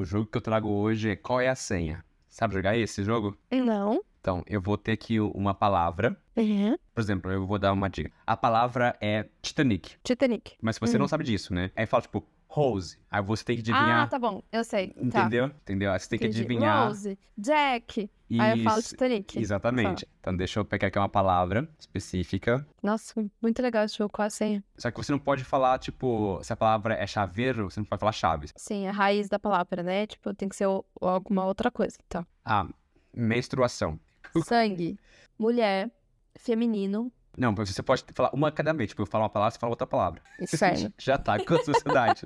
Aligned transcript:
O 0.00 0.04
jogo 0.06 0.24
que 0.24 0.38
eu 0.38 0.40
trago 0.40 0.66
hoje 0.70 1.10
é 1.10 1.14
Qual 1.16 1.42
é 1.42 1.48
a 1.48 1.54
Senha? 1.54 2.02
Sabe 2.26 2.54
jogar 2.54 2.74
esse 2.74 3.04
jogo? 3.04 3.36
Não. 3.50 4.02
Então, 4.18 4.42
eu 4.46 4.58
vou 4.58 4.78
ter 4.78 4.92
aqui 4.92 5.20
uma 5.20 5.52
palavra. 5.52 6.16
Uhum. 6.34 6.74
Por 6.94 7.00
exemplo, 7.02 7.30
eu 7.30 7.46
vou 7.46 7.58
dar 7.58 7.70
uma 7.70 7.90
dica. 7.90 8.10
A 8.26 8.34
palavra 8.34 8.96
é 8.98 9.26
Titanic. 9.42 9.96
Titanic. 10.02 10.56
Mas 10.62 10.78
você 10.78 10.96
Hum. 10.96 11.00
não 11.00 11.06
sabe 11.06 11.22
disso, 11.22 11.52
né? 11.52 11.70
Aí 11.76 11.84
fala, 11.84 12.00
tipo, 12.00 12.24
Rose. 12.52 12.98
Aí 13.08 13.22
você 13.22 13.44
tem 13.44 13.56
que 13.56 13.60
adivinhar. 13.60 14.02
Ah, 14.02 14.06
tá 14.08 14.18
bom. 14.18 14.42
Eu 14.50 14.64
sei. 14.64 14.88
Tá. 14.88 15.20
Entendeu? 15.20 15.46
Entendeu? 15.46 15.92
Aí 15.92 16.00
você 16.00 16.08
tem 16.08 16.18
que 16.18 16.26
Entendi. 16.26 16.40
adivinhar. 16.40 16.88
Rose, 16.88 17.16
Jack. 17.38 18.10
Aí 18.38 18.58
eu 18.58 18.64
falo 18.64 18.80
Isso. 18.80 18.88
Titanic. 18.88 19.38
Exatamente. 19.38 20.08
Então, 20.18 20.36
deixa 20.36 20.58
eu 20.58 20.64
pegar 20.64 20.88
aqui 20.88 20.98
uma 20.98 21.08
palavra 21.08 21.68
específica. 21.78 22.66
Nossa, 22.82 23.24
muito 23.40 23.62
legal 23.62 23.84
esse 23.84 23.96
jogo 23.96 24.12
com 24.12 24.22
a 24.22 24.28
senha. 24.28 24.64
Só 24.76 24.90
que 24.90 24.96
você 24.96 25.12
não 25.12 25.18
pode 25.20 25.44
falar, 25.44 25.78
tipo, 25.78 26.40
se 26.42 26.52
a 26.52 26.56
palavra 26.56 26.94
é 26.94 27.06
chaveiro, 27.06 27.70
você 27.70 27.78
não 27.78 27.84
pode 27.84 28.00
falar 28.00 28.12
chaves. 28.12 28.52
Sim, 28.56 28.88
a 28.88 28.92
raiz 28.92 29.28
da 29.28 29.38
palavra, 29.38 29.84
né? 29.84 30.08
Tipo, 30.08 30.34
tem 30.34 30.48
que 30.48 30.56
ser 30.56 30.66
alguma 31.00 31.44
outra 31.44 31.70
coisa. 31.70 31.96
Então. 32.04 32.26
Ah, 32.44 32.66
menstruação. 33.14 33.98
Sangue, 34.44 34.98
mulher, 35.38 35.88
feminino, 36.36 37.12
Não, 37.36 37.54
mas 37.56 37.68
você 37.70 37.82
pode 37.82 38.04
falar 38.14 38.30
uma 38.34 38.50
cada 38.52 38.72
vez. 38.72 38.90
Tipo, 38.90 39.02
eu 39.02 39.06
falo 39.06 39.24
uma 39.24 39.30
palavra, 39.30 39.52
você 39.52 39.58
fala 39.58 39.70
outra 39.72 39.86
palavra. 39.86 40.20
inferno, 40.40 40.92
Já 40.98 41.16
tá 41.18 41.38
com 41.44 41.54
a 41.54 41.62
sociedade. 41.64 42.22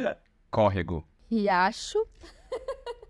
Córrego. 0.50 1.06
riacho, 1.30 2.04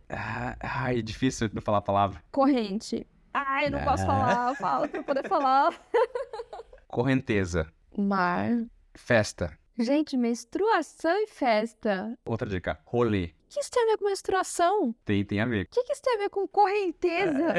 Ah, 0.08 0.56
Ai, 0.60 0.98
é 0.98 1.02
difícil 1.02 1.48
não 1.52 1.62
falar 1.62 1.78
a 1.78 1.82
palavra. 1.82 2.22
corrente. 2.30 3.06
Ai, 3.32 3.66
eu 3.66 3.70
não 3.70 3.84
posso 3.84 4.02
Ah. 4.02 4.06
falar. 4.06 4.54
Fala 4.56 4.88
pra 4.88 4.98
eu 5.00 5.04
poder 5.04 5.28
falar. 5.28 5.72
Correnteza. 6.88 7.72
Mar. 7.96 8.50
Festa. 8.94 9.56
Gente, 9.78 10.16
menstruação 10.16 11.16
e 11.22 11.26
festa. 11.28 12.18
Outra 12.24 12.48
dica. 12.48 12.78
Rolê. 12.84 13.26
O 13.26 13.52
que 13.54 13.60
isso 13.60 13.70
tem 13.70 13.82
a 13.84 13.86
ver 13.86 13.98
com 13.98 14.04
menstruação? 14.06 14.94
Tem, 15.04 15.24
tem 15.24 15.40
a 15.40 15.46
ver. 15.46 15.64
O 15.66 15.68
que 15.70 15.82
que 15.84 15.92
isso 15.92 16.02
tem 16.02 16.14
a 16.16 16.18
ver 16.18 16.28
com 16.30 16.46
correnteza? 16.46 17.54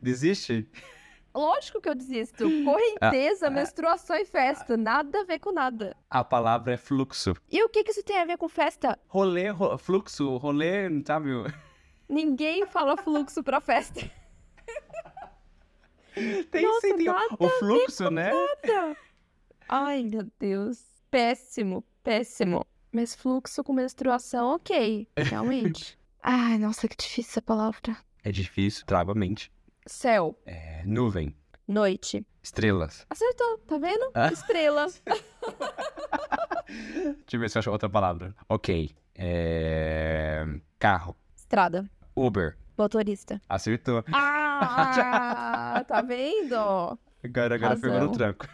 Desiste? 0.00 0.68
Lógico 1.34 1.80
que 1.80 1.88
eu 1.88 1.94
desisto. 1.94 2.44
Correnteza, 2.64 3.48
menstruação 3.50 4.16
e 4.16 4.24
festa. 4.24 4.76
Nada 4.76 5.20
a 5.20 5.24
ver 5.24 5.38
com 5.38 5.50
nada. 5.52 5.96
A 6.10 6.22
palavra 6.22 6.74
é 6.74 6.76
fluxo. 6.76 7.34
E 7.50 7.62
o 7.62 7.68
que 7.68 7.82
que 7.84 7.90
isso 7.90 8.02
tem 8.02 8.18
a 8.20 8.24
ver 8.24 8.36
com 8.36 8.48
festa? 8.48 8.98
Rolê, 9.08 9.48
ro- 9.48 9.78
fluxo, 9.78 10.36
rolê, 10.36 10.88
sabe? 11.06 11.30
Ninguém 12.08 12.66
fala 12.66 12.96
fluxo 12.96 13.42
pra 13.42 13.60
festa. 13.60 14.00
Tem 16.50 16.62
Nossa, 16.62 16.80
sim, 16.88 16.96
tem 16.96 17.08
o- 17.08 17.12
nada 17.12 17.36
o 17.38 17.48
fluxo, 17.48 18.10
né? 18.10 18.30
Ai, 19.68 20.02
meu 20.02 20.30
Deus. 20.38 20.84
Péssimo, 21.10 21.82
péssimo. 22.02 22.66
Mas 22.92 23.14
fluxo 23.14 23.64
com 23.64 23.72
menstruação, 23.72 24.54
ok. 24.56 25.08
Realmente. 25.16 25.98
Ai, 26.22 26.58
nossa, 26.58 26.86
que 26.86 26.96
difícil 26.96 27.30
essa 27.30 27.40
palavra. 27.42 27.96
É 28.22 28.30
difícil, 28.30 28.84
trava 28.84 29.12
a 29.12 29.14
mente. 29.14 29.50
Céu, 29.86 30.38
É, 30.46 30.82
nuvem, 30.84 31.34
noite. 31.66 32.24
estrelas. 32.42 33.04
Acertou, 33.10 33.58
tá 33.66 33.78
vendo? 33.78 34.10
Ah. 34.14 34.28
Estrela. 34.32 34.86
Deixa 36.68 37.34
eu 37.36 37.40
ver 37.40 37.50
se 37.50 37.58
eu 37.58 37.60
acho 37.60 37.70
outra 37.70 37.90
palavra. 37.90 38.34
Ok. 38.48 38.94
É... 39.14 40.44
Carro. 40.78 41.16
Estrada. 41.36 41.88
Uber. 42.16 42.56
Motorista. 42.78 43.40
Acertou. 43.48 44.04
Ah, 44.12 45.84
tá 45.88 46.00
vendo? 46.02 46.54
Agora, 47.24 47.54
agora 47.56 47.78
pegou 47.78 48.00
no 48.00 48.12
tranco. 48.12 48.46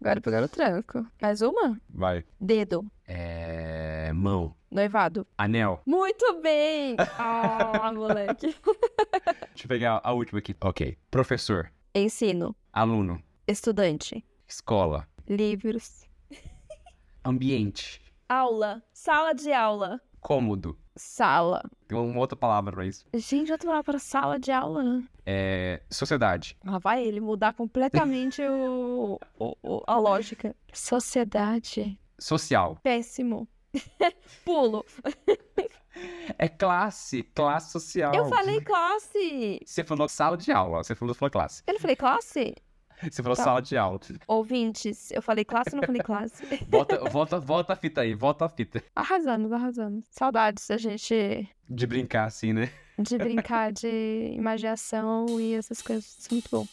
Agora 0.00 0.20
pegaram 0.20 0.46
o 0.46 0.48
tranco. 0.48 1.06
Mais 1.20 1.40
uma? 1.42 1.80
Vai. 1.90 2.24
Dedo. 2.40 2.84
É... 3.06 4.12
Mão. 4.12 4.54
Noivado. 4.72 5.26
Anel. 5.36 5.82
Muito 5.84 6.40
bem! 6.40 6.96
Ah, 7.18 7.92
moleque. 7.94 8.46
Deixa 9.50 9.64
eu 9.64 9.68
pegar 9.68 10.00
a 10.02 10.12
última 10.12 10.38
aqui. 10.38 10.56
Ok. 10.58 10.96
Professor. 11.10 11.70
Ensino. 11.94 12.56
Aluno. 12.72 13.22
Estudante. 13.46 14.24
Escola. 14.48 15.06
Livros. 15.28 16.06
Ambiente. 17.22 18.00
Aula. 18.26 18.82
Sala 18.94 19.34
de 19.34 19.52
aula. 19.52 20.00
Cômodo. 20.20 20.78
Sala. 20.96 21.62
Tem 21.86 21.98
uma 21.98 22.18
outra 22.18 22.36
palavra 22.36 22.72
pra 22.72 22.86
isso. 22.86 23.04
Gente, 23.14 23.52
outra 23.52 23.66
palavra 23.66 23.84
para 23.92 23.98
sala 23.98 24.38
de 24.38 24.50
aula. 24.50 25.02
É... 25.26 25.82
Sociedade. 25.90 26.56
Lá 26.64 26.78
vai 26.78 27.04
ele 27.04 27.20
mudar 27.20 27.52
completamente 27.52 28.40
o, 28.48 29.18
o- 29.38 29.56
o- 29.62 29.82
a 29.86 29.98
lógica. 29.98 30.56
Sociedade. 30.72 31.98
Social. 32.18 32.78
Péssimo. 32.82 33.46
Pulo. 34.44 34.84
É 36.38 36.48
classe. 36.48 37.22
Classe 37.34 37.72
social. 37.72 38.14
Eu 38.14 38.26
falei 38.28 38.60
classe. 38.60 39.60
Você 39.64 39.84
falou 39.84 40.08
sala 40.08 40.36
de 40.36 40.50
aula. 40.52 40.82
Você 40.82 40.94
falou, 40.94 41.14
falou 41.14 41.30
classe. 41.30 41.62
Eu 41.66 41.74
não 41.74 41.80
falei 41.80 41.96
classe? 41.96 42.54
Você 43.02 43.22
falou 43.22 43.36
Tá. 43.36 43.42
sala 43.44 43.60
de 43.60 43.76
aula. 43.76 43.98
Ouvintes, 44.28 45.10
eu 45.10 45.20
falei 45.20 45.44
classe 45.44 45.70
ou 45.74 45.80
não 45.80 45.86
falei 45.86 46.00
classe? 46.02 46.44
Volta, 46.70 46.98
volta, 47.10 47.40
volta 47.40 47.72
a 47.72 47.76
fita 47.76 48.00
aí. 48.02 48.14
Volta 48.14 48.44
a 48.44 48.48
fita. 48.48 48.82
Arrasamos, 48.94 49.50
arrasamos. 49.52 50.04
Saudades 50.10 50.66
da 50.68 50.76
gente 50.76 51.48
De 51.68 51.86
brincar 51.86 52.24
assim, 52.26 52.52
né? 52.52 52.70
de 52.98 53.18
brincar 53.18 53.72
de 53.72 54.32
imaginação 54.36 55.40
e 55.40 55.54
essas 55.54 55.82
coisas. 55.82 56.04
Isso 56.18 56.28
é 56.30 56.34
muito 56.34 56.48
bom. 56.50 56.66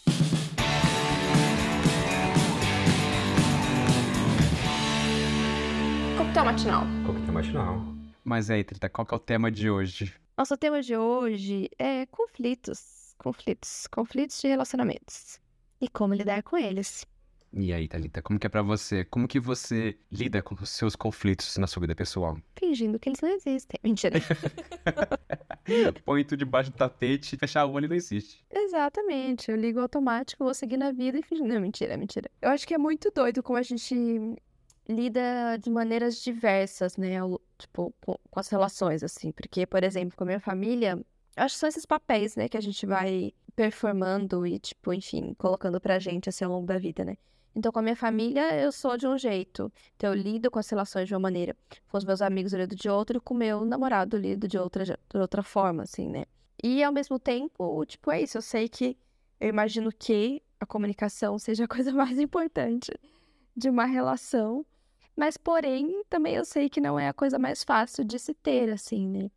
Coquetel 6.30 6.46
matinal. 6.46 6.84
Coquetel 7.08 7.34
matinal. 7.34 7.86
Mas 8.24 8.52
aí, 8.52 8.64
Trita, 8.64 8.88
qual 8.88 9.04
que 9.04 9.16
é 9.16 9.18
o 9.18 9.20
tema 9.20 9.50
de 9.50 9.68
hoje? 9.68 10.14
Nosso 10.38 10.56
tema 10.56 10.80
de 10.80 10.96
hoje 10.96 11.72
é 11.80 12.06
conflitos. 12.06 13.16
Conflitos. 13.18 13.88
Conflitos 13.88 14.40
de 14.40 14.48
relacionamentos. 14.48 15.40
E 15.82 15.90
como 15.90 16.14
lidar 16.14 16.44
com 16.44 16.56
eles. 16.56 17.04
E 17.52 17.74
aí, 17.74 17.88
Thalita, 17.88 18.22
como 18.22 18.38
que 18.38 18.46
é 18.46 18.50
pra 18.50 18.62
você? 18.62 19.04
Como 19.04 19.28
que 19.28 19.40
você 19.40 19.98
lida 20.12 20.40
com 20.44 20.54
os 20.54 20.70
seus 20.70 20.96
conflitos 20.96 21.58
na 21.58 21.66
sua 21.66 21.82
vida 21.82 21.96
pessoal? 21.96 22.38
Fingindo 22.56 23.00
que 23.00 23.10
eles 23.10 23.22
não 23.22 23.30
existem. 23.30 23.80
Mentira. 23.84 24.20
Põe 26.06 26.24
tudo 26.24 26.38
debaixo 26.38 26.70
do 26.70 26.78
tapete, 26.78 27.38
fechar 27.38 27.66
o 27.66 27.72
olho 27.72 27.86
e 27.86 27.90
não 27.90 27.96
existe. 27.96 28.46
Exatamente. 28.52 29.50
Eu 29.50 29.58
ligo 29.58 29.80
automático, 29.80 30.44
vou 30.44 30.54
seguir 30.54 30.78
na 30.78 30.92
vida 30.92 31.18
e 31.18 31.24
fingindo. 31.24 31.50
Não, 31.50 31.60
mentira, 31.60 31.98
mentira. 31.98 32.30
Eu 32.40 32.52
acho 32.52 32.68
que 32.68 32.76
é 32.76 32.78
muito 32.78 33.10
doido 33.10 33.42
como 33.42 33.58
a 33.58 33.64
gente 33.64 33.96
lida 34.90 35.58
de 35.58 35.70
maneiras 35.70 36.22
diversas, 36.22 36.98
né? 36.98 37.16
Tipo, 37.58 37.94
com, 38.02 38.16
com 38.30 38.40
as 38.40 38.50
relações, 38.50 39.04
assim. 39.04 39.32
Porque, 39.32 39.66
por 39.66 39.84
exemplo, 39.84 40.18
com 40.18 40.24
a 40.24 40.28
minha 40.28 40.40
família, 40.40 41.00
acho 41.36 41.56
que 41.56 41.60
são 41.60 41.70
esses 41.70 41.86
papéis, 41.86 42.36
né? 42.36 42.50
Que 42.50 42.58
a 42.58 42.62
gente 42.62 42.86
vai 42.86 43.32
performando 43.56 44.48
e, 44.48 44.58
tipo, 44.58 44.92
enfim, 44.94 45.36
colocando 45.38 45.80
pra 45.80 46.00
gente, 46.00 46.28
assim, 46.28 46.44
ao 46.44 46.52
longo 46.52 46.66
da 46.66 46.78
vida, 46.78 47.06
né? 47.06 47.18
Então, 47.56 47.72
com 47.72 47.80
a 47.80 47.82
minha 47.82 47.96
família, 47.96 48.60
eu 48.60 48.72
sou 48.72 48.98
de 48.98 49.08
um 49.08 49.18
jeito. 49.18 49.72
Então, 49.96 50.14
eu 50.14 50.20
lido 50.20 50.50
com 50.50 50.60
as 50.60 50.70
relações 50.70 51.08
de 51.08 51.14
uma 51.14 51.20
maneira. 51.20 51.56
Com 51.90 51.98
os 51.98 52.06
meus 52.06 52.22
amigos, 52.22 52.54
eu 52.54 52.60
lido 52.60 52.76
de 52.76 52.90
outra. 52.90 53.18
E 53.18 53.20
com 53.20 53.34
o 53.34 53.38
meu 53.38 53.66
namorado, 53.66 54.18
eu 54.18 54.22
lido 54.22 54.48
de 54.48 54.58
outra, 54.58 54.86
de 54.86 55.18
outra 55.18 55.44
forma, 55.44 55.84
assim, 55.84 56.08
né? 56.10 56.26
E, 56.64 56.84
ao 56.84 56.92
mesmo 56.92 57.20
tempo, 57.20 57.86
tipo, 57.86 58.12
é 58.12 58.22
isso. 58.22 58.38
Eu 58.38 58.42
sei 58.42 58.68
que 58.68 58.98
eu 59.40 59.50
imagino 59.50 59.92
que 59.92 60.42
a 60.60 60.66
comunicação 60.66 61.38
seja 61.38 61.66
a 61.66 61.68
coisa 61.70 61.92
mais 61.92 62.18
importante 62.20 62.92
de 63.56 63.70
uma 63.70 63.86
relação, 63.86 64.66
mas 65.20 65.36
porém 65.36 66.02
também 66.10 66.36
eu 66.36 66.46
sei 66.46 66.70
que 66.70 66.80
não 66.80 66.98
é 66.98 67.10
a 67.10 67.14
coisa 67.14 67.38
mais 67.38 67.62
fácil 67.62 68.06
de 68.06 68.18
se 68.18 68.34
ter, 68.34 68.72
assim, 68.72 69.06
né? 69.06 69.30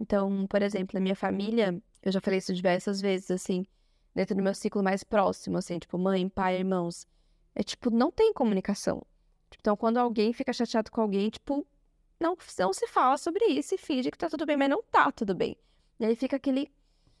Então, 0.00 0.46
por 0.46 0.62
exemplo, 0.62 0.94
na 0.94 1.00
minha 1.00 1.16
família, 1.16 1.76
eu 2.04 2.12
já 2.12 2.20
falei 2.20 2.38
isso 2.38 2.54
diversas 2.54 3.00
vezes, 3.00 3.32
assim, 3.32 3.66
dentro 4.14 4.36
do 4.36 4.42
meu 4.44 4.54
ciclo 4.54 4.80
mais 4.80 5.02
próximo, 5.02 5.58
assim, 5.58 5.76
tipo, 5.80 5.98
mãe, 5.98 6.28
pai, 6.28 6.58
irmãos. 6.58 7.04
É 7.52 7.64
tipo, 7.64 7.90
não 7.90 8.12
tem 8.12 8.32
comunicação. 8.32 9.02
Então, 9.58 9.76
quando 9.76 9.98
alguém 9.98 10.32
fica 10.32 10.52
chateado 10.52 10.88
com 10.92 11.00
alguém, 11.00 11.28
tipo, 11.30 11.66
não, 12.20 12.36
não 12.60 12.72
se 12.72 12.86
fala 12.86 13.16
sobre 13.16 13.44
isso 13.46 13.74
e 13.74 13.78
finge 13.78 14.12
que 14.12 14.18
tá 14.18 14.30
tudo 14.30 14.46
bem, 14.46 14.56
mas 14.56 14.70
não 14.70 14.84
tá 14.84 15.10
tudo 15.10 15.34
bem. 15.34 15.56
E 15.98 16.04
aí 16.06 16.14
fica 16.14 16.36
aquele 16.36 16.70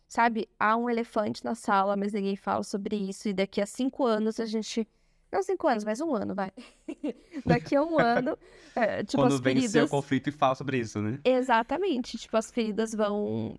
sabe, 0.06 0.48
há 0.56 0.76
um 0.76 0.88
elefante 0.88 1.44
na 1.44 1.56
sala, 1.56 1.96
mas 1.96 2.12
ninguém 2.12 2.36
fala 2.36 2.62
sobre 2.62 2.94
isso. 2.94 3.28
E 3.28 3.32
daqui 3.32 3.60
a 3.60 3.66
cinco 3.66 4.04
anos 4.04 4.38
a 4.38 4.46
gente. 4.46 4.86
Não 5.34 5.42
cinco 5.42 5.66
anos, 5.66 5.84
mas 5.84 6.00
um 6.00 6.14
ano, 6.14 6.32
vai. 6.34 6.52
daqui 7.44 7.74
a 7.74 7.82
um 7.82 7.98
ano, 7.98 8.38
é, 8.76 9.02
tipo, 9.02 9.20
Quando 9.22 9.34
as 9.34 9.40
vem 9.40 9.56
seu 9.62 9.68
feridas. 9.70 9.90
conflito 9.90 10.28
e 10.28 10.32
fala 10.32 10.54
sobre 10.54 10.78
isso, 10.78 11.00
né? 11.02 11.18
Exatamente. 11.24 12.16
Tipo, 12.16 12.36
as 12.36 12.50
feridas 12.52 12.94
vão 12.94 13.58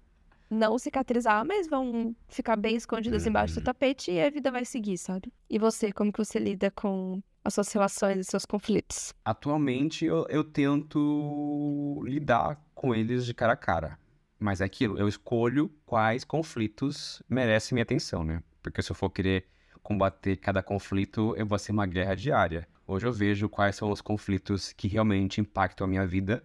não 0.50 0.78
cicatrizar, 0.78 1.46
mas 1.46 1.68
vão 1.68 2.16
ficar 2.30 2.56
bem 2.56 2.76
escondidas 2.78 3.28
embaixo 3.28 3.56
do 3.56 3.58
Uhum. 3.58 3.64
tapete 3.66 4.12
e 4.12 4.22
a 4.22 4.30
vida 4.30 4.52
vai 4.52 4.64
seguir, 4.64 4.98
sabe? 4.98 5.34
E 5.50 5.60
você, 5.60 5.92
como 5.92 6.14
que 6.14 6.18
você 6.20 6.40
lida 6.40 6.72
com 6.72 7.22
as 7.44 7.54
suas 7.54 7.72
relações 7.74 8.20
e 8.20 8.24
seus 8.24 8.46
conflitos? 8.46 9.14
Atualmente 9.26 10.06
eu, 10.06 10.26
eu 10.30 10.44
tento 10.44 12.02
lidar 12.06 12.60
com 12.74 12.94
eles 12.96 13.26
de 13.26 13.34
cara 13.34 13.54
a 13.54 13.58
cara. 13.58 13.98
Mas 14.40 14.62
é 14.62 14.66
aquilo, 14.66 14.98
eu 15.00 15.08
escolho 15.08 15.70
quais 15.86 16.24
conflitos 16.24 17.22
merecem 17.28 17.76
minha 17.76 17.84
atenção, 17.84 18.24
né? 18.24 18.42
Porque 18.62 18.82
se 18.82 18.92
eu 18.92 18.96
for 18.96 19.10
querer 19.10 19.46
combater 19.86 20.36
cada 20.38 20.64
conflito, 20.64 21.36
vou 21.46 21.60
ser 21.60 21.72
uma 21.72 21.86
guerra 21.86 22.16
diária. 22.16 22.68
Hoje 22.88 23.06
eu 23.06 23.14
vejo 23.14 23.48
quais 23.48 23.76
são 23.76 23.92
os 23.92 24.02
conflitos 24.02 24.74
que 24.74 24.88
realmente 24.88 25.40
impactam 25.40 25.86
a 25.86 25.88
minha 25.88 26.08
vida 26.08 26.44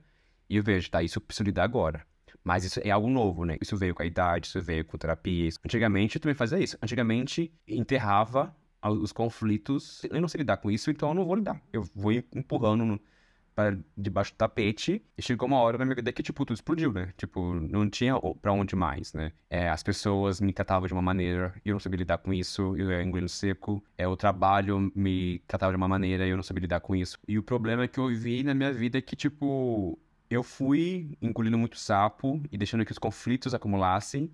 E 0.48 0.56
eu 0.56 0.62
vejo, 0.62 0.90
tá, 0.90 1.02
isso 1.02 1.20
preciso 1.20 1.44
lidar 1.44 1.64
agora. 1.64 2.04
Mas 2.44 2.64
isso 2.64 2.80
é 2.84 2.90
algo 2.90 3.08
novo, 3.08 3.46
né? 3.46 3.56
Isso 3.60 3.76
veio 3.78 3.94
com 3.94 4.02
a 4.02 4.06
idade, 4.06 4.46
isso 4.46 4.60
veio 4.60 4.84
com 4.84 4.98
terapia. 4.98 5.48
Antigamente 5.64 6.16
eu 6.16 6.20
também 6.20 6.34
fazia 6.34 6.58
isso. 6.58 6.76
Antigamente 6.82 7.50
enterrava 7.66 8.54
os 8.82 9.12
conflitos. 9.12 10.02
Eu 10.10 10.20
não 10.20 10.28
sei 10.28 10.40
lidar 10.40 10.58
com 10.58 10.70
isso, 10.70 10.90
então 10.90 11.10
eu 11.10 11.14
não 11.14 11.24
vou 11.24 11.36
lidar. 11.36 11.62
Eu 11.72 11.82
vou 11.94 12.12
empurrando 12.12 13.00
para 13.54 13.78
debaixo 13.96 14.32
do 14.32 14.36
tapete. 14.36 15.02
E 15.16 15.22
chegou 15.22 15.46
uma 15.48 15.58
hora 15.58 15.78
na 15.78 15.84
minha 15.84 15.94
vida 15.94 16.12
que, 16.12 16.22
tipo, 16.22 16.44
tudo 16.44 16.56
explodiu, 16.56 16.92
né? 16.92 17.12
Tipo, 17.16 17.54
não 17.54 17.88
tinha 17.88 18.14
pra 18.40 18.52
onde 18.52 18.74
mais, 18.76 19.12
né? 19.12 19.32
É, 19.48 19.68
as 19.68 19.82
pessoas 19.82 20.40
me 20.40 20.52
tratavam 20.52 20.86
de 20.86 20.92
uma 20.92 21.02
maneira 21.02 21.54
e 21.64 21.68
eu 21.68 21.74
não 21.74 21.80
sabia 21.80 21.98
lidar 21.98 22.18
com 22.18 22.32
isso. 22.32 22.76
Eu 22.76 22.90
era 22.90 23.02
engolindo 23.02 23.28
seco. 23.28 23.82
É, 23.96 24.06
o 24.06 24.16
trabalho 24.16 24.90
me 24.94 25.40
tratava 25.46 25.72
de 25.72 25.76
uma 25.76 25.88
maneira 25.88 26.26
e 26.26 26.30
eu 26.30 26.36
não 26.36 26.42
sabia 26.42 26.62
lidar 26.62 26.80
com 26.80 26.94
isso. 26.94 27.18
E 27.26 27.38
o 27.38 27.42
problema 27.42 27.86
que 27.88 27.98
eu 27.98 28.08
vi 28.08 28.42
na 28.42 28.54
minha 28.54 28.72
vida 28.72 28.98
é 28.98 29.00
que, 29.02 29.16
tipo, 29.16 29.98
eu 30.30 30.42
fui 30.44 31.18
engolindo 31.20 31.58
muito 31.58 31.76
sapo 31.76 32.40
e 32.52 32.56
deixando 32.56 32.84
que 32.84 32.92
os 32.92 32.98
conflitos 32.98 33.52
acumulassem. 33.52 34.30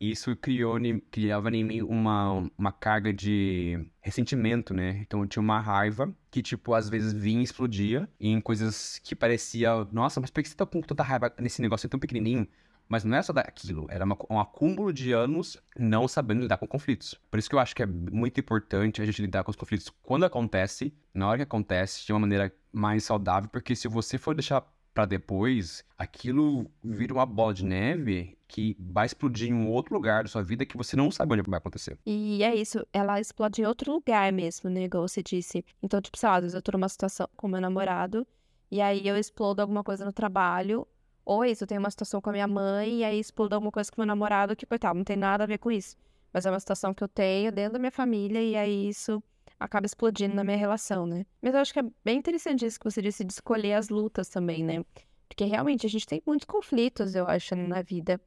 Isso 0.00 0.34
criou, 0.36 0.76
criava 1.10 1.50
em 1.50 1.64
mim 1.64 1.82
uma, 1.82 2.48
uma 2.58 2.72
carga 2.72 3.12
de 3.12 3.78
ressentimento, 4.00 4.74
né? 4.74 4.98
Então 5.00 5.20
eu 5.20 5.26
tinha 5.26 5.42
uma 5.42 5.60
raiva 5.60 6.14
que, 6.30 6.42
tipo, 6.42 6.74
às 6.74 6.88
vezes 6.88 7.12
vinha 7.12 7.40
e 7.40 7.44
explodia 7.44 8.08
em 8.20 8.40
coisas 8.40 9.00
que 9.02 9.14
parecia, 9.14 9.84
nossa, 9.92 10.20
mas 10.20 10.30
por 10.30 10.42
que 10.42 10.48
você 10.48 10.54
tá 10.56 10.66
com 10.66 10.80
tanta 10.80 11.02
raiva 11.02 11.32
nesse 11.38 11.62
negócio 11.62 11.88
tão 11.88 12.00
pequenininho? 12.00 12.46
Mas 12.88 13.02
não 13.02 13.16
é 13.16 13.22
só 13.22 13.32
daquilo, 13.32 13.86
era 13.88 14.04
uma, 14.04 14.16
um 14.28 14.38
acúmulo 14.38 14.92
de 14.92 15.12
anos 15.12 15.56
não 15.76 16.06
sabendo 16.06 16.42
lidar 16.42 16.58
com 16.58 16.66
conflitos. 16.66 17.18
Por 17.30 17.38
isso 17.38 17.48
que 17.48 17.54
eu 17.54 17.58
acho 17.58 17.74
que 17.74 17.82
é 17.82 17.86
muito 17.86 18.38
importante 18.38 19.00
a 19.00 19.06
gente 19.06 19.22
lidar 19.22 19.42
com 19.42 19.50
os 19.50 19.56
conflitos 19.56 19.90
quando 20.02 20.24
acontece, 20.24 20.92
na 21.14 21.26
hora 21.26 21.38
que 21.38 21.44
acontece, 21.44 22.04
de 22.04 22.12
uma 22.12 22.20
maneira 22.20 22.52
mais 22.70 23.04
saudável, 23.04 23.48
porque 23.48 23.74
se 23.74 23.88
você 23.88 24.18
for 24.18 24.34
deixar 24.34 24.66
para 24.94 25.06
depois, 25.06 25.84
aquilo 25.98 26.70
vira 26.82 27.12
uma 27.12 27.26
bola 27.26 27.52
de 27.52 27.64
neve 27.64 28.38
que 28.46 28.76
vai 28.78 29.04
explodir 29.06 29.50
em 29.50 29.52
um 29.52 29.68
outro 29.68 29.92
lugar 29.92 30.22
da 30.22 30.28
sua 30.28 30.42
vida 30.42 30.64
que 30.64 30.76
você 30.76 30.94
não 30.94 31.10
sabe 31.10 31.34
onde 31.34 31.50
vai 31.50 31.58
acontecer. 31.58 31.98
E 32.06 32.42
é 32.44 32.54
isso, 32.54 32.86
ela 32.92 33.20
explode 33.20 33.60
em 33.60 33.66
outro 33.66 33.92
lugar 33.92 34.32
mesmo, 34.32 34.70
né? 34.70 34.84
Igual 34.84 35.08
você 35.08 35.20
disse. 35.20 35.64
Então, 35.82 36.00
tipo, 36.00 36.16
sei 36.16 36.28
lá, 36.28 36.36
às 36.36 36.42
vezes 36.42 36.54
eu 36.54 36.62
tô 36.62 36.70
numa 36.70 36.88
situação 36.88 37.28
com 37.36 37.48
meu 37.48 37.60
namorado, 37.60 38.24
e 38.70 38.80
aí 38.80 39.06
eu 39.06 39.16
explodo 39.16 39.60
alguma 39.60 39.82
coisa 39.82 40.04
no 40.04 40.12
trabalho, 40.12 40.86
ou 41.24 41.42
é 41.42 41.50
isso, 41.50 41.64
eu 41.64 41.68
tenho 41.68 41.80
uma 41.80 41.90
situação 41.90 42.20
com 42.20 42.30
a 42.30 42.32
minha 42.32 42.46
mãe, 42.46 43.00
e 43.00 43.04
aí 43.04 43.18
explodo 43.18 43.56
alguma 43.56 43.72
coisa 43.72 43.90
com 43.90 44.00
meu 44.00 44.06
namorado, 44.06 44.54
que, 44.54 44.64
coitado, 44.64 44.96
não 44.96 45.04
tem 45.04 45.16
nada 45.16 45.42
a 45.42 45.46
ver 45.46 45.58
com 45.58 45.72
isso. 45.72 45.96
Mas 46.32 46.46
é 46.46 46.50
uma 46.50 46.60
situação 46.60 46.94
que 46.94 47.02
eu 47.02 47.08
tenho 47.08 47.50
dentro 47.50 47.72
da 47.72 47.78
minha 47.80 47.90
família, 47.90 48.40
e 48.40 48.54
aí 48.54 48.88
isso 48.88 49.20
acaba 49.64 49.86
explodindo 49.86 50.34
na 50.34 50.44
minha 50.44 50.56
relação, 50.56 51.06
né? 51.06 51.24
Mas 51.40 51.54
eu 51.54 51.60
acho 51.60 51.72
que 51.72 51.80
é 51.80 51.84
bem 52.04 52.18
interessante 52.18 52.64
isso 52.64 52.78
que 52.78 52.84
você 52.84 53.00
disse 53.00 53.24
de 53.24 53.32
escolher 53.32 53.74
as 53.74 53.88
lutas 53.88 54.28
também, 54.28 54.62
né? 54.62 54.84
Porque 55.28 55.44
realmente 55.44 55.86
a 55.86 55.90
gente 55.90 56.06
tem 56.06 56.22
muitos 56.26 56.46
conflitos, 56.46 57.14
eu 57.14 57.26
acho, 57.26 57.56
na 57.56 57.82
vida 57.82 58.20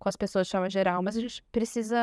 com 0.00 0.08
as 0.08 0.16
pessoas 0.16 0.46
de 0.46 0.52
forma 0.52 0.70
geral, 0.70 1.02
mas 1.02 1.14
a 1.14 1.20
gente 1.20 1.42
precisa 1.52 1.98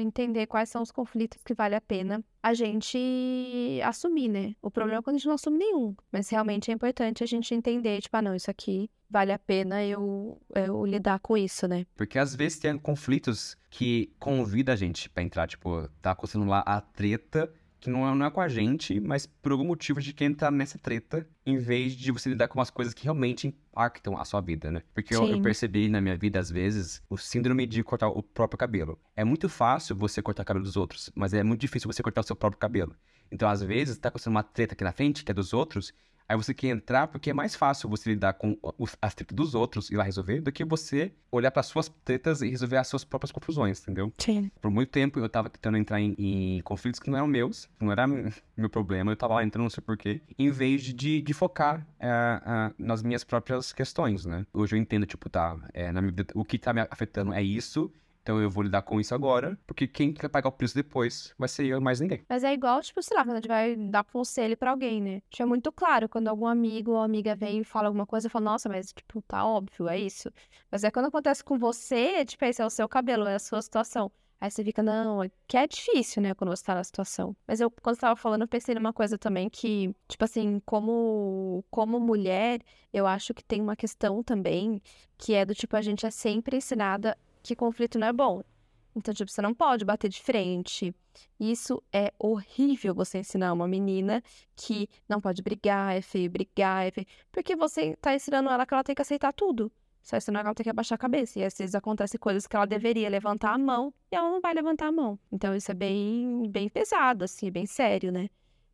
entender 0.00 0.48
quais 0.48 0.68
são 0.68 0.82
os 0.82 0.90
conflitos 0.90 1.44
que 1.44 1.54
vale 1.54 1.76
a 1.76 1.80
pena 1.80 2.22
a 2.42 2.52
gente 2.52 3.80
assumir, 3.84 4.28
né? 4.28 4.56
O 4.60 4.68
problema 4.68 4.98
é 4.98 5.02
quando 5.02 5.14
a 5.14 5.18
gente 5.18 5.28
não 5.28 5.36
assume 5.36 5.58
nenhum, 5.58 5.94
mas 6.10 6.28
realmente 6.28 6.72
é 6.72 6.74
importante 6.74 7.22
a 7.22 7.26
gente 7.26 7.54
entender, 7.54 8.00
tipo, 8.00 8.16
ah, 8.16 8.22
não, 8.22 8.34
isso 8.34 8.50
aqui 8.50 8.90
vale 9.08 9.30
a 9.32 9.38
pena 9.38 9.84
eu, 9.84 10.40
eu 10.56 10.84
lidar 10.84 11.20
com 11.20 11.36
isso, 11.36 11.68
né? 11.68 11.86
Porque 11.94 12.18
às 12.18 12.34
vezes 12.34 12.58
tem 12.58 12.76
conflitos 12.76 13.56
que 13.70 14.12
convida 14.18 14.72
a 14.72 14.76
gente 14.76 15.08
para 15.08 15.22
entrar, 15.22 15.46
tipo, 15.46 15.88
tá 16.02 16.10
acontecendo 16.10 16.46
lá 16.46 16.64
a 16.66 16.80
treta 16.80 17.52
que 17.86 17.90
não 17.90 18.06
é, 18.06 18.14
não 18.14 18.26
é 18.26 18.30
com 18.30 18.40
a 18.40 18.48
gente, 18.48 18.98
mas 18.98 19.26
por 19.26 19.52
algum 19.52 19.64
motivo 19.64 20.00
de 20.00 20.12
quem 20.12 20.34
tá 20.34 20.50
nessa 20.50 20.76
treta, 20.76 21.26
em 21.46 21.56
vez 21.56 21.94
de 21.94 22.10
você 22.10 22.28
lidar 22.28 22.48
com 22.48 22.58
umas 22.58 22.68
coisas 22.68 22.92
que 22.92 23.04
realmente 23.04 23.46
impactam 23.46 24.18
a 24.18 24.24
sua 24.24 24.40
vida, 24.40 24.72
né? 24.72 24.82
Porque 24.92 25.14
eu, 25.14 25.24
eu, 25.28 25.40
percebi 25.40 25.88
na 25.88 26.00
minha 26.00 26.16
vida, 26.16 26.40
às 26.40 26.50
vezes, 26.50 27.00
o 27.08 27.16
síndrome 27.16 27.64
de 27.64 27.82
cortar 27.84 28.08
o 28.08 28.22
próprio 28.22 28.58
cabelo. 28.58 28.98
É 29.14 29.24
muito 29.24 29.48
fácil 29.48 29.94
você 29.94 30.20
cortar 30.20 30.42
o 30.42 30.46
cabelo 30.46 30.64
dos 30.64 30.76
outros, 30.76 31.10
mas 31.14 31.32
é 31.32 31.44
muito 31.44 31.60
difícil 31.60 31.90
você 31.90 32.02
cortar 32.02 32.22
o 32.22 32.24
seu 32.24 32.34
próprio 32.34 32.58
cabelo. 32.58 32.96
Então, 33.30 33.48
às 33.48 33.62
vezes, 33.62 33.96
tá 33.98 34.08
acontecendo 34.08 34.32
uma 34.32 34.42
treta 34.42 34.74
aqui 34.74 34.82
na 34.82 34.92
frente, 34.92 35.24
que 35.24 35.30
é 35.30 35.34
dos 35.34 35.52
outros, 35.52 35.92
Aí 36.28 36.36
você 36.36 36.52
quer 36.52 36.68
entrar 36.68 37.06
porque 37.06 37.30
é 37.30 37.32
mais 37.32 37.54
fácil 37.54 37.88
você 37.88 38.10
lidar 38.10 38.34
com 38.34 38.58
os, 38.78 38.96
as 39.00 39.14
tretas 39.14 39.34
dos 39.34 39.54
outros 39.54 39.90
e 39.90 39.96
lá 39.96 40.02
resolver 40.04 40.40
do 40.40 40.50
que 40.50 40.64
você 40.64 41.12
olhar 41.30 41.50
para 41.50 41.62
suas 41.62 41.88
tretas 42.04 42.42
e 42.42 42.48
resolver 42.48 42.76
as 42.76 42.88
suas 42.88 43.04
próprias 43.04 43.30
confusões, 43.30 43.80
entendeu? 43.80 44.12
Sim. 44.18 44.50
Por 44.60 44.70
muito 44.70 44.90
tempo 44.90 45.18
eu 45.18 45.28
tava 45.28 45.48
tentando 45.48 45.76
entrar 45.76 46.00
em, 46.00 46.14
em 46.18 46.60
conflitos 46.62 46.98
que 46.98 47.10
não 47.10 47.18
eram 47.18 47.26
meus, 47.26 47.68
não 47.80 47.92
era 47.92 48.06
meu 48.56 48.68
problema, 48.68 49.12
eu 49.12 49.16
tava 49.16 49.34
lá 49.34 49.44
entrando, 49.44 49.64
não 49.64 49.70
sei 49.70 49.82
porquê, 49.82 50.20
em 50.38 50.50
vez 50.50 50.82
de, 50.82 51.20
de 51.20 51.34
focar 51.34 51.86
é, 52.00 52.72
nas 52.78 53.02
minhas 53.02 53.22
próprias 53.22 53.72
questões, 53.72 54.24
né? 54.24 54.46
Hoje 54.52 54.74
eu 54.74 54.80
entendo, 54.80 55.06
tipo, 55.06 55.28
tá, 55.28 55.56
é, 55.72 55.92
na 55.92 56.02
minha, 56.02 56.14
o 56.34 56.44
que 56.44 56.58
tá 56.58 56.72
me 56.72 56.80
afetando 56.80 57.32
é 57.32 57.42
isso, 57.42 57.92
então 58.26 58.42
eu 58.42 58.50
vou 58.50 58.64
lidar 58.64 58.82
com 58.82 59.00
isso 59.00 59.14
agora, 59.14 59.56
porque 59.68 59.86
quem 59.86 60.12
quer 60.12 60.28
pagar 60.28 60.48
o 60.48 60.52
preço 60.52 60.74
depois 60.74 61.32
vai 61.38 61.48
ser 61.48 61.66
eu 61.66 61.80
mais 61.80 62.00
ninguém. 62.00 62.24
Mas 62.28 62.42
é 62.42 62.52
igual, 62.52 62.80
tipo, 62.80 63.00
sei 63.00 63.16
lá, 63.16 63.22
quando 63.22 63.34
a 63.34 63.36
gente 63.36 63.46
vai 63.46 63.76
dar 63.76 64.02
conselho 64.02 64.56
para 64.56 64.72
alguém, 64.72 65.00
né? 65.00 65.22
Tipo, 65.30 65.44
é 65.44 65.46
muito 65.46 65.70
claro 65.70 66.08
quando 66.08 66.26
algum 66.26 66.48
amigo 66.48 66.90
ou 66.90 67.00
amiga 67.00 67.36
vem 67.36 67.60
e 67.60 67.64
fala 67.64 67.86
alguma 67.86 68.04
coisa, 68.04 68.26
eu 68.26 68.30
falo, 68.30 68.46
nossa, 68.46 68.68
mas, 68.68 68.92
tipo, 68.92 69.22
tá 69.22 69.46
óbvio, 69.46 69.88
é 69.88 69.96
isso. 69.96 70.28
Mas 70.72 70.82
é 70.82 70.90
quando 70.90 71.06
acontece 71.06 71.44
com 71.44 71.56
você, 71.56 72.24
tipo, 72.24 72.44
esse 72.44 72.60
é 72.60 72.66
o 72.66 72.70
seu 72.70 72.88
cabelo, 72.88 73.28
é 73.28 73.36
a 73.36 73.38
sua 73.38 73.62
situação. 73.62 74.10
Aí 74.40 74.50
você 74.50 74.64
fica, 74.64 74.82
não, 74.82 75.22
é 75.22 75.30
que 75.46 75.56
é 75.56 75.66
difícil, 75.66 76.20
né, 76.20 76.34
quando 76.34 76.50
você 76.50 76.64
tá 76.64 76.74
na 76.74 76.82
situação. 76.82 77.34
Mas 77.46 77.60
eu, 77.60 77.70
quando 77.70 77.94
você 77.94 78.00
tava 78.00 78.16
falando, 78.16 78.42
eu 78.42 78.48
pensei 78.48 78.74
numa 78.74 78.92
coisa 78.92 79.16
também 79.16 79.48
que, 79.48 79.94
tipo 80.08 80.24
assim, 80.24 80.60
como, 80.66 81.64
como 81.70 82.00
mulher, 82.00 82.60
eu 82.92 83.06
acho 83.06 83.32
que 83.32 83.44
tem 83.44 83.62
uma 83.62 83.76
questão 83.76 84.22
também 84.22 84.82
que 85.16 85.32
é 85.32 85.44
do 85.44 85.54
tipo, 85.54 85.76
a 85.76 85.80
gente 85.80 86.04
é 86.04 86.10
sempre 86.10 86.56
ensinada 86.56 87.16
que 87.46 87.56
conflito 87.56 87.98
não 87.98 88.08
é 88.08 88.12
bom. 88.12 88.42
Então, 88.94 89.12
tipo, 89.12 89.30
você 89.30 89.42
não 89.42 89.52
pode 89.54 89.84
bater 89.84 90.08
de 90.08 90.22
frente. 90.22 90.94
Isso 91.38 91.82
é 91.92 92.12
horrível 92.18 92.94
você 92.94 93.18
ensinar 93.18 93.52
uma 93.52 93.68
menina 93.68 94.22
que 94.54 94.88
não 95.06 95.20
pode 95.20 95.42
brigar, 95.42 95.94
é 95.94 96.00
feio 96.00 96.30
brigar, 96.30 96.86
é 96.86 96.90
feio. 96.90 97.06
Porque 97.30 97.54
você 97.54 97.94
tá 97.96 98.14
ensinando 98.14 98.48
ela 98.48 98.64
que 98.64 98.72
ela 98.72 98.82
tem 98.82 98.94
que 98.94 99.02
aceitar 99.02 99.32
tudo. 99.34 99.70
Só 100.02 100.16
ensinando 100.16 100.46
ela 100.46 100.54
tem 100.54 100.64
que 100.64 100.70
abaixar 100.70 100.96
a 100.96 100.98
cabeça. 100.98 101.38
E 101.38 101.44
às 101.44 101.56
vezes 101.58 101.74
acontecem 101.74 102.18
coisas 102.18 102.46
que 102.46 102.56
ela 102.56 102.66
deveria 102.66 103.08
levantar 103.10 103.52
a 103.52 103.58
mão 103.58 103.92
e 104.10 104.16
ela 104.16 104.30
não 104.30 104.40
vai 104.40 104.54
levantar 104.54 104.86
a 104.86 104.92
mão. 104.92 105.18
Então, 105.30 105.54
isso 105.54 105.70
é 105.70 105.74
bem, 105.74 106.48
bem 106.48 106.68
pesado, 106.68 107.24
assim, 107.24 107.50
bem 107.50 107.66
sério, 107.66 108.10
né? 108.10 108.30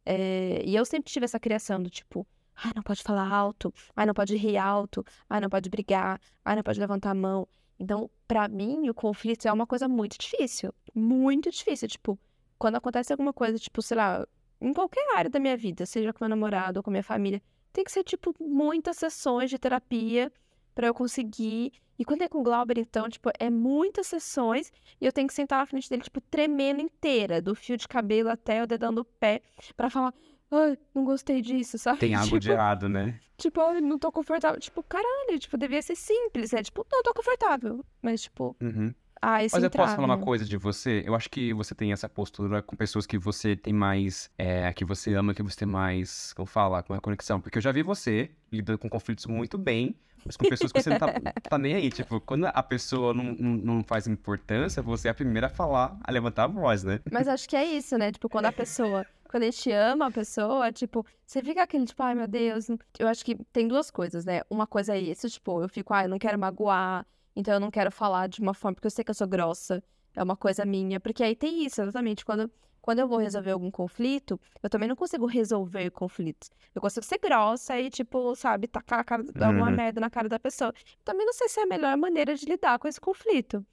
É... 0.06 0.62
E 0.64 0.74
eu 0.76 0.84
sempre 0.84 1.10
tive 1.10 1.24
essa 1.24 1.40
criação 1.40 1.82
do 1.82 1.90
tipo, 1.90 2.26
ai, 2.54 2.72
não 2.76 2.82
pode 2.82 3.02
falar 3.02 3.28
alto, 3.28 3.74
ai, 3.96 4.06
não 4.06 4.14
pode 4.14 4.36
rir 4.36 4.56
alto, 4.56 5.04
ai, 5.28 5.40
não 5.40 5.48
pode 5.48 5.68
brigar, 5.68 6.20
ai, 6.44 6.54
não 6.54 6.62
pode 6.62 6.78
levantar 6.78 7.10
a 7.10 7.14
mão. 7.14 7.48
Então, 7.78 8.10
para 8.28 8.48
mim, 8.48 8.88
o 8.88 8.94
conflito 8.94 9.46
é 9.46 9.52
uma 9.52 9.66
coisa 9.66 9.88
muito 9.88 10.18
difícil. 10.18 10.72
Muito 10.94 11.50
difícil. 11.50 11.88
Tipo, 11.88 12.18
quando 12.58 12.76
acontece 12.76 13.12
alguma 13.12 13.32
coisa, 13.32 13.58
tipo, 13.58 13.82
sei 13.82 13.96
lá, 13.96 14.26
em 14.60 14.72
qualquer 14.72 15.16
área 15.16 15.30
da 15.30 15.40
minha 15.40 15.56
vida, 15.56 15.84
seja 15.84 16.12
com 16.12 16.24
meu 16.24 16.28
namorado 16.28 16.78
ou 16.78 16.82
com 16.82 16.90
minha 16.90 17.02
família, 17.02 17.42
tem 17.72 17.84
que 17.84 17.90
ser, 17.90 18.04
tipo, 18.04 18.34
muitas 18.38 18.96
sessões 18.96 19.50
de 19.50 19.58
terapia 19.58 20.32
para 20.74 20.86
eu 20.86 20.94
conseguir. 20.94 21.72
E 21.98 22.04
quando 22.04 22.22
é 22.22 22.28
com 22.28 22.38
o 22.38 22.42
Glauber, 22.42 22.78
então, 22.78 23.08
tipo, 23.08 23.30
é 23.38 23.50
muitas 23.50 24.06
sessões 24.06 24.72
e 25.00 25.06
eu 25.06 25.12
tenho 25.12 25.28
que 25.28 25.34
sentar 25.34 25.58
na 25.58 25.66
frente 25.66 25.88
dele, 25.88 26.02
tipo, 26.02 26.20
tremendo 26.20 26.80
inteira, 26.80 27.40
do 27.40 27.54
fio 27.54 27.76
de 27.76 27.88
cabelo 27.88 28.30
até 28.30 28.62
o 28.62 28.66
dedão 28.66 28.92
do 28.92 29.04
pé, 29.04 29.42
para 29.76 29.90
falar: 29.90 30.14
ai, 30.52 30.78
não 30.94 31.04
gostei 31.04 31.40
disso, 31.40 31.78
sabe? 31.78 31.98
Tem 31.98 32.14
água 32.14 32.24
tipo, 32.26 32.38
de 32.40 32.50
errado, 32.50 32.88
né? 32.88 33.18
Tipo, 33.36 33.60
ai, 33.60 33.80
não 33.80 33.98
tô 33.98 34.12
confortável. 34.12 34.60
Tipo, 34.60 34.82
caralho, 34.82 35.38
tipo, 35.38 35.56
devia 35.56 35.82
ser 35.82 35.96
simples, 35.96 36.52
né? 36.52 36.62
Tipo, 36.62 36.86
não, 36.90 37.02
tô 37.02 37.12
confortável. 37.14 37.84
Mas, 38.00 38.22
tipo, 38.22 38.54
Uhum. 38.60 38.94
ah, 39.20 39.42
esse 39.42 39.54
Mas 39.54 39.64
eu 39.64 39.70
posso 39.70 39.96
falar 39.96 40.06
uma 40.06 40.16
né? 40.16 40.22
coisa 40.24 40.44
de 40.44 40.56
você? 40.56 41.02
Eu 41.04 41.14
acho 41.14 41.28
que 41.28 41.52
você 41.52 41.74
tem 41.74 41.92
essa 41.92 42.08
postura 42.08 42.62
com 42.62 42.76
pessoas 42.76 43.06
que 43.06 43.18
você 43.18 43.56
tem 43.56 43.72
mais. 43.72 44.30
É, 44.38 44.72
que 44.72 44.84
você 44.84 45.14
ama, 45.14 45.34
que 45.34 45.42
você 45.42 45.56
tem 45.56 45.68
mais. 45.68 46.32
Como 46.34 46.46
fala? 46.46 46.82
Com 46.82 46.94
a 46.94 47.00
conexão. 47.00 47.40
Porque 47.40 47.58
eu 47.58 47.62
já 47.62 47.72
vi 47.72 47.82
você 47.82 48.30
lidando 48.52 48.78
com 48.78 48.88
conflitos 48.88 49.26
muito 49.26 49.58
bem, 49.58 49.96
mas 50.24 50.36
com 50.36 50.48
pessoas 50.48 50.70
que 50.70 50.80
você 50.80 50.90
não 50.90 50.98
tá, 50.98 51.06
tá 51.50 51.58
nem 51.58 51.74
aí. 51.74 51.90
Tipo, 51.90 52.20
quando 52.20 52.44
a 52.46 52.62
pessoa 52.62 53.12
não, 53.12 53.24
não, 53.34 53.50
não 53.76 53.82
faz 53.84 54.06
importância, 54.06 54.80
você 54.82 55.08
é 55.08 55.10
a 55.10 55.14
primeira 55.14 55.48
a 55.48 55.50
falar, 55.50 55.98
a 56.04 56.12
levantar 56.12 56.44
a 56.44 56.46
voz, 56.48 56.84
né? 56.84 57.00
Mas 57.10 57.26
acho 57.26 57.48
que 57.48 57.56
é 57.56 57.64
isso, 57.64 57.98
né? 57.98 58.12
Tipo, 58.12 58.28
quando 58.28 58.46
a 58.46 58.52
pessoa. 58.52 59.04
Quando 59.32 59.44
a 59.44 59.46
gente 59.50 59.72
ama 59.72 60.08
a 60.08 60.10
pessoa, 60.10 60.70
tipo, 60.70 61.06
você 61.26 61.42
fica 61.42 61.62
aquele, 61.62 61.86
tipo, 61.86 62.02
ai 62.02 62.14
meu 62.14 62.28
Deus. 62.28 62.68
Eu 62.98 63.08
acho 63.08 63.24
que 63.24 63.34
tem 63.50 63.66
duas 63.66 63.90
coisas, 63.90 64.26
né? 64.26 64.42
Uma 64.50 64.66
coisa 64.66 64.94
é 64.94 65.00
isso, 65.00 65.26
tipo, 65.30 65.62
eu 65.62 65.70
fico, 65.70 65.94
ai, 65.94 66.04
eu 66.04 66.08
não 66.10 66.18
quero 66.18 66.38
magoar, 66.38 67.06
então 67.34 67.54
eu 67.54 67.58
não 67.60 67.70
quero 67.70 67.90
falar 67.90 68.28
de 68.28 68.42
uma 68.42 68.52
forma, 68.52 68.74
porque 68.74 68.86
eu 68.88 68.90
sei 68.90 69.02
que 69.02 69.10
eu 69.10 69.14
sou 69.14 69.26
grossa, 69.26 69.82
é 70.14 70.22
uma 70.22 70.36
coisa 70.36 70.66
minha. 70.66 71.00
Porque 71.00 71.24
aí 71.24 71.34
tem 71.34 71.64
isso, 71.64 71.80
exatamente. 71.80 72.26
Quando, 72.26 72.50
quando 72.82 72.98
eu 72.98 73.08
vou 73.08 73.16
resolver 73.16 73.52
algum 73.52 73.70
conflito, 73.70 74.38
eu 74.62 74.68
também 74.68 74.86
não 74.86 74.94
consigo 74.94 75.24
resolver 75.24 75.88
conflitos. 75.92 76.50
Eu 76.74 76.82
consigo 76.82 77.06
ser 77.06 77.16
grossa 77.18 77.80
e, 77.80 77.88
tipo, 77.88 78.34
sabe, 78.36 78.68
tacar 78.68 79.00
a 79.00 79.04
cara, 79.04 79.22
dar 79.32 79.48
uma 79.48 79.70
Uhum. 79.70 79.74
merda 79.76 79.98
na 79.98 80.10
cara 80.10 80.28
da 80.28 80.38
pessoa. 80.38 80.74
Também 81.02 81.24
não 81.24 81.32
sei 81.32 81.48
se 81.48 81.58
é 81.58 81.62
a 81.62 81.66
melhor 81.66 81.96
maneira 81.96 82.34
de 82.34 82.44
lidar 82.44 82.78
com 82.78 82.86
esse 82.86 83.00
conflito. 83.00 83.64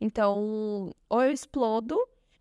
Então, 0.00 0.92
ou 1.08 1.22
eu 1.24 1.32
explodo, 1.32 1.98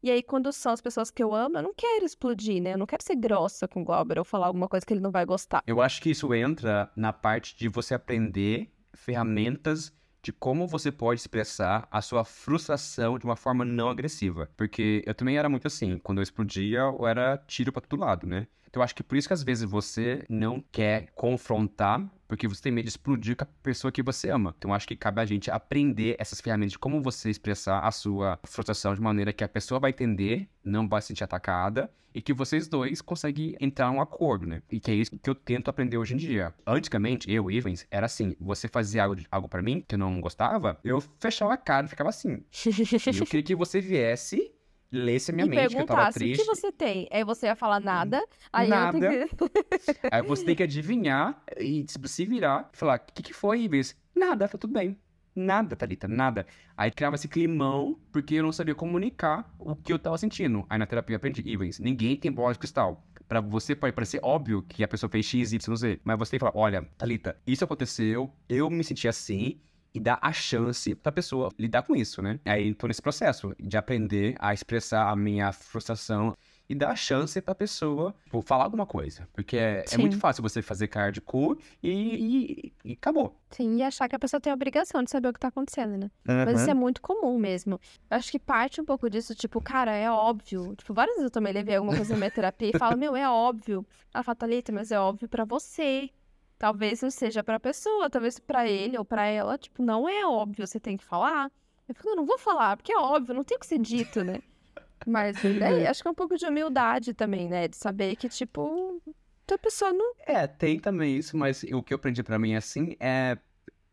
e 0.07 0.11
aí 0.11 0.23
quando 0.23 0.51
são 0.53 0.71
as 0.71 0.79
pessoas 0.79 1.11
que 1.11 1.21
eu 1.21 1.35
amo, 1.35 1.57
eu 1.57 1.63
não 1.63 1.73
quero 1.73 2.05
explodir, 2.05 2.61
né? 2.61 2.73
Eu 2.73 2.77
não 2.77 2.85
quero 2.85 3.03
ser 3.03 3.15
grossa 3.15 3.67
com 3.67 3.81
o 3.81 3.83
Glauber 3.83 4.17
ou 4.17 4.23
falar 4.23 4.47
alguma 4.47 4.67
coisa 4.67 4.85
que 4.85 4.93
ele 4.93 5.01
não 5.01 5.11
vai 5.11 5.25
gostar. 5.25 5.61
Eu 5.67 5.81
acho 5.81 6.01
que 6.01 6.09
isso 6.09 6.33
entra 6.33 6.89
na 6.95 7.11
parte 7.11 7.57
de 7.57 7.67
você 7.67 7.93
aprender 7.93 8.71
ferramentas 8.93 9.93
de 10.23 10.31
como 10.31 10.65
você 10.65 10.91
pode 10.91 11.19
expressar 11.19 11.87
a 11.91 12.01
sua 12.01 12.23
frustração 12.23 13.19
de 13.19 13.25
uma 13.25 13.35
forma 13.35 13.65
não 13.65 13.89
agressiva. 13.89 14.49
Porque 14.55 15.03
eu 15.05 15.13
também 15.13 15.37
era 15.37 15.49
muito 15.49 15.67
assim, 15.67 15.97
quando 15.99 16.19
eu 16.19 16.23
explodia, 16.23 16.79
eu 16.79 17.05
era 17.05 17.37
tiro 17.45 17.71
para 17.71 17.81
todo 17.81 17.99
lado, 17.99 18.25
né? 18.25 18.47
Então 18.69 18.81
eu 18.81 18.83
acho 18.83 18.95
que 18.95 19.03
por 19.03 19.17
isso 19.17 19.27
que 19.27 19.33
às 19.33 19.43
vezes 19.43 19.69
você 19.69 20.24
não 20.29 20.63
quer 20.71 21.07
confrontar, 21.15 22.05
porque 22.27 22.47
você 22.47 22.62
tem 22.62 22.71
medo 22.71 22.86
de 22.86 22.89
explodir 22.89 23.36
com 23.36 23.43
a 23.43 23.47
pessoa 23.63 23.91
que 23.91 24.03
você 24.03 24.29
ama. 24.29 24.53
Então 24.57 24.71
eu 24.71 24.75
acho 24.75 24.88
que 24.88 24.95
cabe 24.95 25.21
a 25.21 25.25
gente 25.25 25.50
aprender 25.50 26.15
essas 26.19 26.41
ferramentas 26.41 26.74
de 26.74 26.79
como 26.79 27.01
você 27.01 27.29
expressar 27.29 27.79
a 27.79 27.91
sua 27.91 28.39
frustração 28.43 28.93
de 28.93 29.01
maneira 29.01 29.31
que 29.33 29.43
a 29.43 29.47
pessoa 29.47 29.79
vai 29.79 29.91
entender, 29.91 30.47
não 30.63 30.88
vai 30.88 31.01
se 31.01 31.07
sentir 31.07 31.24
atacada 31.24 31.89
e 32.17 32.21
que 32.21 32.33
vocês 32.33 32.67
dois 32.67 33.00
conseguem 33.00 33.55
entrar 33.59 33.93
em 33.93 33.95
um 33.95 34.01
acordo, 34.01 34.47
né? 34.47 34.63
E 34.71 34.79
que 34.79 34.89
é 34.89 34.95
isso 34.95 35.17
que 35.19 35.29
eu 35.29 35.36
tento 35.36 35.69
aprender 35.69 35.97
hoje 35.97 36.15
em 36.15 36.17
dia. 36.17 36.51
Antigamente, 36.65 37.31
eu, 37.31 37.51
Ivens, 37.51 37.86
era 37.91 38.07
assim: 38.07 38.36
você 38.39 38.67
fazia 38.67 39.03
algo, 39.03 39.21
algo 39.29 39.47
para 39.47 39.62
mim 39.62 39.83
que 39.88 39.93
eu 39.93 40.00
não 40.00 40.19
gostava, 40.19 40.79
eu 40.83 41.00
fechava 41.19 41.53
a 41.53 41.57
cara 41.57 41.86
e 41.86 41.89
ficava 41.89 42.09
assim. 42.09 42.43
eu 43.21 43.25
queria 43.25 43.43
que 43.43 43.55
você 43.55 43.79
viesse 43.79 44.51
lesse 44.91 45.32
a 45.32 45.34
minha 45.34 45.46
e 45.46 45.50
mente, 45.50 45.75
que 45.75 45.82
eu 45.82 45.86
tava 45.86 46.12
triste. 46.12 46.41
o 46.41 46.46
que 46.46 46.56
você 46.56 46.72
tem? 46.72 47.08
Aí 47.12 47.24
você 47.24 47.48
ia 47.48 47.56
falar 47.56 47.79
nada, 47.79 48.24
aí 48.51 48.67
Nada. 48.67 48.98
eu 48.98 49.27
tenho 49.27 49.50
que... 49.50 50.08
Aí 50.12 50.22
você 50.22 50.46
tem 50.46 50.56
que 50.56 50.63
adivinhar 50.63 51.41
e 51.58 51.84
tipo, 51.84 52.08
se 52.08 52.25
virar 52.25 52.70
e 52.74 52.77
falar: 52.77 52.98
o 52.98 53.13
que, 53.13 53.24
que 53.24 53.34
foi, 53.34 53.62
Ives? 53.62 53.96
Nada, 54.15 54.48
tá 54.48 54.58
tudo 54.58 54.74
bem. 54.74 54.98
Nada, 55.36 55.75
Thalita, 55.75 56.08
nada. 56.08 56.48
Aí 56.75 56.89
criava 56.89 57.15
esse 57.15 57.27
climão 57.27 58.00
porque 58.12 58.36
eu 58.36 58.44
não 58.44 58.51
sabia 58.51 58.74
comunicar 58.74 59.53
o 59.60 59.75
que 59.75 59.94
eu 59.94 60.00
tava 60.00 60.17
sentindo. 60.17 60.65
Aí 60.67 60.79
na 60.79 60.88
terapia 60.88 61.13
eu 61.13 61.17
aprendi, 61.17 61.44
Ivens, 61.46 61.79
ninguém 61.79 62.15
tem 62.15 62.32
bola 62.32 62.53
de 62.53 62.60
cristal. 62.60 63.06
Pra 63.27 63.39
você 63.39 63.75
pode 63.75 63.94
parecer 63.94 64.20
óbvio 64.24 64.63
que 64.63 64.84
a 64.84 64.88
pessoa 64.88 65.10
fez 65.10 65.25
X, 65.25 65.51
Y, 65.53 65.75
Z. 65.75 66.00
Mas 66.03 66.17
você 66.17 66.32
tem 66.32 66.39
que 66.39 66.46
falar: 66.46 66.58
olha, 66.60 66.89
Thalita, 66.98 67.38
isso 67.46 67.63
aconteceu, 67.63 68.34
eu 68.50 68.67
me 68.70 68.84
senti 68.84 69.08
assim. 69.08 69.60
E 69.94 70.00
dar 70.00 70.20
a 70.22 70.32
chance 70.32 70.94
pra 70.96 71.12
pessoa 71.12 71.50
lidar 71.58 71.84
com 71.84 71.96
isso, 71.96 72.22
né? 72.22 72.39
Aí 72.46 72.74
tô 72.74 72.88
nesse 72.88 73.01
processo 73.01 73.56
de 73.60 73.77
aprender 73.77 74.36
a 74.39 74.53
expressar 74.53 75.10
a 75.10 75.15
minha 75.15 75.51
frustração 75.51 76.36
e 76.70 76.75
dar 76.75 76.89
a 76.91 76.96
chance 76.96 77.41
pra 77.41 77.56
pessoa 77.56 78.13
tipo, 78.25 78.41
falar 78.41 78.65
alguma 78.65 78.86
coisa. 78.86 79.27
Porque 79.34 79.58
é, 79.58 79.86
é 79.89 79.98
muito 79.98 80.17
fácil 80.17 80.44
você 80.44 80.62
fazer 80.62 80.88
cara 80.88 81.12
de 81.12 81.22
cu 81.22 81.58
e, 81.82 81.89
e, 81.89 82.74
e 82.84 82.94
acabou. 82.94 83.39
Sim, 83.51 83.77
e 83.77 83.84
achar 83.84 84.10
que 84.10 84.15
a 84.15 84.20
pessoa 84.20 84.41
tem 84.41 84.51
a 84.51 84.53
obrigação 84.53 85.01
de 85.01 85.10
saber 85.10 85.29
o 85.29 85.34
que 85.34 85.39
tá 85.39 85.48
acontecendo, 85.48 85.98
né? 85.98 86.12
Mas 86.25 86.62
isso 86.62 86.70
é 86.70 86.74
muito 86.74 87.01
comum 87.01 87.38
mesmo. 87.38 87.79
Eu 88.10 88.17
acho 88.17 88.29
que 88.32 88.39
parte 88.39 88.82
um 88.82 88.86
pouco 88.86 89.10
disso, 89.10 89.34
tipo, 89.34 89.62
cara, 89.62 89.96
é 89.96 90.12
óbvio. 90.12 90.75
Tipo, 90.75 90.94
várias 90.94 91.15
vezes 91.15 91.25
eu 91.25 91.32
também 91.32 91.53
levei 91.53 91.75
alguma 91.75 91.96
coisa 91.96 92.13
na 92.13 92.17
minha 92.17 92.32
terapia 92.32 92.72
e 92.74 92.77
falo, 92.77 92.98
meu, 92.98 93.15
é 93.15 93.29
óbvio. 93.29 93.86
Ela 94.13 94.24
fala, 94.24 94.36
Thalita, 94.36 94.72
mas 94.72 94.91
é 94.91 95.00
óbvio 95.00 95.29
pra 95.29 95.46
você. 95.46 96.10
Talvez 96.57 97.01
não 97.01 97.11
seja 97.11 97.43
pra 97.43 97.59
pessoa, 97.59 98.09
talvez 98.09 98.39
pra 98.39 98.67
ele 98.67 98.97
ou 98.97 99.05
pra 99.05 99.25
ela, 99.25 99.57
tipo, 99.57 99.83
não 99.83 100.09
é 100.09 100.25
óbvio, 100.25 100.65
você 100.65 100.79
tem 100.79 100.97
que 100.97 101.03
falar. 101.03 101.51
Eu 101.87 101.95
fico, 101.95 102.09
eu 102.09 102.15
não 102.15 102.25
vou 102.25 102.37
falar, 102.37 102.75
porque 102.75 102.91
é 102.91 102.97
óbvio, 102.97 103.35
não 103.35 103.43
tem 103.43 103.57
o 103.57 103.59
que 103.59 103.67
ser 103.67 103.79
dito, 103.79 104.23
né? 104.23 104.41
Mas 105.05 105.37
daí, 105.41 105.85
acho 105.87 106.01
que 106.01 106.07
é 106.07 106.11
um 106.11 106.15
pouco 106.15 106.35
de 106.35 106.45
humildade 106.45 107.13
também, 107.13 107.47
né? 107.47 107.67
De 107.67 107.77
saber 107.77 108.15
que, 108.15 108.27
tipo, 108.27 109.01
a 109.49 109.57
pessoa 109.57 109.93
não. 109.93 110.13
É, 110.25 110.47
tem 110.47 110.79
também 110.79 111.15
isso, 111.15 111.37
mas 111.37 111.63
o 111.63 111.81
que 111.81 111.93
eu 111.93 111.95
aprendi 111.95 112.21
pra 112.23 112.37
mim 112.37 112.55
assim 112.55 112.97
é 112.99 113.37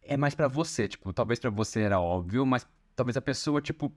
é 0.02 0.16
mais 0.16 0.34
pra 0.34 0.48
você, 0.48 0.86
tipo, 0.88 1.12
talvez 1.12 1.38
pra 1.38 1.50
você 1.50 1.80
era 1.80 2.00
óbvio, 2.00 2.44
mas 2.44 2.66
talvez 2.94 3.16
a 3.16 3.20
pessoa 3.20 3.60
tipo 3.60 3.92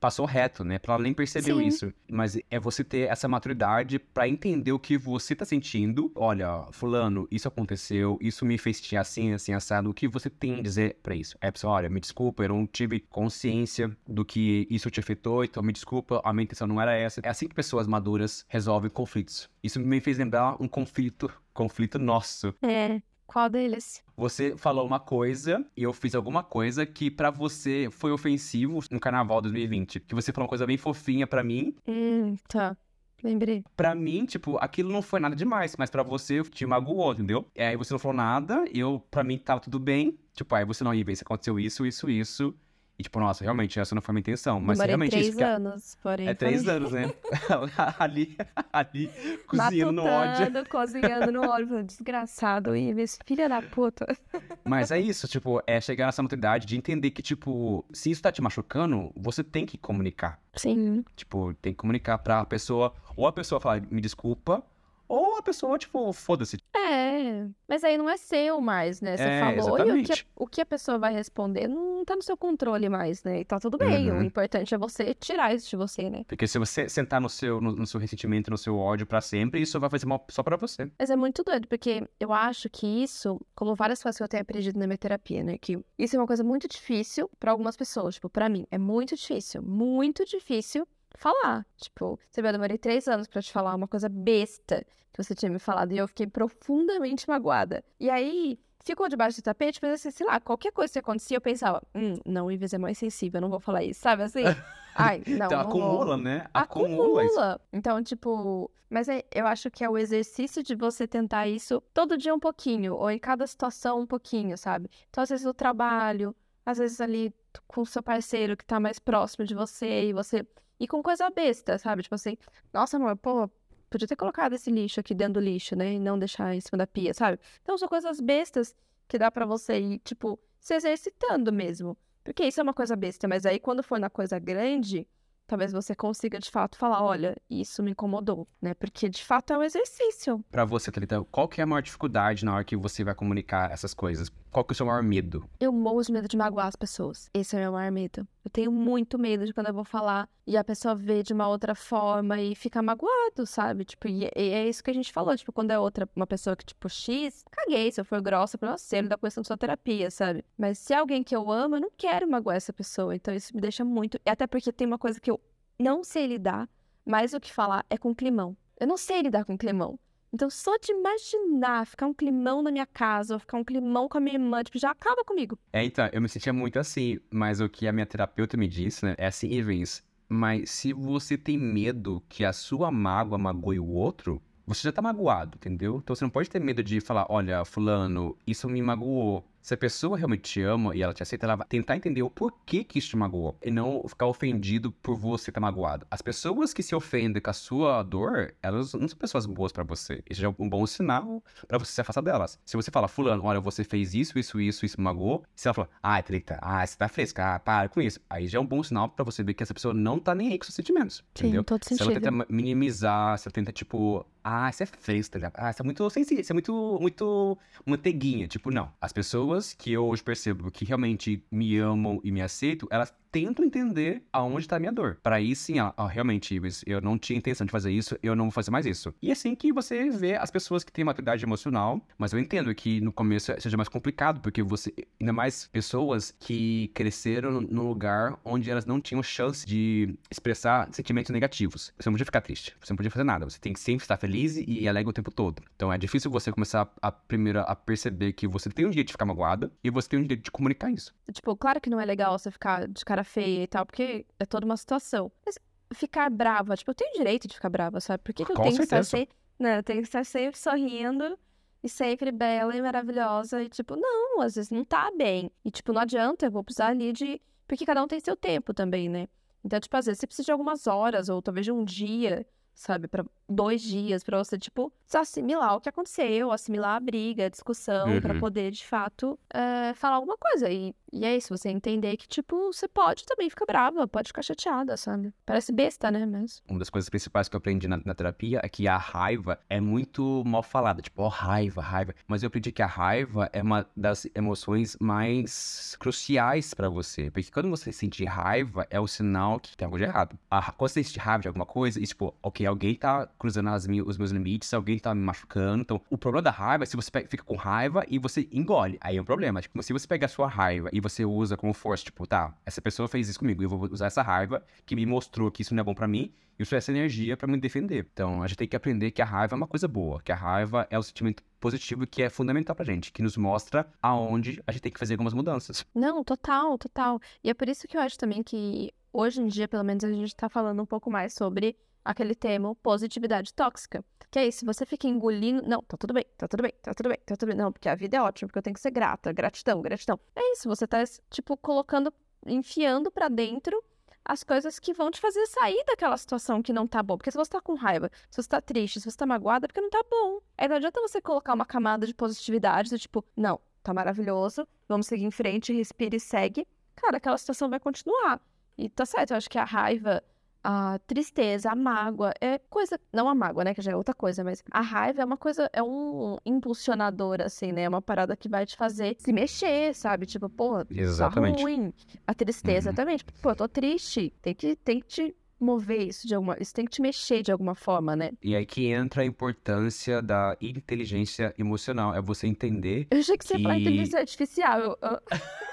passou 0.00 0.26
reto, 0.26 0.64
né? 0.64 0.78
Pra 0.78 0.94
ela 0.94 1.02
nem 1.02 1.14
percebeu 1.14 1.58
Sim. 1.58 1.66
isso. 1.66 1.92
Mas 2.10 2.38
é 2.50 2.58
você 2.58 2.82
ter 2.82 3.08
essa 3.08 3.28
maturidade 3.28 3.98
pra 3.98 4.28
entender 4.28 4.72
o 4.72 4.78
que 4.78 4.96
você 4.96 5.34
tá 5.34 5.44
sentindo. 5.44 6.10
Olha, 6.14 6.66
fulano, 6.72 7.26
isso 7.30 7.48
aconteceu, 7.48 8.18
isso 8.20 8.44
me 8.44 8.58
fez 8.58 8.78
sentir 8.78 8.96
assim, 8.96 9.32
assim 9.32 9.52
assado. 9.52 9.90
O 9.90 9.94
que 9.94 10.08
você 10.08 10.30
tem 10.30 10.58
a 10.58 10.62
dizer 10.62 10.98
pra 11.02 11.14
isso? 11.14 11.36
É, 11.40 11.50
pessoal, 11.50 11.74
olha, 11.74 11.88
me 11.88 12.00
desculpa, 12.00 12.42
eu 12.42 12.48
não 12.48 12.66
tive 12.66 13.00
consciência 13.00 13.96
do 14.06 14.24
que 14.24 14.66
isso 14.70 14.90
te 14.90 15.00
afetou, 15.00 15.44
então 15.44 15.62
me 15.62 15.72
desculpa, 15.72 16.20
a 16.24 16.32
minha 16.32 16.44
intenção 16.44 16.66
não 16.66 16.80
era 16.80 16.94
essa. 16.94 17.20
É 17.24 17.28
assim 17.28 17.48
que 17.48 17.54
pessoas 17.54 17.86
maduras 17.86 18.44
resolvem 18.48 18.90
conflitos. 18.90 19.48
Isso 19.62 19.80
me 19.80 20.00
fez 20.00 20.18
lembrar 20.18 20.56
um 20.60 20.68
conflito, 20.68 21.30
conflito 21.52 21.98
nosso. 21.98 22.54
É. 22.62 23.00
Qual 23.28 23.46
deles? 23.50 24.02
Você 24.16 24.56
falou 24.56 24.86
uma 24.86 24.98
coisa 24.98 25.62
e 25.76 25.82
eu 25.82 25.92
fiz 25.92 26.14
alguma 26.14 26.42
coisa 26.42 26.86
que 26.86 27.10
pra 27.10 27.30
você 27.30 27.86
foi 27.92 28.10
ofensivo 28.10 28.80
no 28.90 28.98
carnaval 28.98 29.42
2020. 29.42 30.00
Que 30.00 30.14
você 30.14 30.32
falou 30.32 30.46
uma 30.46 30.48
coisa 30.48 30.66
bem 30.66 30.78
fofinha 30.78 31.26
pra 31.26 31.44
mim. 31.44 31.74
Hum, 31.86 32.36
tá. 32.48 32.74
Lembrei. 33.22 33.62
Pra 33.76 33.94
mim, 33.94 34.24
tipo, 34.24 34.56
aquilo 34.56 34.90
não 34.90 35.02
foi 35.02 35.20
nada 35.20 35.36
demais, 35.36 35.76
mas 35.76 35.90
pra 35.90 36.02
você 36.02 36.42
te 36.44 36.64
magoou, 36.64 37.12
entendeu? 37.12 37.46
E 37.54 37.60
aí 37.62 37.76
você 37.76 37.92
não 37.92 37.98
falou 37.98 38.16
nada, 38.16 38.64
eu, 38.72 39.04
pra 39.10 39.22
mim, 39.22 39.36
tava 39.36 39.60
tudo 39.60 39.78
bem. 39.78 40.18
Tipo, 40.32 40.54
aí 40.54 40.64
você 40.64 40.82
não 40.82 40.94
ia 40.94 41.04
ver 41.04 41.14
se 41.14 41.22
aconteceu 41.22 41.60
isso, 41.60 41.84
isso, 41.84 42.08
isso. 42.08 42.54
E 42.98 43.02
tipo, 43.04 43.20
nossa, 43.20 43.44
realmente, 43.44 43.78
essa 43.78 43.94
não 43.94 44.02
foi 44.02 44.12
a 44.12 44.14
minha 44.14 44.20
intenção. 44.22 44.60
Mas 44.60 44.78
Demorei 44.78 44.88
realmente 44.88 45.10
três 45.12 45.28
isso 45.28 45.44
anos, 45.44 45.96
porém. 46.02 46.26
é 46.26 46.34
três 46.34 46.66
anos, 46.66 46.90
né? 46.90 47.12
ali, 47.96 48.36
ali, 48.72 49.08
cozinhando 49.46 49.92
no 49.92 50.04
ódio. 50.04 50.66
Cozinhando 50.68 51.32
no 51.32 51.48
ódio. 51.48 51.84
Desgraçado, 51.84 52.74
Ives, 52.74 53.16
filha 53.24 53.48
da 53.48 53.62
puta. 53.62 54.04
Mas 54.64 54.90
é 54.90 54.98
isso, 54.98 55.28
tipo, 55.28 55.62
é 55.64 55.80
chegar 55.80 56.06
nessa 56.06 56.22
maturidade 56.22 56.66
de 56.66 56.76
entender 56.76 57.12
que, 57.12 57.22
tipo, 57.22 57.84
se 57.92 58.10
isso 58.10 58.20
tá 58.20 58.32
te 58.32 58.42
machucando, 58.42 59.12
você 59.14 59.44
tem 59.44 59.64
que 59.64 59.78
comunicar. 59.78 60.40
Sim. 60.56 61.04
Tipo, 61.14 61.54
tem 61.54 61.72
que 61.72 61.78
comunicar 61.78 62.18
pra 62.18 62.44
pessoa, 62.44 62.92
ou 63.16 63.28
a 63.28 63.32
pessoa 63.32 63.60
falar, 63.60 63.80
me 63.88 64.00
desculpa, 64.00 64.60
ou 65.08 65.36
a 65.36 65.42
pessoa, 65.42 65.78
tipo, 65.78 66.12
foda-se. 66.12 66.58
É, 66.76 67.46
mas 67.66 67.82
aí 67.84 67.96
não 67.98 68.08
é 68.08 68.16
seu 68.16 68.60
mais, 68.60 69.00
né? 69.00 69.16
Você 69.16 69.22
É, 69.22 69.40
falou, 69.40 69.56
e 69.56 69.62
o 69.62 69.64
que, 69.64 69.82
a, 69.82 69.84
exatamente. 69.96 70.26
o 70.36 70.46
que 70.46 70.60
a 70.60 70.66
pessoa 70.66 70.98
vai 70.98 71.12
responder 71.12 71.66
não 71.68 72.04
tá 72.04 72.14
no 72.16 72.22
seu 72.22 72.36
controle 72.36 72.88
mais, 72.88 73.22
né? 73.24 73.40
E 73.40 73.44
tá 73.44 73.58
tudo 73.58 73.76
bem. 73.78 74.10
Uhum. 74.10 74.18
O 74.20 74.22
importante 74.22 74.74
é 74.74 74.78
você 74.78 75.14
tirar 75.14 75.54
isso 75.54 75.68
de 75.70 75.76
você, 75.76 76.08
né? 76.10 76.24
Porque 76.26 76.46
se 76.46 76.58
você 76.58 76.88
sentar 76.88 77.20
no 77.20 77.28
seu, 77.28 77.60
no, 77.60 77.72
no 77.72 77.86
seu 77.86 77.98
ressentimento, 78.00 78.50
no 78.50 78.58
seu 78.58 78.76
ódio 78.78 79.06
pra 79.06 79.20
sempre, 79.20 79.60
isso 79.60 79.78
vai 79.80 79.90
fazer 79.90 80.06
mal 80.06 80.24
só 80.30 80.42
pra 80.42 80.56
você. 80.56 80.90
Mas 80.98 81.10
é 81.10 81.16
muito 81.16 81.42
doido, 81.42 81.66
porque 81.68 82.06
eu 82.20 82.32
acho 82.32 82.68
que 82.70 82.86
isso, 82.86 83.40
como 83.54 83.74
várias 83.74 84.02
coisas 84.02 84.16
que 84.16 84.22
eu 84.22 84.28
tenho 84.28 84.42
aprendido 84.42 84.78
na 84.78 84.86
minha 84.86 84.98
terapia, 84.98 85.42
né? 85.42 85.58
Que 85.58 85.78
isso 85.98 86.16
é 86.16 86.18
uma 86.18 86.26
coisa 86.26 86.44
muito 86.44 86.68
difícil 86.68 87.30
pra 87.38 87.50
algumas 87.50 87.76
pessoas. 87.76 88.14
Tipo, 88.14 88.28
pra 88.30 88.48
mim, 88.48 88.66
é 88.70 88.78
muito 88.78 89.14
difícil, 89.16 89.62
muito 89.62 90.24
difícil 90.24 90.86
falar. 91.18 91.66
Tipo, 91.76 92.18
você 92.30 92.40
eu 92.40 92.52
demorei 92.52 92.78
três 92.78 93.06
anos 93.08 93.26
pra 93.26 93.42
te 93.42 93.52
falar 93.52 93.74
uma 93.74 93.88
coisa 93.88 94.08
besta 94.08 94.84
que 95.12 95.22
você 95.22 95.34
tinha 95.34 95.50
me 95.50 95.58
falado 95.58 95.92
e 95.92 95.98
eu 95.98 96.08
fiquei 96.08 96.26
profundamente 96.26 97.28
magoada. 97.28 97.84
E 98.00 98.08
aí. 98.08 98.58
Ficou 98.84 99.08
debaixo 99.08 99.38
do 99.38 99.44
tapete, 99.44 99.80
mas 99.82 99.92
assim, 99.94 100.10
sei 100.10 100.24
lá, 100.24 100.40
qualquer 100.40 100.72
coisa 100.72 100.90
que 100.90 100.98
acontecia, 101.00 101.36
eu 101.36 101.40
pensava, 101.42 101.82
hum, 101.94 102.14
não, 102.24 102.46
o 102.46 102.50
Ives 102.50 102.72
é 102.72 102.78
mais 102.78 102.96
sensível, 102.96 103.36
eu 103.38 103.42
não 103.42 103.50
vou 103.50 103.60
falar 103.60 103.82
isso, 103.82 104.00
sabe 104.00 104.22
assim? 104.22 104.44
Ai, 104.94 105.22
não, 105.26 105.46
então 105.46 105.50
não 105.64 105.70
vou. 105.70 105.82
acumula, 105.82 106.16
né? 106.16 106.46
Acumula. 106.54 107.24
Acumula. 107.24 107.60
Então, 107.72 108.02
tipo, 108.02 108.70
mas 108.88 109.08
é- 109.08 109.24
eu 109.34 109.46
acho 109.46 109.70
que 109.70 109.84
é 109.84 109.90
o 109.90 109.98
exercício 109.98 110.62
de 110.62 110.74
você 110.74 111.06
tentar 111.06 111.46
isso 111.48 111.82
todo 111.92 112.16
dia 112.16 112.34
um 112.34 112.38
pouquinho, 112.40 112.94
ou 112.94 113.10
em 113.10 113.18
cada 113.18 113.46
situação 113.46 114.00
um 114.00 114.06
pouquinho, 114.06 114.56
sabe? 114.56 114.88
Então, 115.10 115.22
às 115.22 115.28
vezes 115.28 115.44
no 115.44 115.52
trabalho, 115.52 116.34
às 116.64 116.78
vezes 116.78 117.00
ali 117.00 117.34
com 117.66 117.82
o 117.82 117.86
seu 117.86 118.02
parceiro 118.02 118.56
que 118.56 118.64
tá 118.64 118.80
mais 118.80 118.98
próximo 118.98 119.44
de 119.44 119.54
você, 119.54 120.04
e 120.08 120.12
você. 120.14 120.46
E 120.80 120.86
com 120.86 121.02
coisa 121.02 121.28
besta, 121.30 121.78
sabe? 121.78 122.02
Tipo 122.02 122.14
assim, 122.14 122.36
nossa, 122.72 122.96
amor, 122.96 123.16
pô, 123.16 123.50
podia 123.90 124.06
ter 124.06 124.16
colocado 124.16 124.52
esse 124.54 124.70
lixo 124.70 125.00
aqui 125.00 125.14
dentro 125.14 125.34
do 125.34 125.40
lixo, 125.40 125.74
né? 125.74 125.94
E 125.94 125.98
não 125.98 126.18
deixar 126.18 126.54
em 126.54 126.60
cima 126.60 126.78
da 126.78 126.86
pia, 126.86 127.12
sabe? 127.14 127.38
Então, 127.62 127.76
são 127.76 127.88
coisas 127.88 128.20
bestas 128.20 128.74
que 129.06 129.18
dá 129.18 129.30
pra 129.30 129.46
você 129.46 129.78
ir, 129.80 129.98
tipo, 130.00 130.38
se 130.60 130.74
exercitando 130.74 131.52
mesmo. 131.52 131.96
Porque 132.22 132.44
isso 132.44 132.60
é 132.60 132.62
uma 132.62 132.74
coisa 132.74 132.94
besta, 132.94 133.26
mas 133.26 133.46
aí 133.46 133.58
quando 133.58 133.82
for 133.82 133.98
na 133.98 134.10
coisa 134.10 134.38
grande, 134.38 135.08
talvez 135.46 135.72
você 135.72 135.94
consiga 135.94 136.38
de 136.38 136.50
fato 136.50 136.76
falar, 136.76 137.02
olha, 137.02 137.34
isso 137.48 137.82
me 137.82 137.92
incomodou, 137.92 138.46
né? 138.60 138.74
Porque 138.74 139.08
de 139.08 139.24
fato 139.24 139.54
é 139.54 139.58
um 139.58 139.62
exercício. 139.62 140.44
Pra 140.50 140.66
você, 140.66 140.92
Thalita, 140.92 141.24
qual 141.32 141.48
que 141.48 141.62
é 141.62 141.64
a 141.64 141.66
maior 141.66 141.80
dificuldade 141.80 142.44
na 142.44 142.54
hora 142.54 142.64
que 142.64 142.76
você 142.76 143.02
vai 143.02 143.14
comunicar 143.14 143.72
essas 143.72 143.94
coisas? 143.94 144.30
Qual 144.50 144.64
que 144.64 144.72
é 144.72 144.74
o 144.74 144.76
seu 144.76 144.86
maior 144.86 145.02
medo? 145.02 145.48
Eu 145.60 145.70
morro 145.70 146.02
de 146.02 146.10
medo 146.10 146.26
de 146.26 146.36
magoar 146.36 146.66
as 146.68 146.76
pessoas. 146.76 147.28
Esse 147.34 147.54
é 147.54 147.58
o 147.58 147.62
meu 147.62 147.72
maior 147.72 147.92
medo. 147.92 148.26
Eu 148.42 148.50
tenho 148.50 148.72
muito 148.72 149.18
medo 149.18 149.44
de 149.44 149.52
quando 149.52 149.66
eu 149.66 149.74
vou 149.74 149.84
falar 149.84 150.28
e 150.46 150.56
a 150.56 150.64
pessoa 150.64 150.94
vê 150.94 151.22
de 151.22 151.34
uma 151.34 151.46
outra 151.48 151.74
forma 151.74 152.40
e 152.40 152.54
fica 152.54 152.82
magoado, 152.82 153.44
sabe? 153.46 153.84
Tipo, 153.84 154.08
e 154.08 154.24
e 154.24 154.30
é 154.34 154.66
isso 154.66 154.82
que 154.82 154.90
a 154.90 154.94
gente 154.94 155.12
falou. 155.12 155.36
Tipo, 155.36 155.52
quando 155.52 155.70
é 155.70 155.78
outra, 155.78 156.08
uma 156.16 156.26
pessoa 156.26 156.56
que, 156.56 156.64
tipo, 156.64 156.88
X, 156.88 157.44
caguei, 157.50 157.92
se 157.92 158.00
eu 158.00 158.04
for 158.06 158.22
grossa 158.22 158.56
pra 158.56 158.76
você, 158.76 159.02
não 159.02 159.10
dá 159.10 159.18
questão 159.18 159.42
da 159.42 159.46
sua 159.46 159.56
terapia, 159.58 160.10
sabe? 160.10 160.42
Mas 160.56 160.78
se 160.78 160.94
é 160.94 160.96
alguém 160.96 161.22
que 161.22 161.36
eu 161.36 161.50
amo, 161.50 161.76
eu 161.76 161.80
não 161.80 161.90
quero 161.94 162.28
magoar 162.28 162.56
essa 162.56 162.72
pessoa. 162.72 163.14
Então 163.14 163.34
isso 163.34 163.54
me 163.54 163.60
deixa 163.60 163.84
muito. 163.84 164.18
Até 164.24 164.46
porque 164.46 164.72
tem 164.72 164.86
uma 164.86 164.98
coisa 164.98 165.20
que 165.20 165.30
eu 165.30 165.38
não 165.78 166.02
sei 166.02 166.26
lidar, 166.26 166.68
mais 167.04 167.32
do 167.32 167.40
que 167.40 167.52
falar 167.52 167.84
é 167.90 167.98
com 167.98 168.14
climão. 168.14 168.56
Eu 168.80 168.86
não 168.86 168.96
sei 168.96 169.20
lidar 169.22 169.44
com 169.44 169.58
climão. 169.58 169.98
Então, 170.32 170.50
só 170.50 170.76
de 170.76 170.92
imaginar 170.92 171.86
ficar 171.86 172.06
um 172.06 172.12
climão 172.12 172.62
na 172.62 172.70
minha 172.70 172.86
casa, 172.86 173.34
ou 173.34 173.40
ficar 173.40 173.56
um 173.56 173.64
climão 173.64 174.08
com 174.08 174.18
a 174.18 174.20
minha 174.20 174.34
irmã, 174.36 174.62
tipo, 174.62 174.78
já 174.78 174.90
acaba 174.90 175.24
comigo. 175.24 175.58
É, 175.72 175.84
então, 175.84 176.08
eu 176.12 176.20
me 176.20 176.28
sentia 176.28 176.52
muito 176.52 176.78
assim, 176.78 177.18
mas 177.30 177.60
o 177.60 177.68
que 177.68 177.88
a 177.88 177.92
minha 177.92 178.06
terapeuta 178.06 178.56
me 178.56 178.68
disse, 178.68 179.04
né, 179.06 179.14
é 179.16 179.26
assim, 179.26 179.48
Ivens, 179.48 180.04
mas 180.28 180.70
se 180.70 180.92
você 180.92 181.38
tem 181.38 181.56
medo 181.56 182.22
que 182.28 182.44
a 182.44 182.52
sua 182.52 182.90
mágoa 182.90 183.38
magoe 183.38 183.78
o 183.78 183.88
outro, 183.88 184.42
você 184.66 184.82
já 184.82 184.92
tá 184.92 185.00
magoado, 185.00 185.56
entendeu? 185.56 185.96
Então 185.96 186.14
você 186.14 186.24
não 186.24 186.30
pode 186.30 186.50
ter 186.50 186.60
medo 186.60 186.82
de 186.82 187.00
falar, 187.00 187.26
olha, 187.30 187.64
fulano, 187.64 188.36
isso 188.46 188.68
me 188.68 188.82
magoou. 188.82 189.42
Se 189.68 189.74
a 189.74 189.76
pessoa 189.76 190.16
realmente 190.16 190.40
te 190.44 190.62
ama 190.62 190.96
e 190.96 191.02
ela 191.02 191.12
te 191.12 191.22
aceita, 191.22 191.44
ela 191.44 191.54
vai 191.54 191.66
tentar 191.66 191.94
entender 191.94 192.22
o 192.22 192.30
porquê 192.30 192.82
que 192.82 192.98
isso 192.98 193.10
te 193.10 193.16
magoou. 193.18 193.54
E 193.62 193.70
não 193.70 194.02
ficar 194.08 194.24
ofendido 194.24 194.90
por 194.90 195.14
você 195.14 195.50
estar 195.50 195.60
magoado. 195.60 196.06
As 196.10 196.22
pessoas 196.22 196.72
que 196.72 196.82
se 196.82 196.94
ofendem 196.94 197.42
com 197.42 197.50
a 197.50 197.52
sua 197.52 198.02
dor, 198.02 198.54
elas 198.62 198.94
não 198.94 199.06
são 199.06 199.18
pessoas 199.18 199.44
boas 199.44 199.70
pra 199.70 199.84
você. 199.84 200.22
Isso 200.30 200.40
já 200.40 200.48
é 200.48 200.54
um 200.58 200.66
bom 200.70 200.86
sinal 200.86 201.44
pra 201.66 201.76
você 201.76 201.92
se 201.92 202.00
afastar 202.00 202.22
delas. 202.22 202.58
Se 202.64 202.78
você 202.78 202.90
fala, 202.90 203.08
fulano, 203.08 203.44
olha, 203.44 203.60
você 203.60 203.84
fez 203.84 204.14
isso, 204.14 204.38
isso, 204.38 204.58
isso, 204.58 204.86
isso 204.86 204.98
me 204.98 205.04
magoou. 205.04 205.44
Se 205.54 205.68
ela 205.68 205.74
fala, 205.74 205.90
ah, 206.02 206.22
treta, 206.22 206.58
ah, 206.62 206.86
você 206.86 206.96
tá 206.96 207.06
fresca, 207.06 207.56
ah, 207.56 207.58
para 207.58 207.90
com 207.90 208.00
isso. 208.00 208.20
Aí 208.30 208.46
já 208.46 208.56
é 208.56 208.62
um 208.62 208.66
bom 208.66 208.82
sinal 208.82 209.10
pra 209.10 209.22
você 209.22 209.44
ver 209.44 209.52
que 209.52 209.62
essa 209.62 209.74
pessoa 209.74 209.92
não 209.92 210.18
tá 210.18 210.34
nem 210.34 210.50
aí 210.50 210.58
com 210.58 210.64
seus 210.64 210.76
sentimentos. 210.76 211.16
Sim, 211.34 211.48
entendeu? 211.48 211.62
todo 211.62 211.84
Se 211.84 211.92
ela 211.92 212.10
sentido. 212.10 212.22
tenta 212.22 212.46
minimizar, 212.48 213.36
se 213.36 213.46
ela 213.46 213.52
tenta, 213.52 213.70
tipo, 213.70 214.24
ah, 214.50 214.72
você 214.72 214.84
é 214.84 214.86
fresco, 214.86 215.38
tá? 215.38 215.52
Ah, 215.54 215.70
você 215.70 215.82
é 215.82 215.84
muito 215.84 216.08
sensível, 216.08 216.42
você 216.42 216.52
é 216.52 216.54
muito, 216.54 216.98
muito 217.02 217.58
manteiguinha. 217.84 218.48
Tipo, 218.48 218.70
não. 218.70 218.90
As 218.98 219.12
pessoas 219.12 219.74
que 219.74 219.92
eu 219.92 220.06
hoje 220.06 220.22
percebo 220.22 220.70
que 220.70 220.86
realmente 220.86 221.44
me 221.50 221.76
amam 221.76 222.18
e 222.24 222.32
me 222.32 222.40
aceitam, 222.40 222.88
elas 222.90 223.12
tentam 223.30 223.64
entender 223.64 224.22
aonde 224.32 224.68
tá 224.68 224.76
a 224.76 224.80
minha 224.80 224.92
dor. 224.92 225.18
Pra 225.22 225.36
aí 225.36 225.54
sim, 225.54 225.78
ó, 225.80 225.92
ó, 225.96 226.06
realmente, 226.06 226.54
Ives, 226.54 226.82
eu 226.86 227.00
não 227.00 227.18
tinha 227.18 227.38
intenção 227.38 227.64
de 227.64 227.70
fazer 227.70 227.90
isso, 227.90 228.18
eu 228.22 228.34
não 228.34 228.46
vou 228.46 228.52
fazer 228.52 228.70
mais 228.70 228.86
isso. 228.86 229.14
E 229.22 229.30
é 229.30 229.32
assim 229.32 229.54
que 229.54 229.72
você 229.72 230.10
vê 230.10 230.36
as 230.36 230.50
pessoas 230.50 230.84
que 230.84 230.92
têm 230.92 231.04
maturidade 231.04 231.44
emocional, 231.44 232.00
mas 232.16 232.32
eu 232.32 232.38
entendo 232.38 232.74
que 232.74 233.00
no 233.00 233.12
começo 233.12 233.52
seja 233.58 233.76
mais 233.76 233.88
complicado, 233.88 234.40
porque 234.40 234.62
você, 234.62 234.92
ainda 235.20 235.32
mais 235.32 235.68
pessoas 235.68 236.34
que 236.38 236.88
cresceram 236.94 237.60
num 237.60 237.88
lugar 237.88 238.38
onde 238.44 238.70
elas 238.70 238.86
não 238.86 239.00
tinham 239.00 239.22
chance 239.22 239.66
de 239.66 240.14
expressar 240.30 240.88
sentimentos 240.92 241.30
negativos. 241.30 241.92
Você 241.98 242.08
não 242.08 242.14
podia 242.14 242.26
ficar 242.26 242.40
triste, 242.40 242.74
você 242.80 242.92
não 242.92 242.96
podia 242.96 243.10
fazer 243.10 243.24
nada, 243.24 243.48
você 243.48 243.58
tem 243.58 243.72
que 243.72 243.80
sempre 243.80 244.04
estar 244.04 244.16
feliz 244.16 244.56
e 244.56 244.88
alegre 244.88 245.10
o 245.10 245.12
tempo 245.12 245.30
todo. 245.30 245.62
Então 245.76 245.92
é 245.92 245.98
difícil 245.98 246.30
você 246.30 246.52
começar 246.52 246.90
a, 247.00 247.12
primeiro 247.12 247.60
a 247.60 247.74
perceber 247.74 248.32
que 248.32 248.46
você 248.46 248.68
tem 248.70 248.86
um 248.86 248.90
direito 248.90 249.08
de 249.08 249.12
ficar 249.12 249.24
magoada 249.24 249.70
e 249.82 249.90
você 249.90 250.08
tem 250.08 250.18
um 250.18 250.22
direito 250.22 250.44
de 250.44 250.50
comunicar 250.50 250.90
isso. 250.90 251.14
Tipo, 251.32 251.56
claro 251.56 251.80
que 251.80 251.90
não 251.90 252.00
é 252.00 252.04
legal 252.04 252.38
você 252.38 252.50
ficar 252.50 252.86
de 252.88 253.04
cara 253.04 253.24
feia 253.28 253.62
e 253.62 253.66
tal, 253.66 253.86
porque 253.86 254.26
é 254.38 254.46
toda 254.46 254.64
uma 254.64 254.76
situação. 254.76 255.30
Mas 255.44 255.58
ficar 255.92 256.28
brava, 256.30 256.76
tipo, 256.76 256.90
eu 256.90 256.94
tenho 256.94 257.12
direito 257.14 257.46
de 257.46 257.54
ficar 257.54 257.68
brava, 257.70 258.00
sabe? 258.00 258.22
Por 258.22 258.32
que, 258.34 258.44
que 258.44 258.52
eu 258.52 258.56
Com 258.56 258.62
tenho 258.62 258.76
que 258.76 258.82
estar 258.82 259.04
certeza. 259.04 259.10
sempre. 259.18 259.36
Né, 259.58 259.78
eu 259.78 259.82
tenho 259.82 260.00
que 260.00 260.06
estar 260.08 260.24
sempre 260.24 260.58
sorrindo 260.58 261.36
e 261.82 261.88
sempre 261.88 262.30
bela 262.30 262.76
e 262.76 262.82
maravilhosa. 262.82 263.62
E, 263.62 263.68
tipo, 263.68 263.96
não, 263.96 264.40
às 264.40 264.54
vezes 264.54 264.70
não 264.70 264.84
tá 264.84 265.10
bem. 265.16 265.50
E, 265.64 265.70
tipo, 265.70 265.92
não 265.92 266.00
adianta, 266.02 266.46
eu 266.46 266.50
vou 266.50 266.62
precisar 266.64 266.88
ali 266.88 267.12
de. 267.12 267.40
Porque 267.66 267.84
cada 267.84 268.02
um 268.02 268.08
tem 268.08 268.20
seu 268.20 268.36
tempo 268.36 268.72
também, 268.72 269.08
né? 269.08 269.26
Então, 269.64 269.78
tipo, 269.80 269.96
às 269.96 270.06
vezes 270.06 270.20
você 270.20 270.26
precisa 270.26 270.46
de 270.46 270.52
algumas 270.52 270.86
horas, 270.86 271.28
ou 271.28 271.42
talvez 271.42 271.66
de 271.66 271.72
um 271.72 271.84
dia, 271.84 272.46
sabe? 272.78 273.08
Pra 273.08 273.24
dois 273.48 273.82
dias, 273.82 274.22
pra 274.22 274.38
você, 274.38 274.56
tipo, 274.58 274.92
assimilar 275.12 275.74
o 275.76 275.80
que 275.80 275.88
aconteceu, 275.88 276.52
assimilar 276.52 276.96
a 276.96 277.00
briga, 277.00 277.46
a 277.46 277.48
discussão, 277.48 278.20
pra 278.20 278.34
Uhum. 278.34 278.40
poder, 278.40 278.70
de 278.70 278.86
fato, 278.86 279.38
é, 279.52 279.92
falar 279.94 280.16
alguma 280.16 280.36
coisa. 280.36 280.70
E, 280.70 280.94
e 281.12 281.24
é 281.24 281.34
isso, 281.36 281.56
você 281.56 281.70
entender 281.70 282.16
que, 282.16 282.28
tipo, 282.28 282.72
você 282.72 282.86
pode 282.86 283.24
também 283.24 283.48
ficar 283.50 283.64
brava, 283.66 284.06
pode 284.06 284.28
ficar 284.28 284.42
chateada, 284.42 284.96
sabe? 284.96 285.32
Parece 285.46 285.72
besta, 285.72 286.10
né? 286.10 286.24
Mas. 286.26 286.62
Uma 286.68 286.78
das 286.78 286.90
coisas 286.90 287.08
principais 287.08 287.48
que 287.48 287.56
eu 287.56 287.58
aprendi 287.58 287.88
na, 287.88 288.00
na 288.04 288.14
terapia 288.14 288.60
é 288.62 288.68
que 288.68 288.86
a 288.86 288.96
raiva 288.98 289.58
é 289.68 289.80
muito 289.80 290.42
mal 290.46 290.62
falada. 290.62 291.00
Tipo, 291.02 291.22
ó, 291.22 291.28
raiva, 291.28 291.80
raiva. 291.82 292.14
Mas 292.28 292.42
eu 292.42 292.48
aprendi 292.48 292.70
que 292.70 292.82
a 292.82 292.86
raiva 292.86 293.48
é 293.52 293.62
uma 293.62 293.86
das 293.96 294.26
emoções 294.34 294.96
mais 295.00 295.96
cruciais 295.98 296.74
pra 296.74 296.88
você. 296.88 297.30
Porque 297.30 297.50
quando 297.50 297.70
você 297.70 297.90
sente 297.92 298.24
raiva, 298.24 298.86
é 298.90 299.00
o 299.00 299.06
sinal 299.06 299.58
que 299.58 299.74
tem 299.76 299.86
algo 299.86 299.96
de 299.98 300.04
errado. 300.04 300.38
A- 300.50 300.70
quando 300.72 300.90
você 300.90 301.02
sente 301.02 301.18
raiva 301.18 301.42
de 301.42 301.48
alguma 301.48 301.66
coisa, 301.66 301.98
e 301.98 302.06
tipo, 302.06 302.34
ok, 302.42 302.66
alguém 302.68 302.94
tá 302.94 303.26
cruzando 303.38 303.68
os 304.06 304.16
meus 304.18 304.30
limites, 304.30 304.72
alguém 304.72 304.98
tá 304.98 305.14
me 305.14 305.20
machucando. 305.22 305.82
Então, 305.82 306.00
o 306.10 306.16
problema 306.18 306.42
da 306.42 306.50
raiva 306.50 306.84
é 306.84 306.86
se 306.86 306.94
você 306.96 307.10
pe- 307.10 307.26
fica 307.28 307.42
com 307.42 307.56
raiva 307.56 308.04
e 308.08 308.18
você 308.18 308.48
engole. 308.52 308.98
Aí 309.00 309.16
é 309.16 309.20
um 309.20 309.24
problema. 309.24 309.60
Tipo, 309.60 309.82
se 309.82 309.92
você 309.92 310.06
pega 310.06 310.26
a 310.26 310.28
sua 310.28 310.46
raiva 310.48 310.88
e 310.92 311.00
você 311.00 311.24
usa 311.24 311.56
como 311.56 311.72
força, 311.74 312.04
tipo, 312.04 312.26
tá, 312.26 312.54
essa 312.64 312.80
pessoa 312.80 313.08
fez 313.08 313.28
isso 313.28 313.38
comigo, 313.38 313.62
eu 313.62 313.68
vou 313.68 313.88
usar 313.90 314.06
essa 314.06 314.22
raiva 314.22 314.62
que 314.86 314.94
me 314.94 315.04
mostrou 315.06 315.50
que 315.50 315.62
isso 315.62 315.74
não 315.74 315.80
é 315.80 315.84
bom 315.84 315.94
pra 315.94 316.06
mim, 316.06 316.32
e 316.58 316.62
usar 316.64 316.78
essa 316.78 316.90
energia 316.90 317.36
pra 317.36 317.46
me 317.46 317.56
defender. 317.56 318.06
Então, 318.12 318.42
a 318.42 318.46
gente 318.48 318.56
tem 318.58 318.66
que 318.66 318.74
aprender 318.74 319.12
que 319.12 319.22
a 319.22 319.24
raiva 319.24 319.54
é 319.54 319.56
uma 319.56 319.66
coisa 319.68 319.86
boa, 319.86 320.20
que 320.20 320.32
a 320.32 320.34
raiva 320.34 320.88
é 320.90 320.98
um 320.98 321.02
sentimento 321.02 321.40
positivo 321.60 322.04
que 322.04 322.20
é 322.20 322.28
fundamental 322.28 322.74
pra 322.74 322.84
gente, 322.84 323.12
que 323.12 323.22
nos 323.22 323.36
mostra 323.36 323.86
aonde 324.02 324.60
a 324.66 324.72
gente 324.72 324.82
tem 324.82 324.90
que 324.92 324.98
fazer 324.98 325.14
algumas 325.14 325.34
mudanças. 325.34 325.86
Não, 325.94 326.24
total, 326.24 326.76
total. 326.76 327.20
E 327.44 327.50
é 327.50 327.54
por 327.54 327.68
isso 327.68 327.86
que 327.86 327.96
eu 327.96 328.00
acho 328.00 328.18
também 328.18 328.42
que 328.42 328.92
hoje 329.12 329.40
em 329.40 329.46
dia, 329.46 329.68
pelo 329.68 329.84
menos, 329.84 330.02
a 330.02 330.12
gente 330.12 330.34
tá 330.34 330.48
falando 330.48 330.82
um 330.82 330.86
pouco 330.86 331.08
mais 331.10 331.32
sobre 331.32 331.76
aquele 332.08 332.34
termo 332.34 332.74
positividade 332.76 333.52
tóxica. 333.52 334.02
Que 334.30 334.38
é 334.38 334.46
isso, 334.46 334.64
você 334.64 334.86
fica 334.86 335.06
engolindo. 335.06 335.62
Não, 335.68 335.82
tá 335.82 335.96
tudo 335.96 336.14
bem, 336.14 336.24
tá 336.38 336.48
tudo 336.48 336.62
bem, 336.62 336.72
tá 336.82 336.94
tudo 336.94 337.08
bem, 337.10 337.18
tá 337.24 337.36
tudo 337.36 337.48
bem. 337.48 337.56
Não, 337.56 337.70
porque 337.70 337.88
a 337.88 337.94
vida 337.94 338.16
é 338.16 338.22
ótima, 338.22 338.48
porque 338.48 338.58
eu 338.58 338.62
tenho 338.62 338.74
que 338.74 338.80
ser 338.80 338.90
grata, 338.90 339.30
gratidão, 339.30 339.82
gratidão. 339.82 340.18
É 340.34 340.52
isso, 340.52 340.68
você 340.68 340.86
tá, 340.86 341.04
tipo, 341.30 341.54
colocando, 341.58 342.12
enfiando 342.46 343.10
pra 343.10 343.28
dentro 343.28 343.82
as 344.24 344.42
coisas 344.42 344.78
que 344.78 344.94
vão 344.94 345.10
te 345.10 345.20
fazer 345.20 345.44
sair 345.46 345.84
daquela 345.86 346.16
situação 346.16 346.62
que 346.62 346.72
não 346.72 346.86
tá 346.86 347.02
bom. 347.02 347.18
Porque 347.18 347.30
se 347.30 347.36
você 347.36 347.50
tá 347.50 347.60
com 347.60 347.74
raiva, 347.74 348.10
se 348.30 348.42
você 348.42 348.48
tá 348.48 348.60
triste, 348.60 349.00
se 349.00 349.10
você 349.10 349.16
tá 349.16 349.26
magoada, 349.26 349.66
é 349.66 349.68
porque 349.68 349.80
não 349.80 349.90
tá 349.90 350.02
bom. 350.10 350.40
Aí 350.56 350.66
não 350.66 350.76
adianta 350.76 351.00
você 351.00 351.20
colocar 351.20 351.52
uma 351.52 351.66
camada 351.66 352.06
de 352.06 352.14
positividade 352.14 352.90
do 352.90 352.98
tipo, 352.98 353.22
não, 353.36 353.60
tá 353.82 353.92
maravilhoso, 353.92 354.66
vamos 354.88 355.06
seguir 355.06 355.24
em 355.24 355.30
frente, 355.30 355.74
respira 355.74 356.16
e 356.16 356.20
segue. 356.20 356.66
Cara, 356.96 357.18
aquela 357.18 357.36
situação 357.38 357.68
vai 357.68 357.80
continuar. 357.80 358.40
E 358.76 358.88
tá 358.88 359.04
certo, 359.04 359.32
eu 359.32 359.36
acho 359.36 359.50
que 359.50 359.58
a 359.58 359.64
raiva, 359.64 360.22
a 360.62 360.98
tristeza, 361.06 361.70
a 361.70 361.74
mágoa, 361.76 362.32
é 362.40 362.58
coisa. 362.58 362.98
Não 363.12 363.28
a 363.28 363.34
mágoa, 363.34 363.64
né? 363.64 363.74
Que 363.74 363.82
já 363.82 363.92
é 363.92 363.96
outra 363.96 364.14
coisa, 364.14 364.42
mas 364.44 364.62
a 364.70 364.80
raiva 364.80 365.22
é 365.22 365.24
uma 365.24 365.36
coisa, 365.36 365.68
é 365.72 365.82
um 365.82 366.36
impulsionador, 366.44 367.40
assim, 367.40 367.72
né? 367.72 367.82
É 367.82 367.88
uma 367.88 368.02
parada 368.02 368.36
que 368.36 368.48
vai 368.48 368.66
te 368.66 368.76
fazer 368.76 369.16
se 369.18 369.32
mexer, 369.32 369.94
sabe? 369.94 370.26
Tipo, 370.26 370.48
pô, 370.48 370.84
Exatamente. 370.90 371.56
tá 371.56 371.62
ruim. 371.62 371.92
A 372.26 372.34
tristeza 372.34 372.90
Uhum. 372.90 372.94
também, 372.94 373.16
tipo, 373.16 373.32
pô, 373.40 373.50
eu 373.50 373.56
tô 373.56 373.68
triste. 373.68 374.32
Tem 374.42 374.54
que, 374.54 374.76
tem 374.76 375.00
que 375.00 375.06
te 375.06 375.36
mover 375.60 376.08
isso 376.08 376.26
de 376.26 376.34
alguma. 376.34 376.56
Isso 376.60 376.74
tem 376.74 376.84
que 376.84 376.90
te 376.90 377.02
mexer 377.02 377.42
de 377.42 377.52
alguma 377.52 377.74
forma, 377.74 378.14
né? 378.14 378.30
E 378.42 378.54
aí 378.54 378.64
que 378.64 378.86
entra 378.86 379.22
a 379.22 379.24
importância 379.24 380.22
da 380.22 380.56
inteligência 380.60 381.54
emocional. 381.58 382.14
É 382.14 382.20
você 382.20 382.46
entender 382.46 383.06
Eu 383.10 383.18
achei 383.18 383.36
que 383.36 383.44
você 383.44 383.56
ia 383.56 383.62
falar 383.62 383.78
inteligência 383.78 384.20
artificial. 384.20 384.80
Eu, 384.80 385.20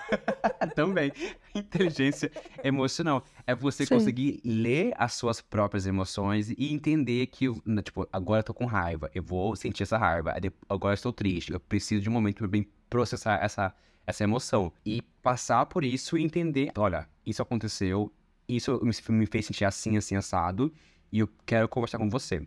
Também. 0.75 1.11
Inteligência 1.53 2.31
emocional. 2.63 3.23
É 3.45 3.55
você 3.55 3.85
Sim. 3.85 3.95
conseguir 3.95 4.41
ler 4.43 4.93
as 4.97 5.13
suas 5.13 5.41
próprias 5.41 5.85
emoções 5.85 6.49
e 6.49 6.73
entender 6.73 7.27
que, 7.27 7.49
né, 7.65 7.81
tipo, 7.81 8.07
agora 8.11 8.39
eu 8.39 8.43
tô 8.43 8.53
com 8.53 8.65
raiva, 8.65 9.09
eu 9.13 9.23
vou 9.23 9.55
sentir 9.55 9.83
essa 9.83 9.97
raiva. 9.97 10.33
Agora 10.69 10.93
eu 10.93 10.95
estou 10.95 11.13
triste, 11.13 11.53
eu 11.53 11.59
preciso 11.59 12.01
de 12.01 12.09
um 12.09 12.13
momento 12.13 12.37
pra 12.37 12.47
bem 12.47 12.67
processar 12.89 13.39
essa, 13.41 13.73
essa 14.05 14.23
emoção. 14.23 14.71
E 14.85 15.01
passar 15.21 15.65
por 15.65 15.83
isso 15.83 16.17
e 16.17 16.23
entender, 16.23 16.71
olha, 16.77 17.07
isso 17.25 17.41
aconteceu, 17.41 18.11
isso 18.47 18.79
me- 18.83 19.17
me 19.17 19.25
fez 19.25 19.45
sentir 19.45 19.65
assim, 19.65 19.97
assim, 19.97 20.15
assado, 20.15 20.71
e 21.11 21.19
eu 21.19 21.29
quero 21.45 21.67
conversar 21.67 21.97
com 21.97 22.09
você. 22.09 22.45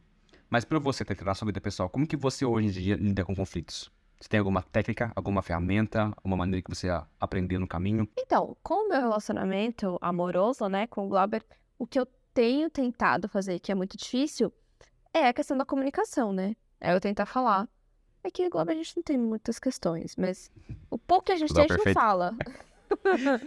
Mas 0.51 0.65
pra 0.65 0.79
você 0.79 1.05
tentar 1.05 1.25
na 1.25 1.35
sua 1.35 1.47
vida 1.47 1.61
pessoal, 1.61 1.89
como 1.91 2.07
que 2.07 2.17
você 2.17 2.45
hoje 2.45 2.69
em 2.69 2.71
dia 2.71 2.97
lida 2.97 3.25
com 3.25 3.35
conflitos? 3.35 3.91
Você 4.21 4.29
tem 4.29 4.39
alguma 4.39 4.63
técnica, 4.63 5.13
alguma 5.15 5.43
ferramenta, 5.43 6.05
alguma 6.17 6.37
maneira 6.39 6.63
que 6.63 6.75
você 6.75 6.89
aprendeu 7.21 7.61
no 7.61 7.69
caminho? 7.69 8.09
Então, 8.19 8.57
com 8.63 8.87
o 8.87 8.89
meu 8.89 9.01
relacionamento 9.01 9.97
amoroso, 10.01 10.67
né, 10.69 10.87
com 10.89 11.07
o 11.07 11.09
Glauber, 11.09 11.45
o 11.79 11.87
que 11.87 12.01
eu 12.01 12.07
tenho 12.35 12.69
tentado 12.71 13.29
fazer, 13.29 13.59
que 13.61 13.71
é 13.71 13.75
muito 13.75 13.97
difícil, 13.97 14.53
é 15.15 15.29
a 15.29 15.33
questão 15.33 15.57
da 15.57 15.65
comunicação, 15.65 16.33
né? 16.33 16.57
É 16.81 16.93
eu 16.95 17.01
tentar 17.01 17.27
falar. 17.27 17.69
É 18.25 18.31
que 18.31 18.45
o 18.47 18.51
Glauber 18.51 18.73
a 18.73 18.77
gente 18.77 18.97
não 18.97 19.03
tem 19.03 19.17
muitas 19.17 19.59
questões, 19.59 20.17
mas 20.17 20.51
o 20.91 20.99
pouco 20.99 21.27
que 21.27 21.33
a 21.33 21.37
gente 21.37 21.55
tem, 21.55 21.65
a 21.65 21.69
gente 21.69 21.87
não 21.87 21.95
fala. 21.95 22.35
Bem 23.15 23.39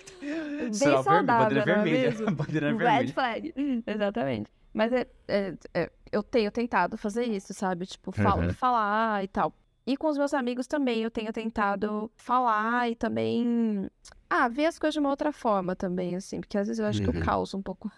vermelho, 0.69 1.03
saudável, 1.03 1.25
bandeira 1.25 1.65
não 1.65 1.73
é 1.73 1.83
vermelha. 1.83 2.09
mesmo? 2.09 2.31
Bandeira 2.35 2.67
Red 2.71 2.77
vermelha. 2.77 3.13
flag. 3.13 3.53
Exatamente. 3.87 4.51
Mas 4.73 4.93
é, 4.93 5.07
é- 5.27 5.53
é- 5.73 5.91
eu 6.11 6.23
tenho 6.23 6.51
tentado 6.51 6.97
fazer 6.97 7.23
isso, 7.25 7.53
sabe? 7.53 7.85
Tipo, 7.85 8.11
fal- 8.11 8.39
Uhum. 8.39 8.53
falar 8.53 9.23
e 9.23 9.27
tal. 9.27 9.53
E 9.85 9.97
com 9.97 10.07
os 10.07 10.17
meus 10.17 10.33
amigos 10.33 10.67
também 10.67 11.01
eu 11.01 11.11
tenho 11.11 11.33
tentado 11.33 12.11
falar 12.15 12.89
e 12.89 12.95
também. 12.95 13.89
Ah, 14.29 14.47
ver 14.47 14.65
as 14.67 14.77
coisas 14.79 14.93
de 14.93 14.99
uma 14.99 15.09
outra 15.09 15.31
forma 15.33 15.75
também, 15.75 16.15
assim. 16.15 16.39
Porque 16.39 16.57
às 16.57 16.67
vezes 16.67 16.79
eu 16.79 16.85
acho 16.85 17.01
que 17.01 17.09
Uhum. 17.09 17.15
eu 17.17 17.25
causo 17.25 17.57
um 17.57 17.61
pouco 17.61 17.91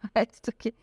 mais 0.14 0.28
do 0.44 0.52
que 0.52 0.74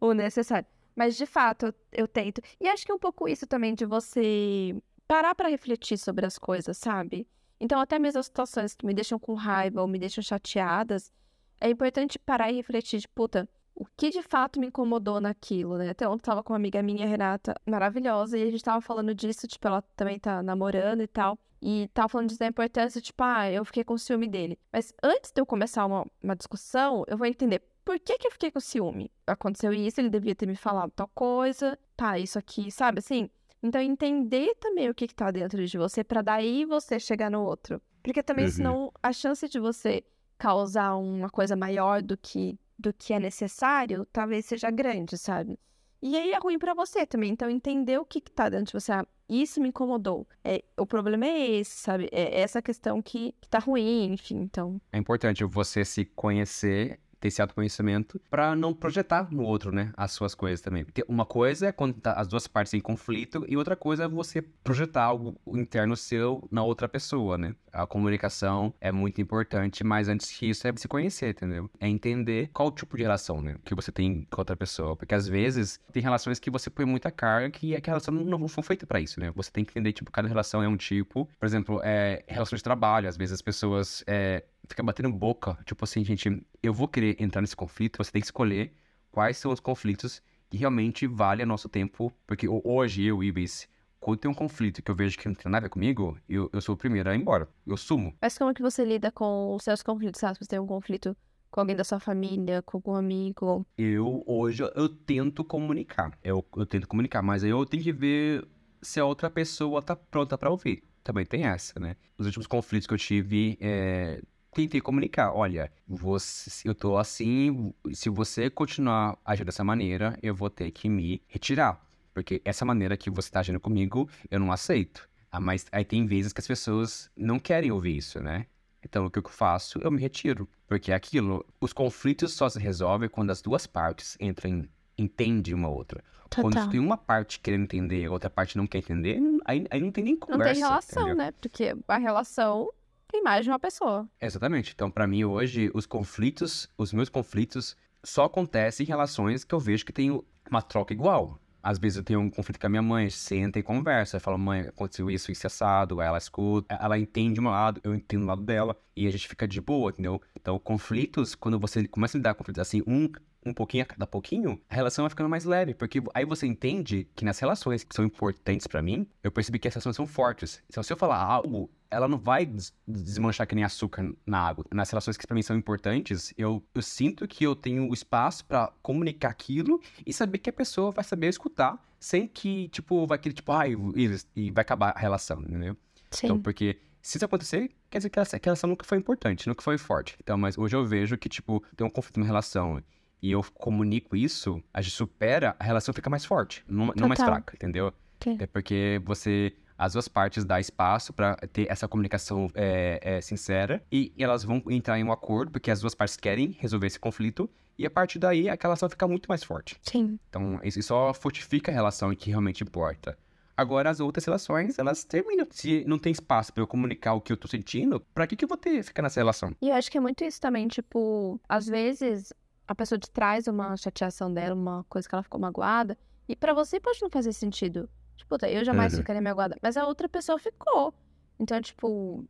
o 0.00 0.12
necessário. 0.14 0.66
Mas 0.96 1.16
de 1.16 1.26
fato 1.26 1.66
eu, 1.66 1.74
eu 1.92 2.08
tento. 2.08 2.40
E 2.60 2.66
acho 2.68 2.84
que 2.84 2.90
é 2.90 2.94
um 2.94 2.98
pouco 2.98 3.28
isso 3.28 3.46
também 3.46 3.74
de 3.74 3.84
você 3.84 4.74
parar 5.06 5.34
pra 5.34 5.48
refletir 5.48 5.96
sobre 5.98 6.26
as 6.26 6.36
coisas, 6.38 6.76
sabe? 6.76 7.26
Então, 7.60 7.80
até 7.80 7.98
mesmo 7.98 8.20
as 8.20 8.26
situações 8.26 8.74
que 8.74 8.86
me 8.86 8.94
deixam 8.94 9.18
com 9.18 9.34
raiva 9.34 9.80
ou 9.80 9.88
me 9.88 9.98
deixam 9.98 10.22
chateadas, 10.22 11.12
é 11.60 11.68
importante 11.68 12.18
parar 12.18 12.50
e 12.52 12.56
refletir 12.56 13.00
de, 13.00 13.08
puta, 13.08 13.48
o 13.74 13.84
que 13.96 14.10
de 14.10 14.22
fato 14.22 14.58
me 14.58 14.66
incomodou 14.66 15.20
naquilo, 15.20 15.76
né? 15.76 15.90
Até 15.90 16.08
ontem 16.08 16.22
eu 16.22 16.24
tava 16.24 16.42
com 16.42 16.52
uma 16.52 16.56
amiga 16.56 16.82
minha, 16.82 17.06
Renata, 17.06 17.54
maravilhosa, 17.66 18.36
e 18.36 18.42
a 18.42 18.50
gente 18.50 18.62
tava 18.62 18.80
falando 18.80 19.14
disso, 19.14 19.46
tipo, 19.46 19.66
ela 19.66 19.82
também 19.96 20.18
tá 20.18 20.42
namorando 20.42 21.00
e 21.00 21.06
tal. 21.06 21.38
E 21.60 21.88
tava 21.92 22.08
falando 22.08 22.28
disso 22.28 22.40
da 22.40 22.46
importância, 22.46 23.00
tipo, 23.00 23.22
ah, 23.22 23.50
eu 23.50 23.64
fiquei 23.64 23.84
com 23.84 23.98
ciúme 23.98 24.28
dele. 24.28 24.58
Mas 24.72 24.92
antes 25.02 25.32
de 25.32 25.40
eu 25.40 25.46
começar 25.46 25.86
uma, 25.86 26.04
uma 26.22 26.36
discussão, 26.36 27.04
eu 27.08 27.16
vou 27.16 27.26
entender 27.26 27.62
por 27.84 27.98
que 27.98 28.18
que 28.18 28.26
eu 28.26 28.32
fiquei 28.32 28.50
com 28.50 28.60
ciúme. 28.60 29.10
Aconteceu 29.26 29.72
isso, 29.72 30.00
ele 30.00 30.10
devia 30.10 30.34
ter 30.34 30.46
me 30.46 30.54
falado 30.56 30.90
tal 30.90 31.08
coisa, 31.08 31.78
tá, 31.96 32.18
isso 32.18 32.38
aqui, 32.38 32.70
sabe 32.70 32.98
assim? 32.98 33.30
Então, 33.62 33.80
entender 33.80 34.54
também 34.60 34.88
o 34.88 34.94
que 34.94 35.08
que 35.08 35.14
tá 35.14 35.30
dentro 35.30 35.64
de 35.66 35.78
você, 35.78 36.04
pra 36.04 36.22
daí 36.22 36.64
você 36.64 36.98
chegar 37.00 37.30
no 37.30 37.42
outro. 37.42 37.80
Porque 38.02 38.22
também, 38.22 38.46
Uhum. 38.46 38.50
senão, 38.52 38.92
a 39.02 39.12
chance 39.12 39.48
de 39.48 39.58
você 39.58 40.04
causar 40.38 40.94
uma 40.96 41.28
coisa 41.28 41.56
maior 41.56 42.00
do 42.00 42.16
que, 42.16 42.58
do 42.78 42.92
que 42.92 43.12
é 43.12 43.18
necessário, 43.18 44.06
talvez 44.12 44.46
seja 44.46 44.70
grande, 44.70 45.18
sabe? 45.18 45.58
E 46.00 46.16
aí 46.16 46.30
é 46.30 46.38
ruim 46.38 46.58
pra 46.60 46.74
você 46.74 47.04
também. 47.04 47.32
Então, 47.32 47.50
entender 47.50 47.98
o 47.98 48.04
que, 48.04 48.20
que 48.20 48.30
tá 48.30 48.48
dentro 48.48 48.66
de 48.66 48.72
você. 48.80 48.92
Ah, 48.92 49.04
isso 49.28 49.60
me 49.60 49.68
incomodou. 49.70 50.28
É, 50.44 50.62
o 50.76 50.86
problema 50.86 51.26
é 51.26 51.50
esse, 51.56 51.72
sabe? 51.76 52.08
É 52.12 52.40
essa 52.40 52.62
questão 52.62 53.02
que, 53.02 53.34
que 53.40 53.48
tá 53.48 53.58
ruim, 53.58 54.12
enfim. 54.12 54.36
Então, 54.36 54.80
É 54.92 54.98
importante 54.98 55.42
você 55.44 55.84
se 55.84 56.04
conhecer, 56.04 57.00
ter 57.20 57.28
esse 57.28 57.42
autoconhecimento, 57.42 58.20
pra 58.30 58.54
não 58.54 58.72
projetar 58.72 59.28
no 59.30 59.42
outro, 59.42 59.72
né, 59.72 59.92
as 59.96 60.12
suas 60.12 60.34
coisas 60.34 60.60
também. 60.60 60.86
Uma 61.06 61.24
coisa 61.24 61.66
é 61.66 61.72
quando 61.72 61.94
tá 61.94 62.12
as 62.12 62.28
duas 62.28 62.46
partes 62.46 62.74
em 62.74 62.80
conflito, 62.80 63.44
e 63.48 63.56
outra 63.56 63.76
coisa 63.76 64.04
é 64.04 64.08
você 64.08 64.42
projetar 64.42 65.04
algo 65.04 65.36
interno 65.46 65.96
seu 65.96 66.46
na 66.50 66.62
outra 66.62 66.88
pessoa, 66.88 67.36
né? 67.36 67.54
A 67.72 67.86
comunicação 67.86 68.72
é 68.80 68.90
muito 68.90 69.20
importante, 69.20 69.84
mas 69.84 70.08
antes 70.08 70.30
disso 70.38 70.66
é 70.66 70.72
se 70.76 70.88
conhecer, 70.88 71.30
entendeu? 71.30 71.70
É 71.78 71.88
entender 71.88 72.50
qual 72.52 72.72
tipo 72.72 72.96
de 72.96 73.02
relação, 73.02 73.40
né, 73.40 73.56
que 73.64 73.74
você 73.74 73.92
tem 73.92 74.26
com 74.30 74.40
outra 74.40 74.56
pessoa. 74.56 74.96
Porque 74.96 75.14
às 75.14 75.28
vezes 75.28 75.80
tem 75.92 76.02
relações 76.02 76.38
que 76.38 76.50
você 76.50 76.70
põe 76.70 76.84
muita 76.84 77.10
carga 77.10 77.50
que 77.50 77.74
aquela 77.74 77.96
relação 77.96 78.14
não, 78.14 78.48
foi 78.48 78.62
feita 78.62 78.86
pra 78.86 79.00
isso, 79.00 79.20
né? 79.20 79.32
Você 79.34 79.50
tem 79.50 79.64
que 79.64 79.70
entender, 79.72 79.92
tipo, 79.92 80.10
cada 80.10 80.28
relação 80.28 80.62
é 80.62 80.68
um 80.68 80.76
tipo. 80.76 81.28
Por 81.38 81.46
exemplo, 81.46 81.80
é, 81.82 82.24
relações 82.26 82.60
de 82.60 82.64
trabalho, 82.64 83.08
às 83.08 83.16
vezes 83.16 83.34
as 83.34 83.42
pessoas 83.42 84.02
é, 84.06 84.44
ficam 84.68 84.84
batendo 84.84 85.10
boca, 85.12 85.56
tipo 85.64 85.84
assim, 85.84 86.04
gente, 86.04 86.44
eu 86.62 86.72
vou 86.74 86.86
querer 86.88 87.16
entrar 87.20 87.40
nesse 87.40 87.56
conflito, 87.56 87.98
você 87.98 88.10
tem 88.12 88.20
que 88.20 88.26
escolher 88.26 88.72
quais 89.10 89.36
são 89.36 89.50
os 89.52 89.60
conflitos 89.60 90.22
que 90.50 90.56
realmente 90.56 91.06
valem 91.06 91.44
o 91.44 91.48
nosso 91.48 91.68
tempo. 91.68 92.12
Porque 92.26 92.46
ho- 92.48 92.62
hoje, 92.64 93.04
eu, 93.04 93.22
Ibis, 93.22 93.68
quando 94.00 94.18
tem 94.18 94.30
um 94.30 94.34
conflito 94.34 94.82
que 94.82 94.90
eu 94.90 94.94
vejo 94.94 95.18
que 95.18 95.26
não 95.28 95.34
tem 95.34 95.50
nada 95.50 95.58
a 95.64 95.68
ver 95.68 95.70
comigo, 95.70 96.18
eu, 96.28 96.48
eu 96.52 96.60
sou 96.60 96.74
o 96.74 96.78
primeiro 96.78 97.10
a 97.10 97.14
ir 97.14 97.18
embora. 97.20 97.48
Eu 97.66 97.76
sumo. 97.76 98.14
mas 98.20 98.36
como 98.38 98.54
que 98.54 98.62
você 98.62 98.84
lida 98.84 99.10
com 99.10 99.54
os 99.54 99.62
seus 99.64 99.82
conflitos? 99.82 100.20
Sabe? 100.20 100.34
Se 100.34 100.44
você 100.44 100.50
tem 100.50 100.58
um 100.60 100.66
conflito 100.66 101.16
com 101.50 101.60
alguém 101.60 101.74
da 101.76 101.84
sua 101.84 101.98
família, 101.98 102.62
com 102.62 102.76
algum 102.78 102.94
amigo. 102.94 103.66
Eu, 103.76 104.22
hoje, 104.26 104.62
eu, 104.74 104.88
tento 104.88 105.42
comunicar. 105.42 106.16
Eu, 106.22 106.44
eu 106.56 106.66
tento 106.66 106.86
comunicar, 106.86 107.22
mas 107.22 107.42
aí 107.42 107.50
eu 107.50 107.64
tenho 107.64 107.82
que 107.82 107.92
ver 107.92 108.46
se 108.82 109.00
a 109.00 109.04
outra 109.04 109.30
pessoa 109.30 109.80
tá 109.82 109.96
pronta 109.96 110.36
pra 110.38 110.50
ouvir. 110.50 110.82
Também 111.02 111.24
tem 111.24 111.44
essa, 111.44 111.80
né? 111.80 111.96
Os 112.18 112.26
últimos 112.26 112.46
conflitos 112.46 112.86
que 112.86 112.92
eu 112.94 112.98
tive, 112.98 113.56
é, 113.60 114.22
tentei 114.52 114.80
comunicar. 114.80 115.32
Olha, 115.32 115.70
você, 115.86 116.68
eu 116.68 116.74
tô 116.74 116.96
assim, 116.96 117.72
se 117.92 118.08
você 118.08 118.48
continuar 118.50 119.18
agindo 119.24 119.46
dessa 119.46 119.64
maneira, 119.64 120.18
eu 120.22 120.34
vou 120.34 120.50
ter 120.50 120.70
que 120.70 120.88
me 120.88 121.22
retirar. 121.26 121.80
Porque 122.14 122.42
essa 122.44 122.64
maneira 122.64 122.96
que 122.96 123.10
você 123.10 123.30
tá 123.30 123.40
agindo 123.40 123.60
comigo, 123.60 124.08
eu 124.30 124.40
não 124.40 124.50
aceito. 124.50 125.08
Ah, 125.30 125.40
mas 125.40 125.66
aí 125.70 125.84
tem 125.84 126.06
vezes 126.06 126.32
que 126.32 126.40
as 126.40 126.46
pessoas 126.46 127.10
não 127.16 127.38
querem 127.38 127.70
ouvir 127.70 127.96
isso, 127.96 128.20
né? 128.20 128.46
Então, 128.82 129.06
o 129.06 129.10
que 129.10 129.18
eu 129.18 129.28
faço? 129.28 129.78
Eu 129.82 129.90
me 129.90 130.00
retiro. 130.00 130.48
Porque 130.66 130.90
é 130.90 130.94
aquilo, 130.94 131.44
os 131.60 131.72
conflitos 131.72 132.32
só 132.32 132.48
se 132.48 132.58
resolvem 132.58 133.08
quando 133.08 133.30
as 133.30 133.42
duas 133.42 133.66
partes 133.66 134.16
entram 134.20 134.50
em 134.50 134.68
entendem 135.00 135.54
uma 135.54 135.68
outra. 135.68 136.02
Quando 136.34 136.54
Total. 136.54 136.68
tem 136.70 136.80
uma 136.80 136.96
parte 136.96 137.38
querendo 137.38 137.62
entender 137.62 138.02
e 138.02 138.06
a 138.06 138.10
outra 138.10 138.28
parte 138.28 138.56
não 138.58 138.66
quer 138.66 138.78
entender, 138.78 139.20
aí, 139.44 139.64
aí 139.70 139.80
não 139.80 139.92
tem 139.92 140.02
nem 140.02 140.14
Não 140.14 140.20
conversa. 140.20 140.52
tem 140.54 140.62
relação, 140.62 141.02
entendeu? 141.04 141.16
né? 141.24 141.32
Porque 141.40 141.76
a 141.86 141.96
relação 141.98 142.68
tem 143.08 143.22
mais 143.22 143.44
de 143.44 143.50
uma 143.50 143.58
pessoa. 143.58 144.08
Exatamente. 144.20 144.72
Então, 144.74 144.90
pra 144.90 145.06
mim, 145.06 145.24
hoje, 145.24 145.70
os 145.74 145.86
conflitos, 145.86 146.68
os 146.76 146.92
meus 146.92 147.08
conflitos, 147.08 147.76
só 148.04 148.24
acontecem 148.24 148.84
em 148.84 148.88
relações 148.88 149.44
que 149.44 149.54
eu 149.54 149.60
vejo 149.60 149.84
que 149.84 149.92
tem 149.92 150.22
uma 150.50 150.62
troca 150.62 150.92
igual. 150.92 151.38
Às 151.62 151.78
vezes 151.78 151.98
eu 151.98 152.04
tenho 152.04 152.20
um 152.20 152.30
conflito 152.30 152.60
com 152.60 152.66
a 152.66 152.70
minha 152.70 152.82
mãe, 152.82 153.10
senta 153.10 153.58
e 153.58 153.62
conversa, 153.62 154.20
fala, 154.20 154.38
mãe, 154.38 154.60
aconteceu 154.60 155.10
isso, 155.10 155.32
isso 155.32 155.46
assado, 155.46 156.00
aí 156.00 156.06
ela 156.06 156.16
escuta, 156.16 156.78
ela 156.80 156.98
entende 156.98 157.40
meu 157.40 157.50
lado, 157.50 157.80
eu 157.82 157.94
entendo 157.94 158.22
o 158.22 158.26
lado 158.26 158.42
dela, 158.42 158.76
e 158.96 159.06
a 159.06 159.10
gente 159.10 159.26
fica 159.26 159.46
de 159.46 159.60
boa, 159.60 159.90
entendeu? 159.90 160.22
Então, 160.40 160.58
conflitos, 160.58 161.34
quando 161.34 161.58
você 161.58 161.86
começa 161.88 162.16
a 162.16 162.18
lidar 162.18 162.34
com 162.34 162.38
conflitos 162.38 162.60
assim, 162.60 162.82
um, 162.86 163.10
um 163.44 163.52
pouquinho 163.52 163.82
a 163.82 163.86
cada 163.86 164.06
pouquinho, 164.06 164.60
a 164.68 164.74
relação 164.74 165.02
vai 165.02 165.10
ficando 165.10 165.28
mais 165.28 165.44
leve, 165.44 165.74
porque 165.74 166.00
aí 166.14 166.24
você 166.24 166.46
entende 166.46 167.08
que 167.14 167.24
nas 167.24 167.38
relações 167.38 167.82
que 167.82 167.94
são 167.94 168.04
importantes 168.04 168.66
pra 168.66 168.80
mim, 168.80 169.06
eu 169.22 169.30
percebi 169.30 169.58
que 169.58 169.66
essas 169.66 169.82
relações 169.82 169.96
são 169.96 170.06
fortes. 170.06 170.62
Então, 170.70 170.82
se 170.82 170.92
eu 170.92 170.96
falar 170.96 171.20
algo, 171.20 171.68
ela 171.90 172.06
não 172.08 172.18
vai 172.18 172.44
des- 172.46 172.72
desmanchar 172.86 173.46
que 173.46 173.54
nem 173.54 173.64
açúcar 173.64 174.12
na 174.26 174.38
água. 174.40 174.64
Nas 174.72 174.90
relações 174.90 175.16
que 175.16 175.26
pra 175.26 175.34
mim 175.34 175.42
são 175.42 175.56
importantes, 175.56 176.32
eu, 176.36 176.62
eu 176.74 176.82
sinto 176.82 177.26
que 177.26 177.44
eu 177.44 177.54
tenho 177.56 177.88
o 177.88 177.94
espaço 177.94 178.44
pra 178.44 178.72
comunicar 178.82 179.30
aquilo 179.30 179.80
e 180.06 180.12
saber 180.12 180.38
que 180.38 180.50
a 180.50 180.52
pessoa 180.52 180.90
vai 180.90 181.04
saber 181.04 181.28
escutar, 181.28 181.82
sem 181.98 182.26
que, 182.28 182.68
tipo, 182.68 183.06
vai 183.06 183.18
querer, 183.18 183.34
tipo, 183.34 183.50
ai, 183.52 183.74
e, 183.96 184.16
e 184.46 184.50
vai 184.50 184.62
acabar 184.62 184.90
a 184.96 184.98
relação, 185.00 185.40
entendeu? 185.42 185.76
Sim. 186.10 186.26
Então, 186.26 186.40
porque 186.40 186.78
se 187.02 187.16
isso 187.18 187.24
acontecer, 187.24 187.70
quer 187.90 187.98
dizer 187.98 188.10
que 188.10 188.20
essa, 188.20 188.38
que 188.38 188.48
a 188.48 188.50
relação 188.50 188.68
nunca 188.70 188.84
foi 188.84 188.98
importante, 188.98 189.48
nunca 189.48 189.62
foi 189.62 189.78
forte. 189.78 190.16
Então, 190.22 190.36
mas 190.38 190.56
hoje 190.58 190.76
eu 190.76 190.84
vejo 190.86 191.16
que, 191.16 191.28
tipo, 191.28 191.62
tem 191.76 191.86
um 191.86 191.90
conflito 191.90 192.20
na 192.20 192.26
relação 192.26 192.82
e 193.20 193.30
eu 193.32 193.42
comunico 193.54 194.14
isso, 194.14 194.62
a 194.72 194.80
gente 194.80 194.94
supera, 194.94 195.56
a 195.58 195.64
relação 195.64 195.92
fica 195.92 196.08
mais 196.08 196.24
forte, 196.24 196.64
não, 196.68 196.92
não 196.96 197.08
mais 197.08 197.18
fraca, 197.20 197.54
entendeu? 197.56 197.92
Ok. 198.20 198.36
É 198.40 198.46
porque 198.46 199.00
você, 199.04 199.52
as 199.78 199.92
duas 199.92 200.08
partes 200.08 200.44
dá 200.44 200.58
espaço 200.58 201.12
pra 201.12 201.36
ter 201.52 201.70
essa 201.70 201.86
comunicação 201.86 202.50
é, 202.54 202.98
é, 203.00 203.20
sincera 203.20 203.80
e 203.90 204.12
elas 204.18 204.42
vão 204.42 204.60
entrar 204.68 204.98
em 204.98 205.04
um 205.04 205.12
acordo, 205.12 205.52
porque 205.52 205.70
as 205.70 205.80
duas 205.80 205.94
partes 205.94 206.16
querem 206.16 206.56
resolver 206.58 206.88
esse 206.88 206.98
conflito 206.98 207.48
e 207.78 207.86
a 207.86 207.90
partir 207.90 208.18
daí 208.18 208.48
a 208.48 208.58
relação 208.60 208.90
fica 208.90 209.06
muito 209.06 209.28
mais 209.28 209.44
forte. 209.44 209.78
Sim. 209.82 210.18
Então, 210.28 210.58
isso 210.64 210.82
só 210.82 211.14
fortifica 211.14 211.70
a 211.70 211.74
relação 211.74 212.12
que 212.14 212.28
realmente 212.28 212.64
importa. 212.64 213.16
Agora, 213.56 213.90
as 213.90 213.98
outras 213.98 214.24
relações, 214.24 214.78
elas 214.78 215.02
terminam. 215.04 215.46
Se 215.50 215.84
não 215.84 215.98
tem 215.98 216.12
espaço 216.12 216.52
pra 216.52 216.62
eu 216.62 216.66
comunicar 216.66 217.14
o 217.14 217.20
que 217.20 217.32
eu 217.32 217.36
tô 217.36 217.48
sentindo, 217.48 218.00
pra 218.14 218.26
que, 218.26 218.36
que 218.36 218.44
eu 218.44 218.48
vou 218.48 218.56
ter 218.56 218.82
ficar 218.82 219.02
nessa 219.02 219.20
relação? 219.20 219.52
E 219.60 219.68
eu 219.68 219.74
acho 219.74 219.90
que 219.90 219.98
é 219.98 220.00
muito 220.00 220.22
isso 220.24 220.40
também, 220.40 220.68
tipo, 220.68 221.40
às 221.48 221.66
vezes 221.66 222.32
a 222.68 222.74
pessoa 222.74 222.98
te 222.98 223.10
traz 223.10 223.46
uma 223.48 223.76
chateação 223.76 224.32
dela, 224.32 224.54
uma 224.54 224.84
coisa 224.88 225.08
que 225.08 225.14
ela 225.14 225.22
ficou 225.22 225.40
magoada, 225.40 225.98
e 226.28 226.36
pra 226.36 226.52
você 226.52 226.78
pode 226.78 227.00
não 227.00 227.10
fazer 227.10 227.32
sentido. 227.32 227.88
Tipo, 228.18 228.36
eu 228.46 228.64
jamais 228.64 228.92
Uhum. 228.92 228.98
ficaria 228.98 229.22
magoada, 229.22 229.56
mas 229.62 229.76
a 229.76 229.86
outra 229.86 230.08
pessoa 230.08 230.38
ficou. 230.38 230.92
Então, 231.38 231.58
tipo, 231.62 232.24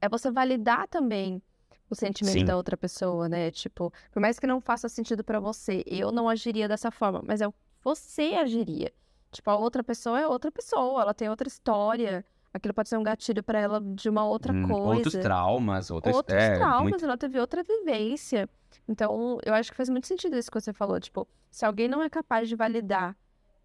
é 0.00 0.08
você 0.08 0.30
validar 0.30 0.86
também 0.86 1.42
o 1.88 1.94
sentimento 1.94 2.38
Sim. 2.40 2.44
da 2.44 2.56
outra 2.56 2.76
pessoa, 2.76 3.28
né? 3.28 3.50
Tipo, 3.50 3.92
por 4.12 4.20
mais 4.20 4.38
que 4.38 4.46
não 4.46 4.60
faça 4.60 4.88
sentido 4.88 5.24
pra 5.24 5.40
você, 5.40 5.82
eu 5.86 6.12
não 6.12 6.28
agiria 6.28 6.68
dessa 6.68 6.90
forma, 6.90 7.20
mas 7.26 7.40
é 7.40 7.48
o 7.48 7.52
que 7.52 7.58
você 7.82 8.34
agiria. 8.34 8.92
Tipo, 9.32 9.50
a 9.50 9.56
outra 9.56 9.82
pessoa 9.82 10.20
é 10.20 10.26
outra 10.26 10.52
pessoa, 10.52 11.02
ela 11.02 11.14
tem 11.14 11.28
outra 11.28 11.48
história. 11.48 12.24
Aquilo 12.52 12.74
pode 12.74 12.88
ser 12.88 12.96
um 12.96 13.02
gatilho 13.02 13.42
pra 13.42 13.58
ela 13.60 13.80
de 13.80 14.08
uma 14.08 14.24
outra 14.26 14.52
Hum, 14.52 14.66
coisa 14.68 14.84
Outros 14.96 15.14
traumas, 15.14 15.90
outras... 15.90 16.14
outros 16.16 16.36
é, 16.36 16.56
traumas, 16.58 16.90
muito- 16.90 17.04
ela 17.04 17.16
teve 17.16 17.38
outra 17.40 17.62
vivência. 17.62 18.48
Então, 18.88 19.38
eu 19.44 19.54
acho 19.54 19.70
que 19.70 19.76
faz 19.76 19.88
muito 19.88 20.06
sentido 20.06 20.36
isso 20.36 20.50
que 20.50 20.60
você 20.60 20.72
falou. 20.72 20.98
Tipo, 21.00 21.26
se 21.50 21.64
alguém 21.64 21.88
não 21.88 22.02
é 22.02 22.10
capaz 22.10 22.48
de 22.48 22.54
validar 22.56 23.16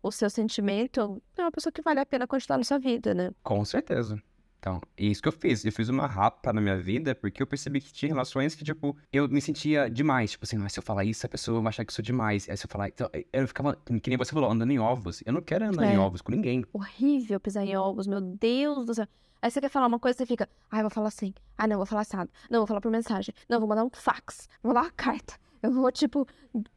o 0.08 0.12
seu 0.12 0.30
sentimento, 0.30 1.22
é 1.38 1.41
uma 1.41 1.52
pessoa 1.52 1.72
que 1.72 1.82
vale 1.82 2.00
a 2.00 2.06
pena 2.06 2.28
continuar 2.28 2.58
na 2.58 2.63
sua 2.63 2.78
vida, 2.78 3.13
né? 3.13 3.32
Com 3.44 3.63
certeza. 3.65 4.22
Então, 4.60 4.82
é 4.98 5.04
isso 5.06 5.22
que 5.22 5.28
eu 5.28 5.32
fiz. 5.32 5.63
Eu 5.63 5.72
fiz 5.72 5.89
uma 5.89 6.08
rapa 6.08 6.52
na 6.52 6.60
minha 6.60 6.78
vida 6.78 7.13
porque 7.13 7.41
eu 7.41 7.46
percebi 7.46 7.80
que 7.80 7.94
tinha 7.94 8.10
relações 8.10 8.56
que, 8.56 8.63
tipo, 8.63 8.98
eu 9.13 9.28
me 9.30 9.39
sentia 9.39 9.89
demais. 9.89 10.32
Tipo 10.32 10.44
assim, 10.46 10.58
ah, 10.63 10.68
se 10.70 10.80
eu 10.80 10.84
falar 10.84 11.04
isso, 11.06 11.24
a 11.26 11.30
pessoa 11.30 11.62
vai 11.62 11.70
achar 11.70 11.86
que 11.86 11.94
sou 11.94 12.02
demais. 12.04 12.50
Aí 12.50 12.58
se 12.58 12.65
eu 12.65 12.70
falar. 12.70 12.88
Então, 12.88 13.08
eu 13.32 13.48
ficava, 13.48 13.76
que 14.02 14.10
nem 14.10 14.18
você 14.18 14.32
falou, 14.32 14.50
andando 14.50 14.72
em 14.72 14.80
ovos. 14.80 15.22
Eu 15.26 15.34
não 15.34 15.41
quero 15.41 15.65
andar 15.65 15.86
em 15.86 15.96
É. 15.96 16.00
ovos 16.00 16.22
com 16.22 16.32
ninguém. 16.32 16.65
Horrível 16.74 17.39
pisar 17.39 17.63
em 17.63 17.76
ovos, 17.78 18.08
meu 18.08 18.20
Deus 18.22 18.86
do 18.88 18.94
céu. 18.96 19.08
Aí 19.39 19.52
você 19.52 19.62
quer 19.62 19.70
falar 19.70 19.86
uma 19.86 20.00
coisa, 20.00 20.18
você 20.18 20.26
fica, 20.26 20.50
ah, 20.72 20.78
eu 20.78 20.82
vou 20.84 20.89
falar 20.89 21.10
assim. 21.10 21.32
Ah, 21.56 21.68
não, 21.68 21.78
vou 21.78 21.86
falar 21.86 22.02
assado. 22.02 22.32
Não, 22.50 22.60
vou 22.62 22.68
falar 22.68 22.82
por 22.82 22.91
mensagem. 22.91 23.36
Não, 23.48 23.60
vou 23.60 23.70
mandar 23.70 23.84
um 23.86 23.89
fax. 23.94 24.50
Vou 24.63 24.74
mandar 24.74 24.88
uma 24.88 24.91
carta. 24.91 25.36
Eu 25.65 25.71
vou, 25.73 25.91
tipo, 25.91 26.28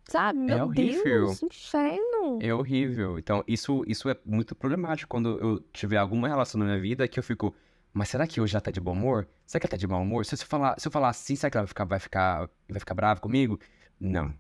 sabe? 0.09 0.39
Meu 0.39 0.59
É 0.59 0.65
horrível. 0.65 1.27
Deus, 1.27 1.43
inferno. 1.43 2.39
É 2.41 2.55
horrível. 2.55 3.19
Então, 3.19 3.45
isso, 3.47 3.85
isso 3.87 4.09
é 4.09 4.17
muito 4.25 4.55
problemático 4.55 5.09
quando 5.09 5.39
eu 5.41 5.61
tiver 5.73 5.97
alguma 5.99 6.29
relação 6.29 6.59
na 6.59 6.65
minha 6.65 6.81
vida 6.81 7.07
que 7.09 7.19
eu 7.19 7.23
fico. 7.23 7.55
Mas 7.93 8.09
será 8.09 8.27
que 8.27 8.41
hoje 8.41 8.55
ela 8.55 8.61
tá 8.61 8.71
de 8.71 8.81
bom 8.81 8.93
humor? 8.93 9.27
Será 9.47 9.61
que 9.61 9.67
ela 9.67 9.71
tá 9.73 9.77
de 9.77 9.87
mau 9.87 10.03
humor? 10.03 10.25
Se 10.25 10.35
eu 10.35 10.39
falar, 10.47 10.79
se 10.79 10.87
eu 10.87 10.93
falar 10.93 11.09
assim, 11.09 11.35
será 11.37 11.51
que 11.51 11.57
ela 11.57 11.65
vai 11.65 11.69
ficar, 11.69 11.85
vai 11.85 11.99
ficar, 11.99 12.51
vai 12.69 12.81
ficar 12.81 12.95
brava 12.95 13.21
comigo? 13.21 13.59
Não. 13.99 14.33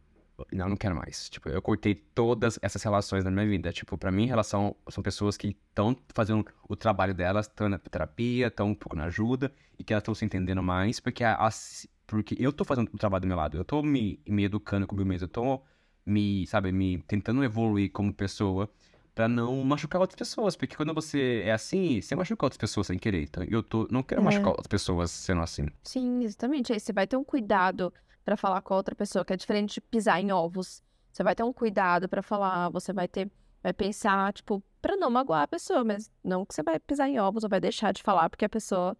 Não, 0.52 0.68
não 0.68 0.76
quero 0.76 0.94
mais. 0.94 1.28
Tipo, 1.28 1.48
eu 1.48 1.60
cortei 1.60 1.94
todas 1.96 2.60
essas 2.62 2.80
relações 2.82 3.24
na 3.24 3.30
minha 3.30 3.46
vida. 3.46 3.72
Tipo, 3.72 3.98
pra 3.98 4.12
mim, 4.12 4.26
relação 4.26 4.76
são 4.88 5.02
pessoas 5.02 5.36
que 5.36 5.56
estão 5.68 5.96
fazendo 6.14 6.46
o 6.68 6.76
trabalho 6.76 7.12
delas, 7.12 7.46
estão 7.46 7.68
na 7.68 7.78
terapia, 7.78 8.46
estão 8.46 8.68
um 8.68 8.74
pouco 8.74 8.94
na 8.94 9.06
ajuda 9.06 9.50
e 9.76 9.82
que 9.82 9.92
elas 9.92 10.02
estão 10.02 10.14
se 10.14 10.24
entendendo 10.24 10.62
mais, 10.62 11.00
porque 11.00 11.24
a- 11.24 11.34
as- 11.36 11.88
porque 12.08 12.34
eu 12.38 12.52
tô 12.52 12.64
fazendo 12.64 12.88
o 12.92 12.98
trabalho 12.98 13.20
do 13.22 13.28
meu 13.28 13.36
lado. 13.36 13.56
Eu 13.58 13.64
tô 13.64 13.82
me, 13.82 14.18
me 14.26 14.42
educando 14.44 14.86
comigo 14.86 15.06
mesmo. 15.08 15.26
Eu 15.26 15.28
tô 15.28 15.60
me, 16.04 16.46
sabe, 16.46 16.72
me 16.72 16.98
tentando 17.02 17.44
evoluir 17.44 17.92
como 17.92 18.12
pessoa 18.12 18.68
pra 19.14 19.28
não 19.28 19.62
machucar 19.62 20.00
outras 20.00 20.16
pessoas, 20.16 20.56
porque 20.56 20.74
quando 20.74 20.94
você 20.94 21.42
é 21.44 21.52
assim, 21.52 22.00
você 22.00 22.14
machuca 22.16 22.46
outras 22.46 22.56
pessoas 22.56 22.86
sem 22.86 22.98
querer. 22.98 23.24
Então, 23.24 23.44
eu 23.44 23.62
tô, 23.62 23.86
não 23.90 24.02
quero 24.02 24.22
É. 24.22 24.24
machucar 24.24 24.48
outras 24.48 24.66
pessoas 24.68 25.10
sendo 25.10 25.42
assim. 25.42 25.66
Sim, 25.82 26.22
exatamente. 26.24 26.72
Aí 26.72 26.80
você 26.80 26.92
vai 26.92 27.06
ter 27.06 27.16
um 27.16 27.24
cuidado 27.24 27.92
pra 28.24 28.36
falar 28.36 28.62
com 28.62 28.72
a 28.72 28.76
outra 28.78 28.94
pessoa, 28.94 29.24
que 29.24 29.32
é 29.32 29.36
diferente 29.36 29.74
de 29.74 29.80
pisar 29.82 30.20
em 30.20 30.32
ovos. 30.32 30.82
Você 31.12 31.22
vai 31.22 31.34
ter 31.34 31.42
um 31.42 31.52
cuidado 31.52 32.08
pra 32.08 32.22
falar, 32.22 32.70
você 32.70 32.92
vai 32.92 33.06
ter, 33.08 33.30
vai 33.62 33.72
pensar, 33.74 34.32
tipo, 34.32 34.62
pra 34.80 34.96
não 34.96 35.10
magoar 35.10 35.42
a 35.42 35.48
pessoa, 35.48 35.84
mas 35.84 36.10
não 36.24 36.46
que 36.46 36.54
você 36.54 36.62
vai 36.62 36.78
pisar 36.78 37.08
em 37.08 37.18
ovos 37.18 37.42
ou 37.44 37.50
vai 37.50 37.60
deixar 37.60 37.92
de 37.92 38.02
falar 38.02 38.30
porque 38.30 38.44
a 38.44 38.48
pessoa 38.48 38.96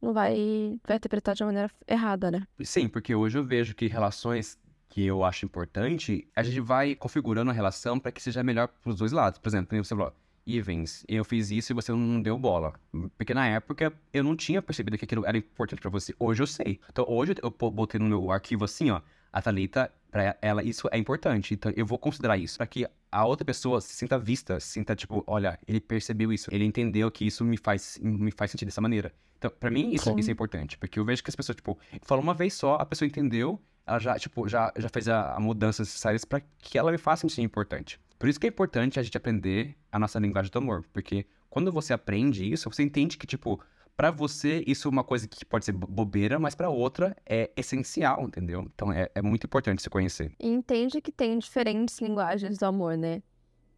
não 0.00 0.12
vai, 0.12 0.78
vai 0.86 0.96
interpretar 0.96 1.34
de 1.34 1.42
uma 1.42 1.48
maneira 1.48 1.70
errada, 1.86 2.30
né? 2.30 2.46
Sim, 2.62 2.88
porque 2.88 3.14
hoje 3.14 3.38
eu 3.38 3.44
vejo 3.44 3.74
que 3.74 3.86
relações 3.86 4.58
que 4.88 5.06
eu 5.06 5.24
acho 5.24 5.44
importante, 5.44 6.26
a 6.34 6.42
gente 6.42 6.60
vai 6.60 6.94
configurando 6.96 7.50
a 7.50 7.54
relação 7.54 7.98
para 7.98 8.10
que 8.10 8.20
seja 8.20 8.42
melhor 8.42 8.68
para 8.68 8.90
os 8.90 8.96
dois 8.96 9.12
lados. 9.12 9.38
Por 9.38 9.48
exemplo, 9.48 9.76
você 9.82 9.94
falou, 9.94 10.12
Ivens, 10.44 11.04
eu 11.08 11.24
fiz 11.24 11.50
isso 11.50 11.72
e 11.72 11.74
você 11.74 11.92
não 11.92 12.20
deu 12.20 12.36
bola. 12.36 12.74
Porque 13.16 13.32
na 13.32 13.46
época 13.46 13.92
eu 14.12 14.24
não 14.24 14.34
tinha 14.34 14.60
percebido 14.60 14.98
que 14.98 15.04
aquilo 15.04 15.24
era 15.24 15.38
importante 15.38 15.80
para 15.80 15.90
você. 15.90 16.14
Hoje 16.18 16.42
eu 16.42 16.46
sei. 16.46 16.80
Então 16.90 17.04
hoje 17.08 17.34
eu 17.40 17.50
botei 17.70 18.00
no 18.00 18.06
meu 18.06 18.30
arquivo 18.32 18.64
assim, 18.64 18.90
ó, 18.90 19.00
a 19.32 19.40
Thalita, 19.40 19.92
para 20.10 20.36
ela 20.42 20.62
isso 20.62 20.88
é 20.90 20.98
importante. 20.98 21.54
Então 21.54 21.72
eu 21.76 21.86
vou 21.86 21.98
considerar 21.98 22.36
isso 22.36 22.56
para 22.56 22.66
que 22.66 22.86
a 23.10 23.24
outra 23.24 23.44
pessoa 23.44 23.80
se 23.80 23.94
sinta 23.94 24.18
vista, 24.18 24.58
se 24.60 24.68
sinta 24.68 24.94
tipo, 24.94 25.22
olha, 25.26 25.58
ele 25.66 25.80
percebeu 25.80 26.32
isso, 26.32 26.48
ele 26.52 26.64
entendeu 26.64 27.10
que 27.10 27.26
isso 27.26 27.44
me 27.44 27.56
faz 27.56 27.98
me 28.02 28.30
faz 28.30 28.50
sentido 28.50 28.68
dessa 28.68 28.80
maneira. 28.80 29.12
Então, 29.38 29.50
para 29.58 29.70
mim 29.70 29.92
isso, 29.94 30.18
isso, 30.18 30.28
é 30.28 30.32
importante, 30.32 30.76
porque 30.76 30.98
eu 30.98 31.04
vejo 31.04 31.22
que 31.24 31.30
as 31.30 31.36
pessoas 31.36 31.56
tipo, 31.56 31.78
falam 32.02 32.22
uma 32.22 32.34
vez 32.34 32.52
só, 32.52 32.74
a 32.74 32.84
pessoa 32.84 33.08
entendeu, 33.08 33.58
ela 33.86 33.98
já 33.98 34.18
tipo 34.18 34.48
já 34.48 34.72
já 34.76 34.88
fez 34.88 35.08
a, 35.08 35.34
a 35.34 35.40
mudança 35.40 35.82
necessárias 35.82 36.24
para 36.24 36.42
que 36.58 36.76
ela 36.76 36.92
me 36.92 36.98
faça 36.98 37.22
sentir 37.22 37.42
importante. 37.42 37.98
Por 38.18 38.28
isso 38.28 38.38
que 38.38 38.46
é 38.46 38.50
importante 38.50 39.00
a 39.00 39.02
gente 39.02 39.16
aprender 39.16 39.74
a 39.90 39.98
nossa 39.98 40.18
linguagem 40.18 40.50
do 40.52 40.58
amor, 40.58 40.84
porque 40.92 41.24
quando 41.48 41.72
você 41.72 41.92
aprende 41.92 42.50
isso, 42.50 42.70
você 42.70 42.82
entende 42.82 43.16
que 43.16 43.26
tipo 43.26 43.60
para 44.00 44.10
você 44.10 44.64
isso 44.66 44.88
é 44.88 44.90
uma 44.90 45.04
coisa 45.04 45.28
que 45.28 45.44
pode 45.44 45.66
ser 45.66 45.72
bobeira, 45.72 46.38
mas 46.38 46.54
para 46.54 46.70
outra 46.70 47.14
é 47.26 47.50
essencial, 47.54 48.22
entendeu? 48.22 48.62
Então 48.74 48.90
é, 48.90 49.10
é, 49.14 49.20
muito 49.20 49.44
importante 49.44 49.82
se 49.82 49.90
conhecer. 49.90 50.32
E 50.40 50.48
entende 50.48 51.02
que 51.02 51.12
tem 51.12 51.38
diferentes 51.38 51.98
linguagens 51.98 52.56
do 52.56 52.64
amor, 52.64 52.96
né? 52.96 53.22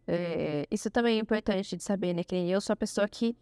É, 0.07 0.65
isso 0.71 0.89
também 0.93 1.17
é 1.17 1.21
importante 1.21 1.77
de 1.77 1.83
saber, 1.83 2.15
né? 2.15 2.23
Que 2.23 2.37
eu 2.37 2.61
sou 2.61 2.73
a 2.73 2.77
pessoa 2.77 3.09
que 3.09 3.37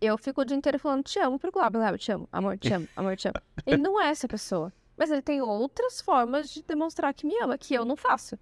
eu 0.00 0.16
fico 0.16 0.40
o 0.40 0.44
dia 0.46 0.56
inteiro 0.56 0.78
falando 0.78 1.04
te 1.04 1.18
amo 1.18 1.38
pro 1.38 1.52
Glauber, 1.52 1.80
Glauber, 1.80 1.98
te 1.98 2.10
amo, 2.10 2.26
amor, 2.32 2.56
te 2.56 2.72
amo, 2.72 2.88
amor, 2.96 3.14
te 3.14 3.28
amo. 3.28 3.36
Ele 3.66 3.82
não 3.82 4.00
é 4.00 4.08
essa 4.08 4.26
pessoa. 4.26 4.72
Mas 5.02 5.10
ele 5.10 5.20
tem 5.20 5.42
outras 5.42 6.00
formas 6.00 6.48
de 6.48 6.62
demonstrar 6.62 7.12
que 7.12 7.26
me 7.26 7.36
ama, 7.42 7.58
que 7.58 7.74
eu 7.74 7.84
não 7.84 7.96
faço. 7.96 8.38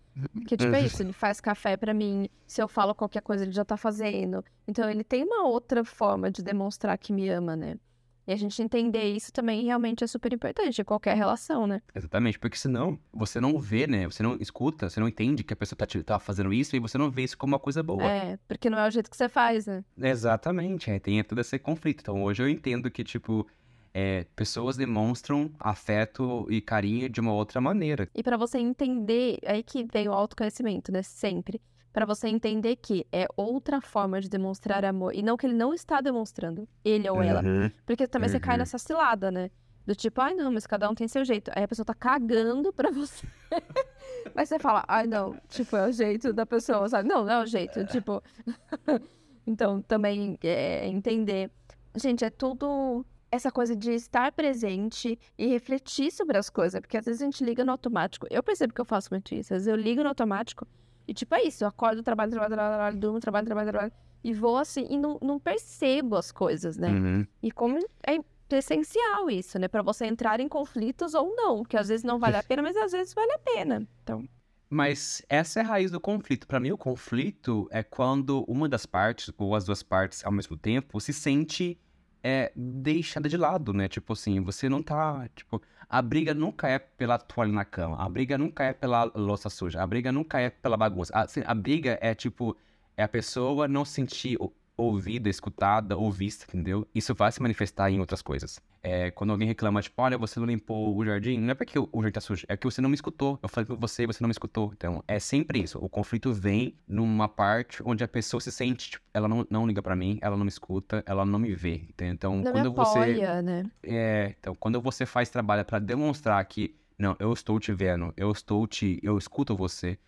Que 0.46 0.58
tipo 0.58 0.74
é 0.74 0.82
isso, 0.82 1.02
ele 1.02 1.14
faz 1.14 1.40
café 1.40 1.74
para 1.74 1.94
mim, 1.94 2.28
se 2.46 2.62
eu 2.62 2.68
falo 2.68 2.94
qualquer 2.94 3.22
coisa 3.22 3.44
ele 3.44 3.52
já 3.52 3.64
tá 3.64 3.78
fazendo. 3.78 4.44
Então 4.68 4.90
ele 4.90 5.02
tem 5.02 5.24
uma 5.24 5.44
outra 5.44 5.82
forma 5.82 6.30
de 6.30 6.42
demonstrar 6.42 6.98
que 6.98 7.14
me 7.14 7.30
ama, 7.30 7.56
né? 7.56 7.78
E 8.26 8.32
a 8.34 8.36
gente 8.36 8.60
entender 8.62 9.04
isso 9.04 9.32
também 9.32 9.64
realmente 9.64 10.04
é 10.04 10.06
super 10.06 10.30
importante 10.34 10.78
em 10.78 10.84
qualquer 10.84 11.16
relação, 11.16 11.66
né? 11.66 11.80
Exatamente, 11.94 12.38
porque 12.38 12.58
senão 12.58 12.98
você 13.10 13.40
não 13.40 13.58
vê, 13.58 13.86
né? 13.86 14.04
Você 14.04 14.22
não 14.22 14.36
escuta, 14.38 14.90
você 14.90 15.00
não 15.00 15.08
entende 15.08 15.42
que 15.42 15.54
a 15.54 15.56
pessoa 15.56 15.78
tá, 15.78 15.86
te, 15.86 16.02
tá 16.02 16.18
fazendo 16.18 16.52
isso 16.52 16.76
e 16.76 16.78
você 16.78 16.98
não 16.98 17.10
vê 17.10 17.22
isso 17.22 17.38
como 17.38 17.54
uma 17.54 17.58
coisa 17.58 17.82
boa. 17.82 18.04
É, 18.04 18.38
porque 18.46 18.68
não 18.68 18.78
é 18.78 18.86
o 18.86 18.90
jeito 18.90 19.10
que 19.10 19.16
você 19.16 19.30
faz, 19.30 19.66
né? 19.66 19.82
Exatamente, 19.96 20.90
é, 20.90 20.98
tem 20.98 21.24
todo 21.24 21.40
esse 21.40 21.58
conflito. 21.58 22.02
Então 22.02 22.22
hoje 22.22 22.42
eu 22.42 22.48
entendo 22.50 22.90
que, 22.90 23.02
tipo, 23.02 23.46
é, 23.92 24.26
pessoas 24.36 24.76
demonstram 24.76 25.50
afeto 25.58 26.46
e 26.48 26.60
carinho 26.60 27.08
de 27.08 27.20
uma 27.20 27.32
outra 27.32 27.60
maneira. 27.60 28.08
E 28.14 28.22
para 28.22 28.36
você 28.36 28.58
entender, 28.58 29.38
é 29.42 29.52
aí 29.52 29.62
que 29.62 29.84
vem 29.84 30.08
o 30.08 30.12
autoconhecimento, 30.12 30.92
né? 30.92 31.02
Sempre. 31.02 31.60
Para 31.92 32.06
você 32.06 32.28
entender 32.28 32.76
que 32.76 33.04
é 33.10 33.26
outra 33.36 33.80
forma 33.80 34.20
de 34.20 34.28
demonstrar 34.28 34.84
amor. 34.84 35.12
E 35.14 35.22
não 35.22 35.36
que 35.36 35.46
ele 35.46 35.54
não 35.54 35.74
está 35.74 36.00
demonstrando, 36.00 36.68
ele 36.84 37.08
ou 37.10 37.20
ela. 37.20 37.42
Uhum. 37.42 37.70
Porque 37.84 38.06
também 38.06 38.28
uhum. 38.28 38.32
você 38.32 38.40
cai 38.40 38.54
uhum. 38.54 38.58
nessa 38.60 38.78
cilada, 38.78 39.30
né? 39.30 39.50
Do 39.84 39.94
tipo, 39.96 40.20
ai 40.20 40.34
não, 40.34 40.52
mas 40.52 40.68
cada 40.68 40.88
um 40.88 40.94
tem 40.94 41.08
seu 41.08 41.24
jeito. 41.24 41.50
Aí 41.52 41.64
a 41.64 41.68
pessoa 41.68 41.84
tá 41.84 41.94
cagando 41.94 42.72
pra 42.72 42.92
você. 42.92 43.26
mas 44.34 44.48
você 44.48 44.58
fala, 44.58 44.84
ai 44.86 45.06
não, 45.06 45.36
tipo, 45.48 45.76
é 45.76 45.88
o 45.88 45.92
jeito 45.92 46.32
da 46.32 46.46
pessoa, 46.46 46.88
sabe? 46.88 47.08
Não, 47.08 47.24
não 47.24 47.32
é 47.32 47.42
o 47.42 47.46
jeito, 47.46 47.84
tipo. 47.86 48.22
então, 49.44 49.82
também 49.82 50.38
é 50.44 50.86
entender. 50.86 51.50
Gente, 51.96 52.24
é 52.24 52.30
tudo 52.30 53.04
essa 53.30 53.50
coisa 53.50 53.76
de 53.76 53.92
estar 53.92 54.32
presente 54.32 55.18
e 55.38 55.46
refletir 55.46 56.10
sobre 56.10 56.36
as 56.36 56.50
coisas, 56.50 56.80
porque 56.80 56.96
às 56.96 57.04
vezes 57.04 57.22
a 57.22 57.24
gente 57.24 57.44
liga 57.44 57.64
no 57.64 57.72
automático. 57.72 58.26
Eu 58.30 58.42
percebo 58.42 58.74
que 58.74 58.80
eu 58.80 58.84
faço 58.84 59.08
muito 59.12 59.34
isso. 59.34 59.54
Às 59.54 59.64
vezes 59.64 59.68
eu 59.68 59.76
ligo 59.76 60.02
no 60.02 60.08
automático 60.08 60.66
e, 61.06 61.14
tipo, 61.14 61.34
é 61.34 61.42
isso. 61.44 61.64
Eu 61.64 61.68
acordo, 61.68 62.02
trabalho, 62.02 62.30
trabalho, 62.30 62.54
trabalho, 62.54 62.96
durmo, 62.96 63.20
trabalho, 63.20 63.46
trabalho, 63.46 63.68
trabalho. 63.68 63.92
E 64.22 64.34
vou 64.34 64.56
assim, 64.56 64.86
e 64.90 64.98
não, 64.98 65.18
não 65.22 65.38
percebo 65.38 66.16
as 66.16 66.30
coisas, 66.30 66.76
né? 66.76 66.88
Uhum. 66.88 67.26
E 67.42 67.50
como 67.50 67.78
é 68.06 68.18
essencial 68.50 69.30
isso, 69.30 69.58
né? 69.58 69.68
Para 69.68 69.82
você 69.82 70.06
entrar 70.06 70.40
em 70.40 70.48
conflitos 70.48 71.14
ou 71.14 71.34
não, 71.34 71.64
que 71.64 71.76
às 71.76 71.88
vezes 71.88 72.04
não 72.04 72.18
vale 72.18 72.36
a 72.36 72.42
pena, 72.42 72.62
mas 72.62 72.76
às 72.76 72.92
vezes 72.92 73.14
vale 73.14 73.32
a 73.32 73.38
pena. 73.38 73.88
Então. 74.02 74.28
Mas 74.68 75.22
essa 75.28 75.60
é 75.60 75.62
a 75.62 75.66
raiz 75.66 75.90
do 75.90 76.00
conflito. 76.00 76.46
Para 76.46 76.60
mim, 76.60 76.70
o 76.70 76.78
conflito 76.78 77.68
é 77.70 77.82
quando 77.82 78.44
uma 78.46 78.68
das 78.68 78.86
partes, 78.86 79.32
ou 79.36 79.54
as 79.54 79.64
duas 79.64 79.82
partes 79.82 80.24
ao 80.24 80.32
mesmo 80.32 80.56
tempo, 80.56 81.00
se 81.00 81.12
sente 81.12 81.78
é 82.22 82.52
deixada 82.54 83.28
de 83.28 83.36
lado, 83.36 83.72
né? 83.72 83.88
Tipo 83.88 84.12
assim, 84.12 84.40
você 84.40 84.68
não 84.68 84.82
tá. 84.82 85.28
Tipo, 85.34 85.60
a 85.88 86.00
briga 86.02 86.34
nunca 86.34 86.68
é 86.68 86.78
pela 86.78 87.18
toalha 87.18 87.52
na 87.52 87.64
cama, 87.64 87.96
a 87.98 88.08
briga 88.08 88.38
nunca 88.38 88.64
é 88.64 88.72
pela 88.72 89.04
louça 89.14 89.50
suja, 89.50 89.82
a 89.82 89.86
briga 89.86 90.12
nunca 90.12 90.40
é 90.40 90.50
pela 90.50 90.76
bagunça. 90.76 91.12
A, 91.14 91.22
assim, 91.22 91.42
a 91.44 91.54
briga 91.54 91.98
é 92.00 92.14
tipo, 92.14 92.56
é 92.96 93.02
a 93.02 93.08
pessoa 93.08 93.66
não 93.66 93.84
sentir 93.84 94.36
ouvida, 94.80 95.28
escutada 95.28 95.96
ou 95.96 96.10
vista, 96.10 96.44
entendeu? 96.48 96.86
Isso 96.94 97.14
vai 97.14 97.30
se 97.30 97.40
manifestar 97.40 97.90
em 97.90 98.00
outras 98.00 98.22
coisas. 98.22 98.60
É, 98.82 99.10
quando 99.10 99.30
alguém 99.30 99.46
reclama, 99.46 99.82
tipo, 99.82 100.00
olha, 100.00 100.16
você 100.16 100.40
não 100.40 100.46
limpou 100.46 100.96
o 100.96 101.04
jardim, 101.04 101.38
não 101.38 101.50
é 101.50 101.54
porque 101.54 101.78
o, 101.78 101.88
jardim 101.94 102.12
tá 102.12 102.20
sujo, 102.20 102.46
é 102.48 102.56
que 102.56 102.64
você 102.64 102.80
não 102.80 102.88
me 102.88 102.94
escutou. 102.94 103.38
Eu 103.42 103.48
falei 103.48 103.66
com 103.66 103.76
você 103.76 104.04
e 104.04 104.06
você 104.06 104.22
não 104.22 104.28
me 104.28 104.32
escutou. 104.32 104.72
Então, 104.72 105.04
é 105.06 105.18
sempre 105.18 105.60
isso. 105.60 105.78
O 105.78 105.88
conflito 105.88 106.32
vem 106.32 106.74
numa 106.88 107.28
parte 107.28 107.82
onde 107.84 108.02
a 108.02 108.08
pessoa 108.08 108.40
se 108.40 108.50
sente, 108.50 108.92
tipo, 108.92 109.04
ela 109.12 109.28
não, 109.28 109.46
não 109.50 109.66
liga 109.66 109.82
para 109.82 109.94
mim, 109.94 110.18
ela 110.22 110.36
não 110.36 110.44
me 110.44 110.50
escuta, 110.50 111.02
ela 111.06 111.24
não 111.24 111.38
me 111.38 111.54
vê. 111.54 111.86
Entendeu? 111.88 112.14
Então, 112.14 112.36
não 112.36 112.52
quando 112.52 112.72
me 112.72 112.80
apoia, 112.80 113.36
você. 113.36 113.42
Né? 113.42 113.70
É, 113.82 114.34
então, 114.38 114.54
quando 114.54 114.80
você 114.80 115.04
faz 115.04 115.28
trabalho 115.28 115.64
para 115.64 115.78
demonstrar 115.78 116.44
que, 116.44 116.74
não, 116.98 117.16
eu 117.18 117.32
estou 117.32 117.58
te 117.60 117.72
vendo, 117.72 118.12
eu 118.16 118.30
estou 118.30 118.66
te. 118.66 118.98
eu 119.02 119.18
escuto 119.18 119.56
você 119.56 119.98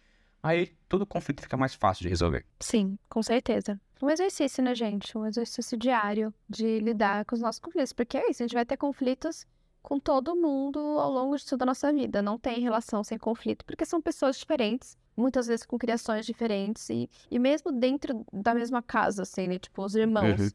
aí 0.42 0.72
todo 0.88 1.06
conflito 1.06 1.40
fica 1.40 1.56
mais 1.56 1.74
fácil 1.74 2.02
de 2.02 2.08
resolver. 2.08 2.44
Sim, 2.60 2.98
com 3.08 3.22
certeza. 3.22 3.80
Um 4.02 4.10
exercício, 4.10 4.64
né, 4.64 4.74
gente? 4.74 5.16
Um 5.16 5.24
exercício 5.24 5.78
diário 5.78 6.34
de 6.48 6.80
lidar 6.80 7.24
com 7.24 7.36
os 7.36 7.40
nossos 7.40 7.60
conflitos. 7.60 7.92
Porque 7.92 8.18
é 8.18 8.28
isso, 8.28 8.42
a 8.42 8.46
gente 8.46 8.54
vai 8.54 8.66
ter 8.66 8.76
conflitos 8.76 9.46
com 9.80 10.00
todo 10.00 10.34
mundo 10.34 10.80
ao 10.80 11.10
longo 11.10 11.36
de 11.36 11.46
toda 11.46 11.64
a 11.64 11.66
nossa 11.66 11.92
vida. 11.92 12.20
Não 12.20 12.36
tem 12.36 12.60
relação 12.60 13.04
sem 13.04 13.16
conflito, 13.16 13.64
porque 13.64 13.86
são 13.86 14.02
pessoas 14.02 14.36
diferentes, 14.36 14.98
muitas 15.16 15.46
vezes 15.46 15.64
com 15.64 15.78
criações 15.78 16.26
diferentes, 16.26 16.90
e, 16.90 17.08
e 17.30 17.38
mesmo 17.38 17.70
dentro 17.70 18.26
da 18.32 18.52
mesma 18.52 18.82
casa, 18.82 19.22
assim, 19.22 19.46
né? 19.46 19.58
Tipo, 19.60 19.84
os 19.84 19.94
irmãos. 19.94 20.40
Uhum. 20.40 20.50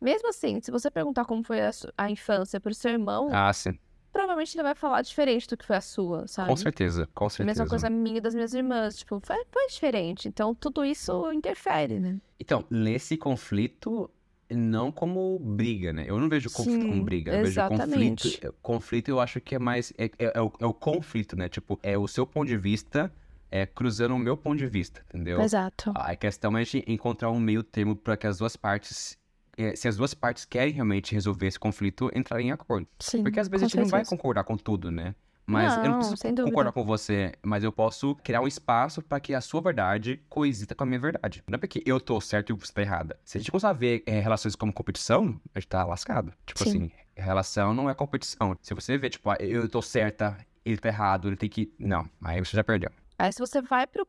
Mesmo 0.00 0.28
assim, 0.30 0.58
se 0.62 0.70
você 0.70 0.90
perguntar 0.90 1.26
como 1.26 1.42
foi 1.42 1.60
a, 1.60 1.70
a 1.98 2.10
infância 2.10 2.58
pro 2.58 2.74
seu 2.74 2.92
irmão, 2.92 3.28
ah, 3.30 3.52
sim 3.52 3.78
provavelmente 4.16 4.56
ele 4.56 4.62
vai 4.62 4.74
falar 4.74 5.02
diferente 5.02 5.46
do 5.46 5.56
que 5.58 5.66
foi 5.66 5.76
a 5.76 5.80
sua, 5.80 6.26
sabe? 6.26 6.48
Com 6.48 6.56
certeza, 6.56 7.06
com 7.14 7.28
certeza. 7.28 7.42
A 7.42 7.64
mesma 7.64 7.66
coisa 7.68 7.90
minha 7.90 8.16
e 8.16 8.20
das 8.20 8.34
minhas 8.34 8.54
irmãs, 8.54 8.96
tipo, 8.96 9.20
foi, 9.22 9.36
foi 9.52 9.66
diferente. 9.68 10.26
Então, 10.26 10.54
tudo 10.54 10.82
isso 10.82 11.30
interfere, 11.32 12.00
né? 12.00 12.16
Então, 12.40 12.64
nesse 12.70 13.18
conflito, 13.18 14.10
não 14.50 14.90
como 14.90 15.38
briga, 15.38 15.92
né? 15.92 16.06
Eu 16.08 16.18
não 16.18 16.30
vejo 16.30 16.50
conflito 16.50 16.82
Sim, 16.82 16.88
como 16.88 17.04
briga. 17.04 17.32
Eu 17.32 17.44
exatamente. 17.44 18.22
vejo 18.24 18.40
conflito. 18.40 18.54
Conflito 18.62 19.08
eu 19.10 19.20
acho 19.20 19.38
que 19.38 19.54
é 19.54 19.58
mais. 19.58 19.92
É, 19.98 20.06
é, 20.06 20.32
é, 20.34 20.40
o, 20.40 20.50
é, 20.60 20.66
o, 20.66 20.72
conflito, 20.72 21.36
né? 21.36 21.50
Tipo, 21.50 21.78
é 21.82 21.98
o 21.98 22.08
seu 22.08 22.26
ponto 22.26 22.48
de 22.48 22.56
vista 22.56 23.12
é, 23.50 23.66
cruzando 23.66 24.14
o 24.14 24.18
meu 24.18 24.34
ponto 24.34 24.56
de 24.56 24.66
vista, 24.66 25.02
entendeu? 25.08 25.42
Exato. 25.42 25.92
A 25.94 26.16
questão 26.16 26.56
é 26.56 26.62
de 26.62 26.82
encontrar 26.86 27.30
um 27.30 27.38
meio 27.38 27.62
termo 27.62 27.94
para 27.94 28.16
que 28.16 28.26
as 28.26 28.38
duas 28.38 28.56
partes 28.56 29.18
é, 29.18 29.25
se 29.74 29.88
as 29.88 29.96
duas 29.96 30.14
partes 30.14 30.44
querem 30.44 30.72
realmente 30.72 31.12
resolver 31.14 31.46
esse 31.46 31.58
conflito, 31.58 32.10
entrar 32.14 32.40
em 32.40 32.52
acordo. 32.52 32.86
Sim, 32.98 33.22
Porque 33.22 33.40
às 33.40 33.48
vezes 33.48 33.64
a 33.64 33.66
gente 33.66 33.72
certeza. 33.72 33.96
não 33.96 34.02
vai 34.02 34.04
concordar 34.04 34.44
com 34.44 34.56
tudo, 34.56 34.90
né? 34.90 35.14
Mas 35.46 35.76
não, 35.76 35.84
eu 35.84 35.90
não 35.90 35.98
preciso 35.98 36.44
concordar 36.44 36.72
com 36.72 36.84
você, 36.84 37.32
mas 37.40 37.62
eu 37.62 37.70
posso 37.70 38.16
criar 38.16 38.40
um 38.40 38.48
espaço 38.48 39.00
para 39.00 39.20
que 39.20 39.32
a 39.32 39.40
sua 39.40 39.60
verdade 39.60 40.20
coexista 40.28 40.74
com 40.74 40.82
a 40.82 40.86
minha 40.86 40.98
verdade. 40.98 41.42
Não 41.46 41.54
é 41.54 41.58
porque 41.58 41.80
eu 41.86 42.00
tô 42.00 42.20
certo 42.20 42.52
e 42.52 42.56
você 42.56 42.72
tá 42.72 42.82
errada. 42.82 43.16
Se 43.24 43.38
a 43.38 43.40
gente 43.40 43.52
começar 43.52 43.70
a 43.70 43.72
ver 43.72 44.02
é, 44.06 44.18
relações 44.18 44.56
como 44.56 44.72
competição, 44.72 45.40
a 45.54 45.60
gente 45.60 45.68
tá 45.68 45.84
lascado. 45.84 46.32
Tipo 46.44 46.64
Sim. 46.64 46.68
assim, 46.68 46.90
relação 47.14 47.72
não 47.72 47.88
é 47.88 47.94
competição. 47.94 48.56
Se 48.60 48.74
você 48.74 48.98
vê, 48.98 49.08
tipo, 49.08 49.30
ah, 49.30 49.36
eu 49.38 49.68
tô 49.68 49.80
certa, 49.80 50.36
ele 50.64 50.78
tá 50.78 50.88
errado, 50.88 51.28
ele 51.28 51.36
tem 51.36 51.48
que. 51.48 51.72
Não, 51.78 52.08
aí 52.20 52.44
você 52.44 52.56
já 52.56 52.64
perdeu. 52.64 52.90
Aí 53.16 53.32
se 53.32 53.38
você 53.38 53.62
vai 53.62 53.86
pro, 53.86 54.04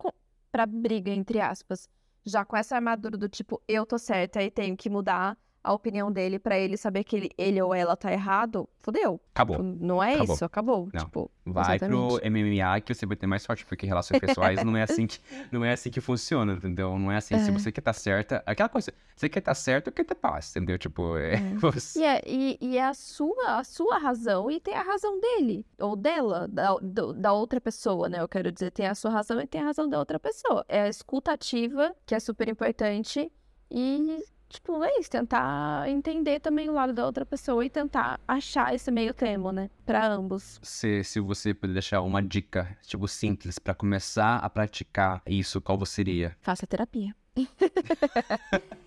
pra 0.51 0.65
briga, 0.65 1.11
entre 1.11 1.39
aspas, 1.39 1.87
já 2.27 2.45
com 2.45 2.55
essa 2.57 2.75
armadura 2.75 3.17
do 3.17 3.29
tipo, 3.29 3.61
eu 3.67 3.85
tô 3.85 3.97
certa 3.97 4.41
e 4.43 4.51
tenho 4.51 4.75
que 4.77 4.89
mudar 4.89 5.37
a 5.63 5.73
opinião 5.73 6.11
dele 6.11 6.39
para 6.39 6.57
ele 6.57 6.77
saber 6.77 7.03
que 7.03 7.15
ele, 7.15 7.31
ele 7.37 7.61
ou 7.61 7.73
ela 7.73 7.95
tá 7.95 8.11
errado, 8.11 8.67
fodeu. 8.79 9.19
Acabou. 9.33 9.61
Não 9.61 10.01
é 10.01 10.13
acabou. 10.13 10.35
isso, 10.35 10.45
acabou. 10.45 10.89
Não. 10.93 11.05
Tipo, 11.05 11.31
Vai 11.45 11.75
exatamente. 11.77 12.19
pro 12.19 12.31
MMA 12.31 12.81
que 12.81 12.93
você 12.93 13.05
vai 13.05 13.15
ter 13.15 13.27
mais 13.27 13.41
sorte, 13.41 13.65
porque 13.65 13.85
relações 13.85 14.19
pessoais 14.19 14.63
não 14.63 14.75
é 14.75 14.83
assim 14.83 15.07
que 15.07 15.19
não 15.51 15.63
é 15.63 15.73
assim 15.73 15.89
que 15.89 16.01
funciona, 16.01 16.53
entendeu? 16.53 16.97
Não 16.97 17.11
é 17.11 17.17
assim, 17.17 17.35
é. 17.35 17.39
se 17.39 17.51
você 17.51 17.71
quer 17.71 17.79
estar 17.79 17.93
tá 17.93 17.99
certa, 17.99 18.43
aquela 18.45 18.69
coisa, 18.69 18.93
você 19.15 19.29
quer 19.29 19.39
estar 19.39 19.51
tá 19.51 19.55
certo, 19.55 19.91
quer 19.91 20.03
ter 20.03 20.15
paz, 20.15 20.51
entendeu? 20.51 20.77
Tipo, 20.77 21.17
é, 21.17 21.35
é. 21.35 21.37
Você... 21.55 21.99
E, 21.99 22.03
é, 22.03 22.21
e, 22.25 22.57
e 22.61 22.77
é 22.77 22.85
a 22.85 22.93
sua, 22.93 23.59
a 23.59 23.63
sua 23.63 23.97
razão 23.97 24.51
e 24.51 24.59
tem 24.59 24.73
a 24.73 24.83
razão 24.83 25.19
dele, 25.19 25.65
ou 25.79 25.95
dela, 25.95 26.47
da, 26.47 26.75
da 27.15 27.33
outra 27.33 27.59
pessoa, 27.59 28.09
né? 28.09 28.21
Eu 28.21 28.27
quero 28.27 28.51
dizer, 28.51 28.71
tem 28.71 28.87
a 28.87 28.95
sua 28.95 29.11
razão 29.11 29.39
e 29.41 29.47
tem 29.47 29.61
a 29.61 29.65
razão 29.65 29.87
da 29.87 29.97
outra 29.97 30.19
pessoa. 30.19 30.65
É 30.67 30.81
a 30.81 30.89
escutativa, 30.89 31.95
que 32.05 32.13
é 32.13 32.19
super 32.19 32.47
importante, 32.47 33.31
e 33.71 34.23
tipo, 34.49 34.83
é 34.83 34.99
isso, 34.99 35.09
tentar 35.09 35.89
entender 35.89 36.39
também 36.39 36.69
o 36.69 36.73
lado 36.73 36.93
da 36.93 37.05
outra 37.05 37.25
pessoa 37.25 37.65
e 37.65 37.69
tentar 37.69 38.19
achar 38.27 38.73
esse 38.73 38.89
meio 38.91 39.13
termo, 39.13 39.51
né? 39.51 39.69
Pra 39.85 40.07
ambos. 40.07 40.59
Se, 40.61 41.03
se 41.03 41.19
você 41.19 41.53
puder 41.53 41.73
deixar 41.73 42.01
uma 42.01 42.21
dica, 42.21 42.77
tipo, 42.83 43.07
simples, 43.07 43.59
pra 43.59 43.73
começar 43.73 44.37
a 44.37 44.49
praticar 44.49 45.21
isso, 45.25 45.61
qual 45.61 45.83
seria? 45.85 46.35
Faça 46.41 46.65
terapia. 46.65 47.15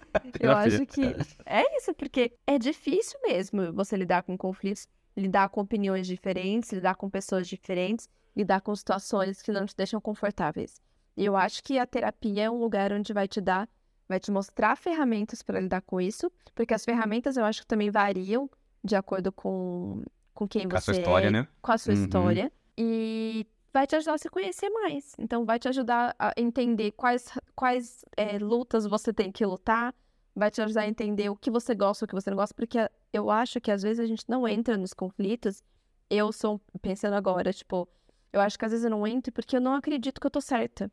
Eu 0.41 0.53
acho 0.53 0.85
que 0.87 1.03
é 1.47 1.77
isso, 1.77 1.95
porque 1.95 2.33
é 2.47 2.59
difícil 2.59 3.19
mesmo 3.23 3.73
você 3.73 3.97
lidar 3.97 4.23
com 4.25 4.37
conflitos, 4.37 4.89
lidar 5.17 5.49
com 5.49 5.61
opiniões 5.61 6.07
diferentes, 6.07 6.73
lidar 6.73 6.97
com 6.97 7.09
pessoas 7.09 7.47
diferentes, 7.47 8.09
lidar 8.37 8.61
com 8.61 8.75
situações 8.75 9.41
que 9.41 9.53
não 9.53 9.67
te 9.67 9.77
deixam 9.77 10.01
confortáveis. 10.01 10.81
E 11.17 11.25
eu 11.25 11.37
acho 11.37 11.63
que 11.63 11.79
a 11.79 11.87
terapia 11.87 12.45
é 12.45 12.51
um 12.51 12.59
lugar 12.59 12.93
onde 12.93 13.13
vai 13.13 13.29
te 13.29 13.41
dar, 13.41 13.69
vai 14.11 14.19
te 14.19 14.31
mostrar 14.33 14.77
ferramentas 14.77 15.41
para 15.41 15.61
lidar 15.61 15.83
com 15.83 16.01
isso, 16.01 16.31
porque 16.53 16.75
as 16.75 16.85
ferramentas 16.85 17.37
eu 17.37 17.45
acho 17.45 17.61
que 17.63 17.67
também 17.69 17.91
variam 17.91 18.51
de 18.83 18.97
acordo 18.97 19.31
com, 19.31 20.03
com 20.35 20.49
quem 20.49 20.69
Com 20.69 20.77
a 20.77 20.81
você 20.81 20.87
sua 20.87 20.95
história, 21.01 21.29
é, 21.29 21.31
né? 21.31 21.47
com 21.63 21.71
a 21.71 21.79
sua 21.79 21.95
Uhum. 21.95 22.03
história. 22.03 22.53
E 22.77 23.47
vai 23.73 23.87
te 23.87 23.95
ajudar 23.95 24.15
a 24.15 24.19
se 24.19 24.29
conhecer 24.29 24.69
mais. 24.69 25.15
Então, 25.17 25.45
vai 25.45 25.61
te 25.61 25.69
ajudar 25.69 26.17
a 26.19 26.33
entender 26.37 26.91
quais, 26.93 27.31
quais 27.55 28.05
é, 28.17 28.37
lutas 28.39 28.85
você 28.85 29.13
tem 29.13 29.31
que 29.31 29.47
lutar, 29.47 29.95
vai 30.35 30.51
te 30.51 30.61
ajudar 30.61 30.81
a 30.83 30.89
entender 30.89 31.29
o 31.29 31.37
que 31.37 31.51
você 31.51 31.73
gosta, 31.73 32.05
o 32.05 32.09
que 32.09 32.15
você 32.15 32.31
não 32.31 32.37
gosta, 32.37 32.53
porque 32.55 32.79
eu 33.13 33.31
acho 33.31 33.61
que 33.61 33.71
às 33.71 33.81
vezes 33.83 34.01
a 34.01 34.07
gente 34.07 34.25
não 34.29 34.49
entra 34.49 34.77
nos 34.77 34.93
conflitos. 34.93 35.63
Eu 36.11 36.33
sou, 36.33 36.61
pensando 36.83 37.15
agora, 37.15 37.53
tipo, 37.53 37.87
eu 38.33 38.41
acho 38.41 38.59
que 38.59 38.65
às 38.65 38.73
vezes 38.73 38.85
eu 38.85 38.91
não 38.91 39.07
entro 39.07 39.33
porque 39.33 39.55
eu 39.55 39.61
não 39.61 39.75
acredito 39.75 40.21
que 40.21 40.27
eu 40.27 40.31
tô 40.33 40.41
certa. 40.41 40.91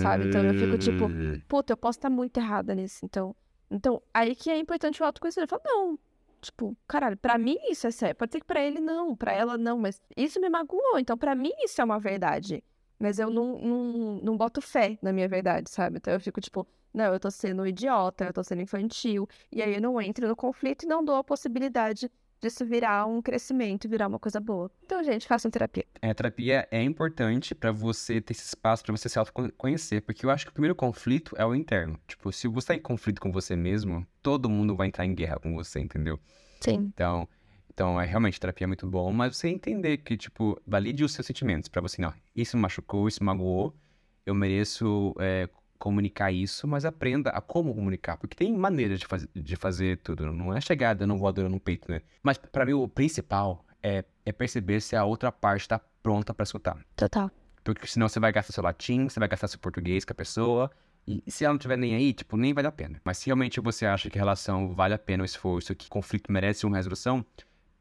Sabe? 0.00 0.26
Então 0.28 0.42
eu 0.42 0.54
fico 0.54 0.78
tipo, 0.78 1.06
Hum. 1.06 1.40
puta, 1.48 1.72
eu 1.72 1.76
posso 1.76 1.98
estar 1.98 2.10
muito 2.10 2.36
errada 2.38 2.74
nisso. 2.74 3.04
Então, 3.04 3.34
então 3.70 4.00
aí 4.14 4.34
que 4.34 4.50
é 4.50 4.58
importante 4.58 5.02
o 5.02 5.06
autoconhecimento. 5.06 5.50
Fala, 5.50 5.62
não, 5.64 5.98
tipo, 6.40 6.76
caralho, 6.86 7.16
pra 7.16 7.36
mim 7.38 7.56
isso 7.70 7.86
é 7.86 7.90
sério. 7.90 8.14
Pode 8.16 8.32
ser 8.32 8.40
que 8.40 8.46
pra 8.46 8.62
ele 8.64 8.80
não, 8.80 9.16
pra 9.16 9.32
ela 9.32 9.58
não, 9.58 9.78
mas 9.78 10.00
isso 10.16 10.40
me 10.40 10.48
magoou. 10.48 10.98
Então, 10.98 11.16
pra 11.18 11.34
mim 11.34 11.52
isso 11.60 11.80
é 11.80 11.84
uma 11.84 11.98
verdade. 11.98 12.62
Mas 12.98 13.18
eu 13.18 13.30
não, 13.30 13.58
não, 13.58 14.20
não 14.22 14.36
boto 14.36 14.60
fé 14.60 14.98
na 15.02 15.12
minha 15.12 15.26
verdade, 15.28 15.70
sabe? 15.70 15.96
Então 15.96 16.12
eu 16.12 16.20
fico 16.20 16.40
tipo, 16.40 16.66
não, 16.92 17.12
eu 17.12 17.18
tô 17.20 17.30
sendo 17.30 17.66
idiota, 17.66 18.26
eu 18.26 18.32
tô 18.32 18.44
sendo 18.44 18.60
infantil. 18.62 19.26
E 19.50 19.62
aí 19.62 19.74
eu 19.74 19.80
não 19.80 20.00
entro 20.00 20.28
no 20.28 20.36
conflito 20.36 20.84
e 20.84 20.86
não 20.88 21.02
dou 21.04 21.16
a 21.16 21.24
possibilidade 21.24 22.10
disso 22.40 22.64
virar 22.64 23.06
um 23.06 23.20
crescimento, 23.20 23.88
virar 23.88 24.08
uma 24.08 24.18
coisa 24.18 24.40
boa. 24.40 24.70
Então, 24.84 25.02
gente, 25.04 25.26
façam 25.26 25.50
terapia. 25.50 25.84
É, 26.00 26.10
a 26.10 26.14
terapia 26.14 26.66
é 26.70 26.82
importante 26.82 27.54
pra 27.54 27.70
você 27.70 28.20
ter 28.20 28.32
esse 28.32 28.44
espaço 28.44 28.82
pra 28.82 28.96
você 28.96 29.08
se 29.08 29.18
autoconhecer, 29.18 30.02
porque 30.02 30.24
eu 30.24 30.30
acho 30.30 30.46
que 30.46 30.50
o 30.50 30.54
primeiro 30.54 30.74
conflito 30.74 31.34
é 31.36 31.44
o 31.44 31.54
interno. 31.54 31.98
Tipo, 32.06 32.32
se 32.32 32.48
você 32.48 32.68
tá 32.68 32.74
em 32.74 32.80
conflito 32.80 33.20
com 33.20 33.30
você 33.30 33.54
mesmo, 33.54 34.06
todo 34.22 34.48
mundo 34.48 34.74
vai 34.74 34.88
entrar 34.88 35.04
em 35.04 35.14
guerra 35.14 35.38
com 35.38 35.54
você, 35.54 35.80
entendeu? 35.80 36.18
Sim. 36.60 36.90
Então, 36.94 37.28
então 37.72 38.00
é 38.00 38.06
realmente 38.06 38.40
terapia 38.40 38.64
é 38.64 38.68
muito 38.68 38.86
bom, 38.86 39.12
mas 39.12 39.36
você 39.36 39.48
entender 39.48 39.98
que 39.98 40.16
tipo, 40.16 40.60
valide 40.66 41.04
os 41.04 41.12
seus 41.12 41.26
sentimentos 41.26 41.68
pra 41.68 41.80
você, 41.80 42.00
não, 42.00 42.12
isso 42.34 42.56
me 42.56 42.62
machucou, 42.62 43.08
isso 43.08 43.22
me 43.22 43.26
magoou, 43.26 43.74
eu 44.26 44.34
mereço 44.34 45.14
é, 45.18 45.48
comunicar 45.80 46.30
isso, 46.30 46.68
mas 46.68 46.84
aprenda 46.84 47.30
a 47.30 47.40
como 47.40 47.74
comunicar, 47.74 48.18
porque 48.18 48.36
tem 48.36 48.52
maneiras 48.56 49.00
de, 49.00 49.06
faz, 49.06 49.26
de 49.34 49.56
fazer 49.56 49.96
tudo, 49.98 50.30
não 50.30 50.54
é 50.54 50.60
chegar 50.60 50.94
dando 50.94 51.16
voadora 51.16 51.48
no 51.48 51.58
peito, 51.58 51.90
né? 51.90 52.02
Mas 52.22 52.36
pra 52.36 52.66
mim 52.66 52.74
o 52.74 52.86
principal 52.86 53.64
é, 53.82 54.04
é 54.24 54.30
perceber 54.30 54.80
se 54.80 54.94
a 54.94 55.04
outra 55.04 55.32
parte 55.32 55.66
tá 55.66 55.80
pronta 56.02 56.34
pra 56.34 56.44
escutar. 56.44 56.78
Total. 56.94 57.30
Porque 57.64 57.86
senão 57.86 58.08
você 58.08 58.20
vai 58.20 58.30
gastar 58.30 58.52
seu 58.52 58.62
latim, 58.62 59.08
você 59.08 59.18
vai 59.18 59.28
gastar 59.28 59.48
seu 59.48 59.58
português 59.58 60.04
com 60.04 60.12
a 60.12 60.14
pessoa. 60.14 60.70
E 61.06 61.22
se 61.30 61.44
ela 61.44 61.54
não 61.54 61.58
tiver 61.58 61.76
nem 61.76 61.94
aí, 61.94 62.12
tipo, 62.12 62.36
nem 62.36 62.52
vale 62.52 62.68
a 62.68 62.72
pena. 62.72 63.00
Mas 63.02 63.18
se 63.18 63.26
realmente 63.26 63.58
você 63.58 63.86
acha 63.86 64.10
que 64.10 64.18
a 64.18 64.20
relação 64.20 64.74
vale 64.74 64.94
a 64.94 64.98
pena 64.98 65.22
o 65.22 65.26
esforço, 65.26 65.74
que 65.74 65.88
conflito 65.88 66.30
merece 66.30 66.66
uma 66.66 66.76
resolução, 66.76 67.24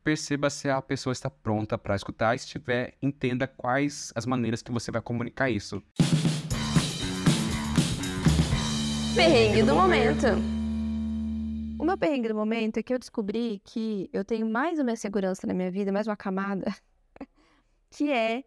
perceba 0.03 0.49
se 0.49 0.69
a 0.69 0.81
pessoa 0.81 1.11
está 1.11 1.29
pronta 1.29 1.77
para 1.77 1.95
escutar 1.95 2.33
e 2.33 2.39
se 2.39 2.47
tiver, 2.47 2.95
entenda 3.01 3.45
quais 3.45 4.11
as 4.15 4.25
maneiras 4.25 4.61
que 4.61 4.71
você 4.71 4.89
vai 4.89 5.01
comunicar 5.01 5.49
isso. 5.49 5.83
Perrengue 9.15 9.63
do 9.63 9.75
momento. 9.75 10.27
O 11.79 11.83
meu 11.85 11.97
perrengue 11.97 12.27
do 12.27 12.35
momento 12.35 12.77
é 12.77 12.83
que 12.83 12.93
eu 12.93 12.99
descobri 12.99 13.61
que 13.65 14.09
eu 14.13 14.23
tenho 14.23 14.47
mais 14.49 14.79
uma 14.79 14.95
segurança 14.95 15.47
na 15.47 15.53
minha 15.53 15.71
vida, 15.71 15.91
mais 15.91 16.07
uma 16.07 16.15
camada, 16.15 16.73
que 17.89 18.11
é 18.11 18.43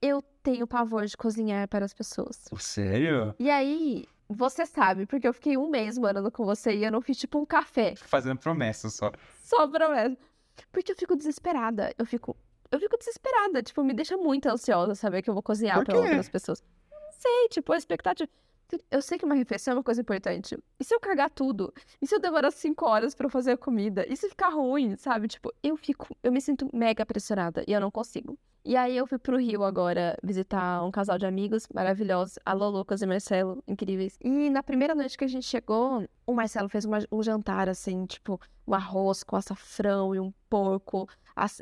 eu 0.00 0.22
tenho 0.42 0.66
pavor 0.66 1.04
de 1.06 1.16
cozinhar 1.16 1.68
para 1.68 1.84
as 1.84 1.92
pessoas. 1.92 2.44
Sério? 2.58 3.34
E 3.38 3.50
aí, 3.50 4.06
você 4.28 4.64
sabe, 4.64 5.06
porque 5.06 5.26
eu 5.26 5.34
fiquei 5.34 5.56
um 5.56 5.68
mês 5.68 5.98
morando 5.98 6.30
com 6.30 6.44
você 6.44 6.74
e 6.74 6.84
eu 6.84 6.92
não 6.92 7.00
fiz 7.00 7.16
tipo 7.18 7.38
um 7.38 7.44
café, 7.44 7.94
Fazendo 7.96 8.38
promessa 8.38 8.88
só. 8.90 9.12
só 9.42 9.66
promessa. 9.68 10.16
Porque 10.72 10.92
eu 10.92 10.96
fico 10.96 11.16
desesperada, 11.16 11.92
eu 11.98 12.06
fico, 12.06 12.36
eu 12.70 12.80
fico 12.80 12.96
desesperada, 12.96 13.62
tipo, 13.62 13.84
me 13.84 13.92
deixa 13.94 14.16
muito 14.16 14.46
ansiosa 14.48 14.94
saber 14.94 15.22
que 15.22 15.30
eu 15.30 15.34
vou 15.34 15.42
cozinhar 15.42 15.84
para 15.84 15.96
outras 15.98 16.28
pessoas. 16.28 16.62
Não 16.90 17.12
sei, 17.12 17.48
tipo, 17.48 17.72
a 17.72 17.76
expectativa. 17.76 18.28
Eu 18.90 19.00
sei 19.00 19.18
que 19.18 19.24
uma 19.24 19.34
refeição 19.34 19.72
é 19.72 19.76
uma 19.76 19.82
coisa 19.82 20.00
importante. 20.00 20.56
E 20.78 20.84
se 20.84 20.94
eu 20.94 21.00
cagar 21.00 21.30
tudo? 21.30 21.72
E 22.00 22.06
se 22.06 22.14
eu 22.14 22.20
demorar 22.20 22.50
cinco 22.50 22.86
horas 22.86 23.14
pra 23.14 23.28
fazer 23.28 23.52
a 23.52 23.56
comida? 23.56 24.06
E 24.08 24.16
se 24.16 24.28
ficar 24.28 24.50
ruim, 24.50 24.96
sabe? 24.96 25.28
Tipo, 25.28 25.52
eu 25.62 25.76
fico, 25.76 26.16
eu 26.22 26.30
me 26.32 26.40
sinto 26.40 26.68
mega 26.72 27.04
pressionada 27.06 27.64
e 27.66 27.72
eu 27.72 27.80
não 27.80 27.90
consigo. 27.90 28.38
E 28.68 28.76
aí 28.76 28.94
eu 28.98 29.06
fui 29.06 29.16
pro 29.18 29.38
Rio 29.38 29.64
agora 29.64 30.14
visitar 30.22 30.84
um 30.84 30.90
casal 30.90 31.16
de 31.16 31.24
amigos 31.24 31.66
maravilhosos, 31.72 32.38
Alô 32.44 32.68
Lucas 32.68 33.00
e 33.00 33.06
Marcelo, 33.06 33.64
incríveis. 33.66 34.18
E 34.22 34.50
na 34.50 34.62
primeira 34.62 34.94
noite 34.94 35.16
que 35.16 35.24
a 35.24 35.28
gente 35.28 35.46
chegou, 35.46 36.06
o 36.26 36.34
Marcelo 36.34 36.68
fez 36.68 36.84
uma- 36.84 36.98
um 37.10 37.22
jantar 37.22 37.66
assim, 37.66 38.04
tipo, 38.04 38.38
um 38.66 38.74
arroz 38.74 39.22
com 39.24 39.36
açafrão 39.36 40.14
e 40.14 40.20
um 40.20 40.30
porco. 40.50 41.08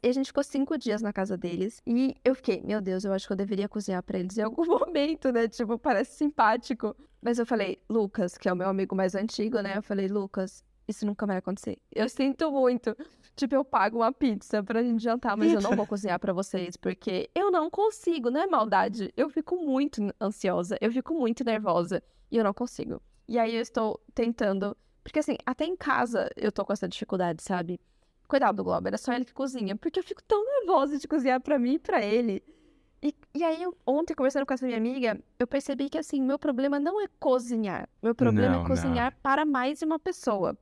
E 0.02 0.08
a 0.08 0.12
gente 0.12 0.26
ficou 0.26 0.42
cinco 0.42 0.76
dias 0.76 1.00
na 1.00 1.12
casa 1.12 1.36
deles. 1.36 1.80
E 1.86 2.16
eu 2.24 2.34
fiquei, 2.34 2.60
meu 2.64 2.80
Deus, 2.80 3.04
eu 3.04 3.12
acho 3.12 3.24
que 3.28 3.32
eu 3.32 3.36
deveria 3.36 3.68
cozinhar 3.68 4.02
pra 4.02 4.18
eles 4.18 4.36
em 4.36 4.42
algum 4.42 4.64
momento, 4.66 5.30
né? 5.30 5.46
Tipo, 5.46 5.78
parece 5.78 6.16
simpático. 6.16 6.96
Mas 7.22 7.38
eu 7.38 7.46
falei, 7.46 7.80
Lucas, 7.88 8.36
que 8.36 8.48
é 8.48 8.52
o 8.52 8.56
meu 8.56 8.68
amigo 8.68 8.96
mais 8.96 9.14
antigo, 9.14 9.60
né? 9.60 9.76
Eu 9.76 9.82
falei, 9.82 10.08
Lucas, 10.08 10.64
isso 10.88 11.06
nunca 11.06 11.24
vai 11.24 11.36
acontecer. 11.36 11.78
Eu 11.94 12.08
sinto 12.08 12.50
muito. 12.50 12.96
Tipo, 13.36 13.54
eu 13.54 13.64
pago 13.64 13.98
uma 13.98 14.10
pizza 14.10 14.62
pra 14.62 14.82
gente 14.82 15.02
jantar, 15.02 15.36
mas 15.36 15.52
eu 15.52 15.60
não 15.60 15.76
vou 15.76 15.86
cozinhar 15.86 16.18
pra 16.18 16.32
vocês, 16.32 16.74
porque 16.74 17.28
eu 17.34 17.50
não 17.50 17.68
consigo, 17.68 18.30
não 18.30 18.40
é 18.40 18.46
maldade. 18.46 19.12
Eu 19.14 19.28
fico 19.28 19.56
muito 19.56 20.00
ansiosa, 20.18 20.78
eu 20.80 20.90
fico 20.90 21.12
muito 21.12 21.44
nervosa 21.44 22.02
e 22.30 22.38
eu 22.38 22.44
não 22.44 22.54
consigo. 22.54 23.00
E 23.28 23.38
aí 23.38 23.54
eu 23.54 23.60
estou 23.60 24.00
tentando. 24.14 24.74
Porque 25.04 25.18
assim, 25.18 25.36
até 25.44 25.66
em 25.66 25.76
casa 25.76 26.30
eu 26.34 26.50
tô 26.50 26.64
com 26.64 26.72
essa 26.72 26.88
dificuldade, 26.88 27.42
sabe? 27.42 27.78
Cuidado 28.26 28.56
do 28.56 28.64
Globo, 28.64 28.88
era 28.88 28.96
só 28.96 29.12
ele 29.12 29.26
que 29.26 29.34
cozinha, 29.34 29.76
porque 29.76 30.00
eu 30.00 30.02
fico 30.02 30.22
tão 30.22 30.42
nervosa 30.44 30.98
de 30.98 31.06
cozinhar 31.06 31.40
pra 31.40 31.58
mim 31.58 31.74
e 31.74 31.78
pra 31.78 32.02
ele. 32.02 32.42
E, 33.02 33.14
e 33.34 33.44
aí, 33.44 33.62
eu, 33.62 33.76
ontem, 33.86 34.14
conversando 34.14 34.46
com 34.46 34.54
essa 34.54 34.64
minha 34.66 34.78
amiga, 34.78 35.20
eu 35.38 35.46
percebi 35.46 35.88
que, 35.88 35.98
assim, 35.98 36.20
meu 36.22 36.38
problema 36.38 36.80
não 36.80 37.00
é 37.00 37.06
cozinhar. 37.20 37.88
Meu 38.02 38.14
problema 38.14 38.48
Não, 38.48 38.54
é 38.54 38.62
não. 38.62 38.66
cozinhar 38.66 39.16
para 39.22 39.44
mais 39.44 39.78
de 39.78 39.84
uma 39.84 39.98
pessoa. 39.98 40.56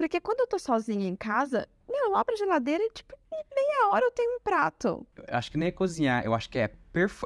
Porque 0.00 0.18
quando 0.18 0.40
eu 0.40 0.46
tô 0.46 0.58
sozinha 0.58 1.06
em 1.06 1.14
casa, 1.14 1.68
meu, 1.86 2.06
eu 2.06 2.16
abro 2.16 2.32
a 2.32 2.38
geladeira 2.38 2.82
e, 2.82 2.88
tipo, 2.88 3.14
em 3.30 3.44
meia 3.54 3.90
hora 3.90 4.02
eu 4.02 4.10
tenho 4.10 4.34
um 4.34 4.40
prato. 4.40 5.06
Eu 5.14 5.36
acho 5.36 5.50
que 5.50 5.58
nem 5.58 5.68
é 5.68 5.70
cozinhar, 5.70 6.24
eu 6.24 6.32
acho 6.32 6.48
que 6.48 6.58
é, 6.58 6.70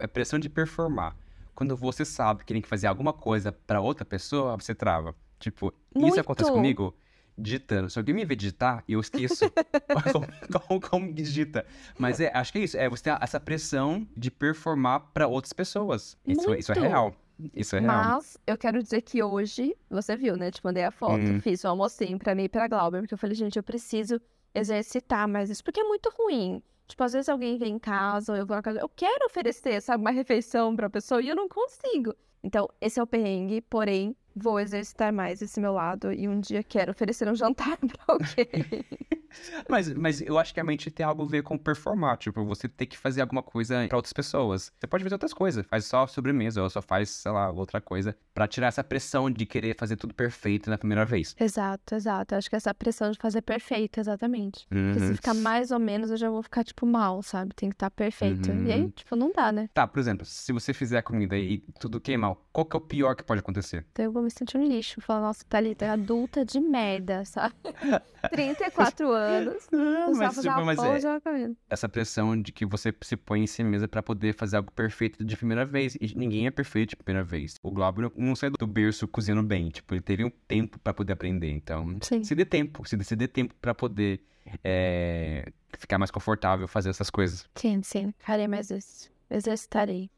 é 0.00 0.06
pressão 0.08 0.40
de 0.40 0.48
performar. 0.48 1.16
Quando 1.54 1.76
você 1.76 2.04
sabe 2.04 2.42
que 2.44 2.52
tem 2.52 2.60
que 2.60 2.66
fazer 2.66 2.88
alguma 2.88 3.12
coisa 3.12 3.52
pra 3.52 3.80
outra 3.80 4.04
pessoa, 4.04 4.56
você 4.56 4.74
trava. 4.74 5.14
Tipo, 5.38 5.72
isso 5.94 6.18
acontece 6.18 6.50
Muito. 6.50 6.62
comigo 6.62 6.96
digitando. 7.38 7.88
Se 7.88 7.96
alguém 7.96 8.12
me 8.12 8.24
vê 8.24 8.34
digitar, 8.34 8.82
eu 8.88 8.98
esqueço 8.98 9.44
como, 10.66 10.80
como, 10.80 11.12
digita. 11.12 11.64
Mas 11.96 12.18
é, 12.18 12.32
acho 12.34 12.50
que 12.50 12.58
é 12.58 12.62
isso. 12.62 12.76
É 12.76 12.88
você 12.88 13.04
ter 13.04 13.16
essa 13.20 13.38
pressão 13.38 14.04
de 14.16 14.32
performar 14.32 14.98
pra 15.14 15.28
outras 15.28 15.52
pessoas. 15.52 16.18
Isso, 16.26 16.52
isso 16.56 16.72
é 16.72 16.74
Muito. 16.74 16.90
real. 16.90 17.14
Isso 17.54 17.76
é 17.76 17.80
real. 17.80 17.96
Mas 18.16 18.38
eu 18.46 18.56
quero 18.56 18.82
dizer 18.82 19.02
que 19.02 19.22
hoje, 19.22 19.74
você 19.90 20.16
viu, 20.16 20.36
né? 20.36 20.50
Te 20.50 20.60
mandei 20.64 20.84
a 20.84 20.90
foto, 20.90 21.20
Hum. 21.22 21.40
fiz 21.40 21.64
um 21.64 21.68
almocinho 21.68 22.18
pra 22.18 22.34
mim 22.34 22.44
e 22.44 22.48
pra 22.48 22.68
Glauber, 22.68 23.00
porque 23.00 23.14
eu 23.14 23.18
falei, 23.18 23.34
gente, 23.34 23.56
eu 23.56 23.62
preciso 23.62 24.20
exercitar 24.54 25.26
mais 25.28 25.50
isso, 25.50 25.62
porque 25.64 25.80
é 25.80 25.84
muito 25.84 26.12
ruim. 26.18 26.62
Tipo, 26.86 27.02
às 27.02 27.12
vezes 27.12 27.28
alguém 27.28 27.58
vem 27.58 27.74
em 27.74 27.78
casa, 27.78 28.32
ou 28.32 28.38
eu 28.38 28.46
vou 28.46 28.54
na 28.56 28.62
casa, 28.62 28.78
eu 28.78 28.88
quero 28.88 29.26
oferecer, 29.26 29.80
sabe, 29.80 30.00
uma 30.02 30.10
refeição 30.10 30.76
pra 30.76 30.88
pessoa 30.90 31.20
e 31.22 31.28
eu 31.28 31.34
não 31.34 31.48
consigo. 31.48 32.14
Então, 32.42 32.68
esse 32.80 33.00
é 33.00 33.02
o 33.02 33.06
perrengue, 33.06 33.62
porém, 33.62 34.14
vou 34.36 34.60
exercitar 34.60 35.12
mais 35.12 35.40
esse 35.40 35.58
meu 35.60 35.72
lado 35.72 36.12
e 36.12 36.28
um 36.28 36.38
dia 36.38 36.62
quero 36.62 36.90
oferecer 36.92 37.26
um 37.28 37.34
jantar 37.34 37.78
pra 37.78 38.04
alguém. 38.06 38.24
Mas, 39.68 39.92
mas 39.92 40.20
eu 40.20 40.38
acho 40.38 40.52
que 40.54 40.60
a 40.60 40.64
mente 40.64 40.90
tem 40.90 41.04
algo 41.04 41.22
a 41.22 41.26
ver 41.26 41.42
com 41.42 41.56
performar. 41.58 42.16
Tipo, 42.16 42.44
você 42.44 42.68
tem 42.68 42.86
que 42.86 42.96
fazer 42.98 43.20
alguma 43.20 43.42
coisa 43.42 43.86
pra 43.88 43.96
outras 43.96 44.12
pessoas. 44.12 44.72
Você 44.78 44.86
pode 44.86 45.02
fazer 45.04 45.14
outras 45.14 45.32
coisas. 45.34 45.66
Faz 45.66 45.84
só 45.86 46.06
sobremesa 46.06 46.62
ou 46.62 46.70
só 46.70 46.80
faz, 46.82 47.10
sei 47.10 47.32
lá, 47.32 47.50
outra 47.50 47.80
coisa. 47.80 48.16
Pra 48.32 48.46
tirar 48.48 48.68
essa 48.68 48.82
pressão 48.84 49.30
de 49.30 49.46
querer 49.46 49.76
fazer 49.78 49.96
tudo 49.96 50.14
perfeito 50.14 50.68
na 50.70 50.78
primeira 50.78 51.04
vez. 51.04 51.34
Exato, 51.38 51.94
exato. 51.94 52.34
Eu 52.34 52.38
acho 52.38 52.48
que 52.50 52.56
essa 52.56 52.74
pressão 52.74 53.10
de 53.10 53.18
fazer 53.18 53.42
perfeito, 53.42 54.00
exatamente. 54.00 54.66
Porque 54.68 55.00
se 55.00 55.08
Uhum. 55.10 55.14
ficar 55.16 55.34
mais 55.34 55.70
ou 55.70 55.78
menos, 55.78 56.10
eu 56.10 56.16
já 56.16 56.28
vou 56.30 56.42
ficar, 56.42 56.64
tipo, 56.64 56.86
mal, 56.86 57.22
sabe? 57.22 57.54
Tem 57.54 57.68
que 57.68 57.74
estar 57.76 57.90
perfeito. 57.90 58.50
E 58.50 58.72
aí, 58.72 58.82
Uhum. 58.82 58.90
tipo, 58.90 59.16
não 59.16 59.32
dá, 59.32 59.50
né? 59.52 59.68
Tá, 59.74 59.86
por 59.86 59.98
exemplo, 59.98 60.24
se 60.26 60.52
você 60.52 60.72
fizer 60.72 60.98
a 60.98 61.02
comida 61.02 61.36
e 61.36 61.58
tudo 61.80 62.00
queimar, 62.00 62.34
qual 62.52 62.64
que 62.64 62.76
é 62.76 62.78
o 62.78 62.80
pior 62.82 63.14
que 63.14 63.22
pode 63.22 63.40
acontecer? 63.40 63.84
Então 63.92 64.04
eu 64.04 64.12
vou 64.12 64.22
me 64.22 64.30
sentir 64.30 64.56
um 64.58 64.64
lixo. 64.64 65.00
Falar, 65.00 65.20
nossa, 65.20 65.44
Thalita, 65.48 65.84
é 65.84 65.90
adulta 65.90 66.44
de 66.44 66.60
merda, 66.60 67.24
sabe? 67.24 67.54
34 68.30 69.10
anos. 69.10 69.23
Não, 69.72 70.10
Não 70.10 70.14
mas, 70.14 70.36
tipo, 70.36 70.64
mas 70.64 70.78
é 70.78 71.50
essa 71.70 71.88
pressão 71.88 72.40
de 72.40 72.52
que 72.52 72.64
você 72.66 72.94
se 73.02 73.16
põe 73.16 73.42
em 73.42 73.46
si 73.46 73.62
mesma 73.64 73.88
pra 73.88 74.02
poder 74.02 74.34
fazer 74.34 74.56
algo 74.56 74.70
perfeito 74.72 75.24
de 75.24 75.36
primeira 75.36 75.64
vez. 75.64 75.96
E 76.00 76.12
ninguém 76.16 76.46
é 76.46 76.50
perfeito 76.50 76.90
de 76.90 76.96
primeira 76.96 77.24
vez. 77.24 77.56
O 77.62 77.70
Globo 77.70 78.12
não- 78.16 78.34
saiu 78.36 78.52
do 78.52 78.66
berço 78.66 79.06
cozinhando 79.08 79.42
bem. 79.42 79.68
Tipo, 79.70 79.94
ele 79.94 80.00
teve 80.02 80.24
um 80.24 80.30
tempo 80.48 80.78
pra 80.78 80.92
poder 80.92 81.12
aprender. 81.12 81.50
Então, 81.50 81.96
Sim. 82.02 82.22
se 82.24 82.34
dê 82.34 82.44
tempo. 82.44 82.86
Se, 82.88 83.02
se 83.02 83.16
dê 83.16 83.28
tempo 83.28 83.54
pra 83.60 83.74
poder 83.74 84.20
é, 84.62 85.50
ficar 85.78 85.98
mais 85.98 86.10
confortável 86.10 86.68
fazer 86.68 86.90
essas 86.90 87.10
coisas. 87.10 87.48
Sim, 87.54 87.82
sim. 87.82 88.12
Farei 88.18 88.46
mais 88.48 88.70
isso. 88.70 89.10
Exercitarei. 89.30 90.10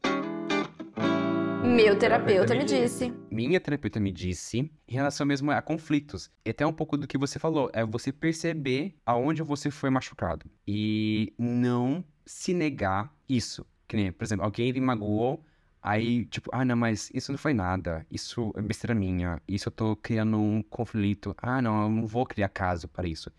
Meu 1.67 1.99
terapeuta 1.99 2.55
me 2.55 2.65
disse. 2.65 3.13
Minha 3.29 3.59
terapeuta 3.59 3.99
me 3.99 4.13
disse 4.13 4.71
em 4.87 4.95
relação 4.95 5.27
mesmo 5.27 5.51
a 5.51 5.61
conflitos. 5.61 6.31
E 6.45 6.51
até 6.51 6.65
um 6.65 6.73
pouco 6.73 6.97
do 6.97 7.09
que 7.09 7.19
você 7.19 7.41
falou. 7.41 7.69
É 7.73 7.85
você 7.85 8.13
perceber 8.13 8.95
aonde 9.05 9.43
você 9.43 9.69
foi 9.69 9.91
machucado. 9.91 10.47
E 10.67 11.35
não 11.37 12.05
se 12.25 12.55
negar 12.55 13.13
isso. 13.29 13.67
Que 13.89 13.97
nem, 13.97 14.13
por 14.13 14.25
exemplo, 14.25 14.45
alguém 14.45 14.73
me 14.73 14.81
magoou. 14.81 15.45
Aí, 15.83 16.25
tipo, 16.27 16.49
ah, 16.53 16.65
não, 16.65 16.77
mas 16.77 17.11
isso 17.13 17.33
não 17.33 17.39
foi 17.39 17.53
nada. 17.53 18.07
Isso 18.11 18.53
é 18.57 18.63
besteira 18.63 18.95
minha. 18.95 19.43
Isso 19.47 19.69
eu 19.69 19.73
tô 19.73 19.97
criando 19.97 20.39
um 20.39 20.63
conflito. 20.63 21.35
Ah, 21.37 21.61
não, 21.61 21.83
eu 21.83 21.91
não 21.91 22.07
vou 22.07 22.25
criar 22.25 22.49
caso 22.49 22.87
para 22.87 23.09
isso. 23.09 23.31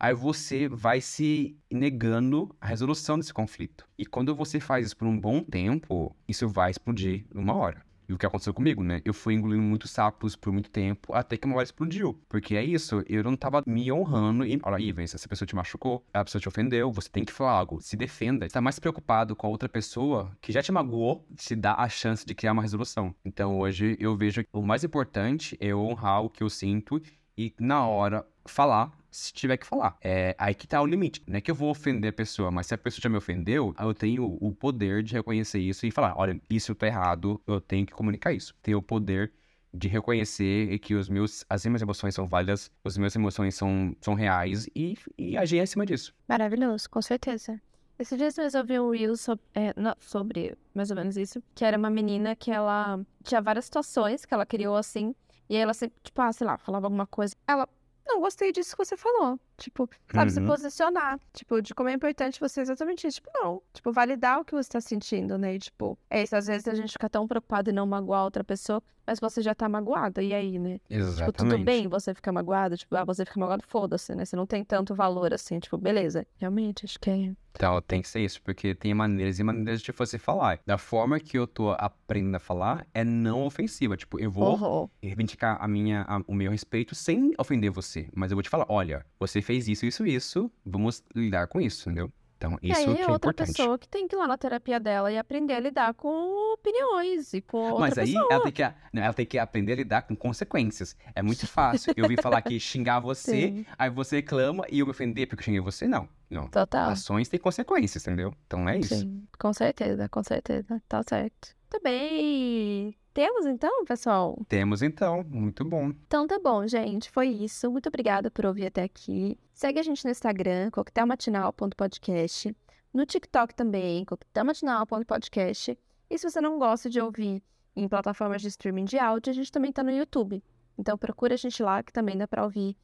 Aí 0.00 0.14
você 0.14 0.66
vai 0.66 0.98
se 1.02 1.54
negando 1.70 2.56
a 2.58 2.66
resolução 2.66 3.18
desse 3.18 3.34
conflito. 3.34 3.86
E 3.98 4.06
quando 4.06 4.34
você 4.34 4.58
faz 4.58 4.86
isso 4.86 4.96
por 4.96 5.06
um 5.06 5.20
bom 5.20 5.44
tempo, 5.44 6.16
isso 6.26 6.48
vai 6.48 6.70
explodir 6.70 7.26
numa 7.34 7.54
hora. 7.54 7.84
E 8.08 8.12
o 8.14 8.18
que 8.18 8.24
aconteceu 8.24 8.54
comigo, 8.54 8.82
né? 8.82 9.02
Eu 9.04 9.12
fui 9.12 9.34
engolindo 9.34 9.62
muitos 9.62 9.90
sapos 9.90 10.34
por 10.34 10.52
muito 10.52 10.70
tempo, 10.70 11.14
até 11.14 11.36
que 11.36 11.46
uma 11.46 11.56
hora 11.56 11.64
explodiu. 11.64 12.18
Porque 12.30 12.56
é 12.56 12.64
isso, 12.64 13.04
eu 13.06 13.22
não 13.22 13.36
tava 13.36 13.62
me 13.66 13.92
honrando 13.92 14.44
e... 14.44 14.58
Olha, 14.62 14.82
Ivens, 14.82 15.14
essa 15.14 15.28
pessoa 15.28 15.46
te 15.46 15.54
machucou, 15.54 16.02
a 16.14 16.24
pessoa 16.24 16.40
te 16.40 16.48
ofendeu, 16.48 16.90
você 16.90 17.08
tem 17.10 17.22
que 17.22 17.32
falar 17.32 17.52
algo. 17.52 17.80
Se 17.82 17.94
defenda. 17.94 18.48
Você 18.48 18.54
tá 18.54 18.60
mais 18.60 18.78
preocupado 18.78 19.36
com 19.36 19.46
a 19.46 19.50
outra 19.50 19.68
pessoa 19.68 20.32
que 20.40 20.50
já 20.50 20.62
te 20.62 20.72
magoou, 20.72 21.24
se 21.36 21.54
dá 21.54 21.74
a 21.74 21.88
chance 21.90 22.24
de 22.24 22.34
criar 22.34 22.52
uma 22.52 22.62
resolução. 22.62 23.14
Então 23.22 23.58
hoje 23.60 23.96
eu 24.00 24.16
vejo 24.16 24.42
que 24.42 24.48
o 24.50 24.62
mais 24.62 24.82
importante 24.82 25.56
é 25.60 25.72
honrar 25.72 26.24
o 26.24 26.30
que 26.30 26.42
eu 26.42 26.48
sinto 26.48 27.00
e 27.36 27.54
na 27.58 27.86
hora 27.86 28.26
falar 28.46 28.92
se 29.10 29.32
tiver 29.32 29.56
que 29.56 29.66
falar. 29.66 29.96
É 30.02 30.34
aí 30.38 30.54
que 30.54 30.66
tá 30.66 30.80
o 30.80 30.86
limite. 30.86 31.22
Não 31.26 31.36
é 31.36 31.40
que 31.40 31.50
eu 31.50 31.54
vou 31.54 31.70
ofender 31.70 32.10
a 32.10 32.12
pessoa, 32.12 32.50
mas 32.50 32.66
se 32.66 32.74
a 32.74 32.78
pessoa 32.78 33.02
já 33.02 33.08
me 33.08 33.16
ofendeu, 33.16 33.74
eu 33.78 33.92
tenho 33.92 34.38
o 34.40 34.54
poder 34.54 35.02
de 35.02 35.14
reconhecer 35.14 35.58
isso 35.58 35.84
e 35.86 35.90
falar: 35.90 36.14
olha, 36.16 36.40
isso 36.48 36.74
tá 36.74 36.86
errado, 36.86 37.40
eu 37.46 37.60
tenho 37.60 37.86
que 37.86 37.92
comunicar 37.92 38.32
isso. 38.32 38.54
Tenho 38.62 38.78
o 38.78 38.82
poder 38.82 39.32
de 39.72 39.88
reconhecer 39.88 40.78
que 40.80 40.94
os 40.94 41.08
meus, 41.08 41.44
as 41.48 41.64
minhas 41.64 41.82
emoções 41.82 42.14
são 42.14 42.26
válidas, 42.26 42.70
as 42.84 42.96
minhas 42.96 43.14
emoções 43.14 43.54
são, 43.54 43.94
são 44.00 44.14
reais 44.14 44.68
e, 44.74 44.96
e 45.16 45.36
agir 45.36 45.60
acima 45.60 45.86
disso. 45.86 46.12
Maravilhoso, 46.28 46.90
com 46.90 47.00
certeza. 47.00 47.60
Esses 47.98 48.18
dias 48.18 48.54
eu 48.54 48.64
vi 48.64 48.80
um 48.80 48.90
reel 48.90 49.14
sobre, 49.16 49.44
é, 49.54 49.74
não, 49.76 49.94
sobre 50.00 50.56
mais 50.74 50.90
ou 50.90 50.96
menos 50.96 51.16
isso, 51.16 51.42
que 51.54 51.64
era 51.64 51.76
uma 51.76 51.90
menina 51.90 52.34
que 52.34 52.50
ela 52.50 52.98
tinha 53.22 53.42
várias 53.42 53.66
situações 53.66 54.24
que 54.24 54.32
ela 54.32 54.46
criou 54.46 54.74
assim, 54.74 55.14
e 55.50 55.56
aí 55.56 55.62
ela 55.62 55.74
sempre, 55.74 56.00
tipo, 56.00 56.22
ah, 56.22 56.32
sei 56.32 56.46
lá, 56.46 56.56
falava 56.56 56.86
alguma 56.86 57.08
coisa. 57.08 57.34
Ela, 57.44 57.68
não 58.06 58.20
gostei 58.20 58.52
disso 58.52 58.76
que 58.76 58.84
você 58.84 58.96
falou. 58.96 59.36
Tipo, 59.60 59.88
sabe, 60.12 60.30
se 60.32 60.40
Uhum. 60.40 60.46
posicionar. 60.46 61.20
Tipo, 61.34 61.60
de 61.60 61.74
como 61.74 61.88
é 61.90 61.92
importante 61.92 62.40
você 62.40 62.62
exatamente 62.62 63.06
isso. 63.06 63.20
Tipo, 63.20 63.30
não. 63.34 63.62
Tipo, 63.74 63.92
validar 63.92 64.40
o 64.40 64.44
que 64.44 64.52
você 64.54 64.70
tá 64.70 64.80
sentindo, 64.80 65.36
né? 65.36 65.54
E, 65.54 65.58
tipo, 65.58 65.98
é 66.08 66.22
isso. 66.22 66.34
Às 66.34 66.46
vezes 66.46 66.66
a 66.66 66.74
gente 66.74 66.92
fica 66.92 67.08
tão 67.10 67.28
preocupado 67.28 67.68
em 67.70 67.72
não 67.74 67.86
magoar 67.86 68.24
outra 68.24 68.42
pessoa, 68.42 68.82
mas 69.06 69.20
você 69.20 69.42
já 69.42 69.54
tá 69.54 69.68
magoada. 69.68 70.22
E 70.22 70.32
aí, 70.32 70.58
né? 70.58 70.80
Tipo, 70.88 71.32
tudo 71.32 71.58
bem 71.58 71.86
você 71.88 72.14
ficar 72.14 72.32
magoado? 72.32 72.76
Tipo, 72.76 72.96
ah, 72.96 73.04
você 73.04 73.24
fica 73.26 73.38
magoado, 73.38 73.62
foda-se, 73.66 74.14
né? 74.14 74.24
Você 74.24 74.34
não 74.34 74.46
tem 74.46 74.64
tanto 74.64 74.94
valor 74.94 75.34
assim, 75.34 75.58
tipo, 75.60 75.76
beleza. 75.76 76.26
Realmente, 76.38 76.86
acho 76.86 76.98
que 76.98 77.10
é. 77.10 77.32
Então, 77.52 77.82
tem 77.82 78.00
que 78.00 78.08
ser 78.08 78.20
isso, 78.20 78.40
porque 78.42 78.76
tem 78.76 78.94
maneiras 78.94 79.40
e 79.40 79.42
maneiras 79.42 79.82
de 79.82 79.90
você 79.90 80.16
falar. 80.18 80.60
Da 80.64 80.78
forma 80.78 81.18
que 81.18 81.36
eu 81.36 81.48
tô 81.48 81.70
aprendendo 81.72 82.36
a 82.36 82.38
falar, 82.38 82.86
é 82.94 83.02
não 83.02 83.44
ofensiva. 83.44 83.96
Tipo, 83.96 84.20
eu 84.20 84.30
vou 84.30 84.44
Horror. 84.52 84.88
reivindicar 85.02 85.58
a 85.60 85.66
minha, 85.66 86.02
a- 86.08 86.22
o 86.28 86.32
meu 86.34 86.52
respeito 86.52 86.94
sem 86.94 87.32
ofender 87.36 87.70
você. 87.72 88.08
Mas 88.14 88.30
eu 88.30 88.36
vou 88.36 88.42
te 88.44 88.48
falar, 88.48 88.66
olha, 88.68 89.04
você 89.18 89.42
fez 89.42 89.49
isso, 89.52 89.86
isso, 89.86 90.06
isso, 90.06 90.50
vamos 90.64 91.02
lidar 91.14 91.46
com 91.48 91.60
isso, 91.60 91.88
entendeu? 91.88 92.12
Então, 92.36 92.58
E 92.62 92.70
isso 92.70 92.88
aí 92.88 92.96
que 92.96 93.02
é 93.02 93.04
é 93.04 93.08
outra 93.08 93.32
importante. 93.32 93.48
pessoa 93.48 93.78
que 93.78 93.86
tem 93.86 94.08
que 94.08 94.16
ir 94.16 94.18
lá 94.18 94.26
na 94.26 94.38
terapia 94.38 94.80
dela 94.80 95.12
e 95.12 95.18
aprender 95.18 95.52
a 95.52 95.60
lidar 95.60 95.92
com 95.92 96.54
opiniões 96.54 97.34
e 97.34 97.42
com 97.42 97.78
Mas 97.78 97.98
aí 97.98 98.14
pessoa. 98.14 98.28
ela 98.30 98.42
tem, 98.42 98.50
que, 98.52 98.62
não, 98.94 99.02
ela 99.02 99.12
tem 99.12 99.26
que 99.26 99.38
aprender 99.38 99.72
a 99.74 99.76
lidar 99.76 100.02
com 100.02 100.16
consequências. 100.16 100.96
É 101.14 101.20
muito 101.22 101.46
fácil. 101.46 101.92
Eu 101.94 102.04
ouvi 102.04 102.16
falar 102.16 102.40
que 102.40 102.58
xingar 102.58 102.98
você, 103.00 103.48
Sim, 103.48 103.66
aí 103.78 103.90
você 103.90 104.16
reclama 104.16 104.64
e 104.70 104.78
eu 104.78 104.86
me 104.86 104.90
ofender 104.92 105.26
porque 105.28 105.42
eu 105.42 105.44
xinguei 105.44 105.60
você. 105.60 105.86
Não, 105.86 106.08
não. 106.30 106.48
total. 106.48 106.88
Ações 106.90 107.28
têm 107.28 107.38
consequências, 107.38 108.02
entendeu? 108.06 108.34
Então 108.46 108.66
é 108.66 108.78
isso. 108.78 108.94
Sim, 108.94 109.26
com 109.38 109.52
certeza, 109.52 110.08
com 110.08 110.22
certeza. 110.22 110.82
Tá 110.88 111.02
certo. 111.02 111.54
Bem. 111.82 112.96
Temos 113.12 113.44
então, 113.44 113.84
pessoal? 113.84 114.38
Temos 114.48 114.82
então, 114.82 115.24
muito 115.28 115.64
bom. 115.64 115.92
Então 116.06 116.26
tá 116.26 116.38
bom, 116.38 116.66
gente. 116.66 117.10
Foi 117.10 117.28
isso. 117.28 117.70
Muito 117.70 117.88
obrigada 117.88 118.30
por 118.30 118.46
ouvir 118.46 118.66
até 118.66 118.84
aqui. 118.84 119.36
Segue 119.52 119.80
a 119.80 119.82
gente 119.82 120.04
no 120.04 120.10
Instagram, 120.10 120.70
coquetelmatinal.podcast. 120.70 122.56
No 122.94 123.04
TikTok 123.04 123.54
também, 123.54 124.04
coquetelmatinal.podcast. 124.04 125.76
E 126.08 126.18
se 126.18 126.30
você 126.30 126.40
não 126.40 126.58
gosta 126.58 126.88
de 126.88 127.00
ouvir 127.00 127.42
em 127.74 127.88
plataformas 127.88 128.42
de 128.42 128.48
streaming 128.48 128.84
de 128.84 128.98
áudio, 128.98 129.30
a 129.30 129.34
gente 129.34 129.50
também 129.50 129.72
tá 129.72 129.82
no 129.82 129.90
YouTube. 129.90 130.42
Então 130.78 130.96
procura 130.96 131.34
a 131.34 131.36
gente 131.36 131.62
lá, 131.62 131.82
que 131.82 131.92
também 131.92 132.16
dá 132.16 132.28
pra 132.28 132.44
ouvir 132.44 132.76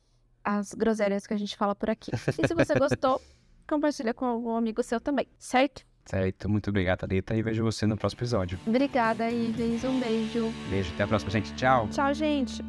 as 0.43 0.75
groselhas 0.75 1.27
que 1.27 1.35
a 1.35 1.39
gente 1.39 1.57
fala 1.57 1.75
por 1.75 1.91
aqui. 1.91 2.11
E 2.13 2.47
se 2.47 2.55
você 2.55 2.75
gostou, 2.79 3.21
compartilha 3.67 4.13
com 4.13 4.25
algum 4.25 4.57
amigo 4.57 4.83
seu 4.83 5.01
também, 5.01 5.29
certo? 5.39 5.85
Certo, 6.07 6.49
muito 6.49 6.71
obrigado, 6.71 7.01
Thalita, 7.01 7.35
e 7.35 7.43
vejo 7.43 7.65
você 7.65 7.85
no 7.85 7.97
próximo 7.97 8.21
episódio. 8.21 8.59
Obrigada, 8.65 9.29
Ivens. 9.29 9.83
Um 9.83 9.99
beijo. 9.99 10.53
Beijo, 10.71 10.93
até 10.95 11.03
a 11.03 11.09
próxima, 11.09 11.31
gente. 11.31 11.53
Tchau. 11.55 11.89
Tchau, 11.89 12.15
gente. 12.15 12.63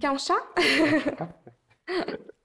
Quer 0.00 0.12
um 0.12 0.18
chá? 0.18 0.40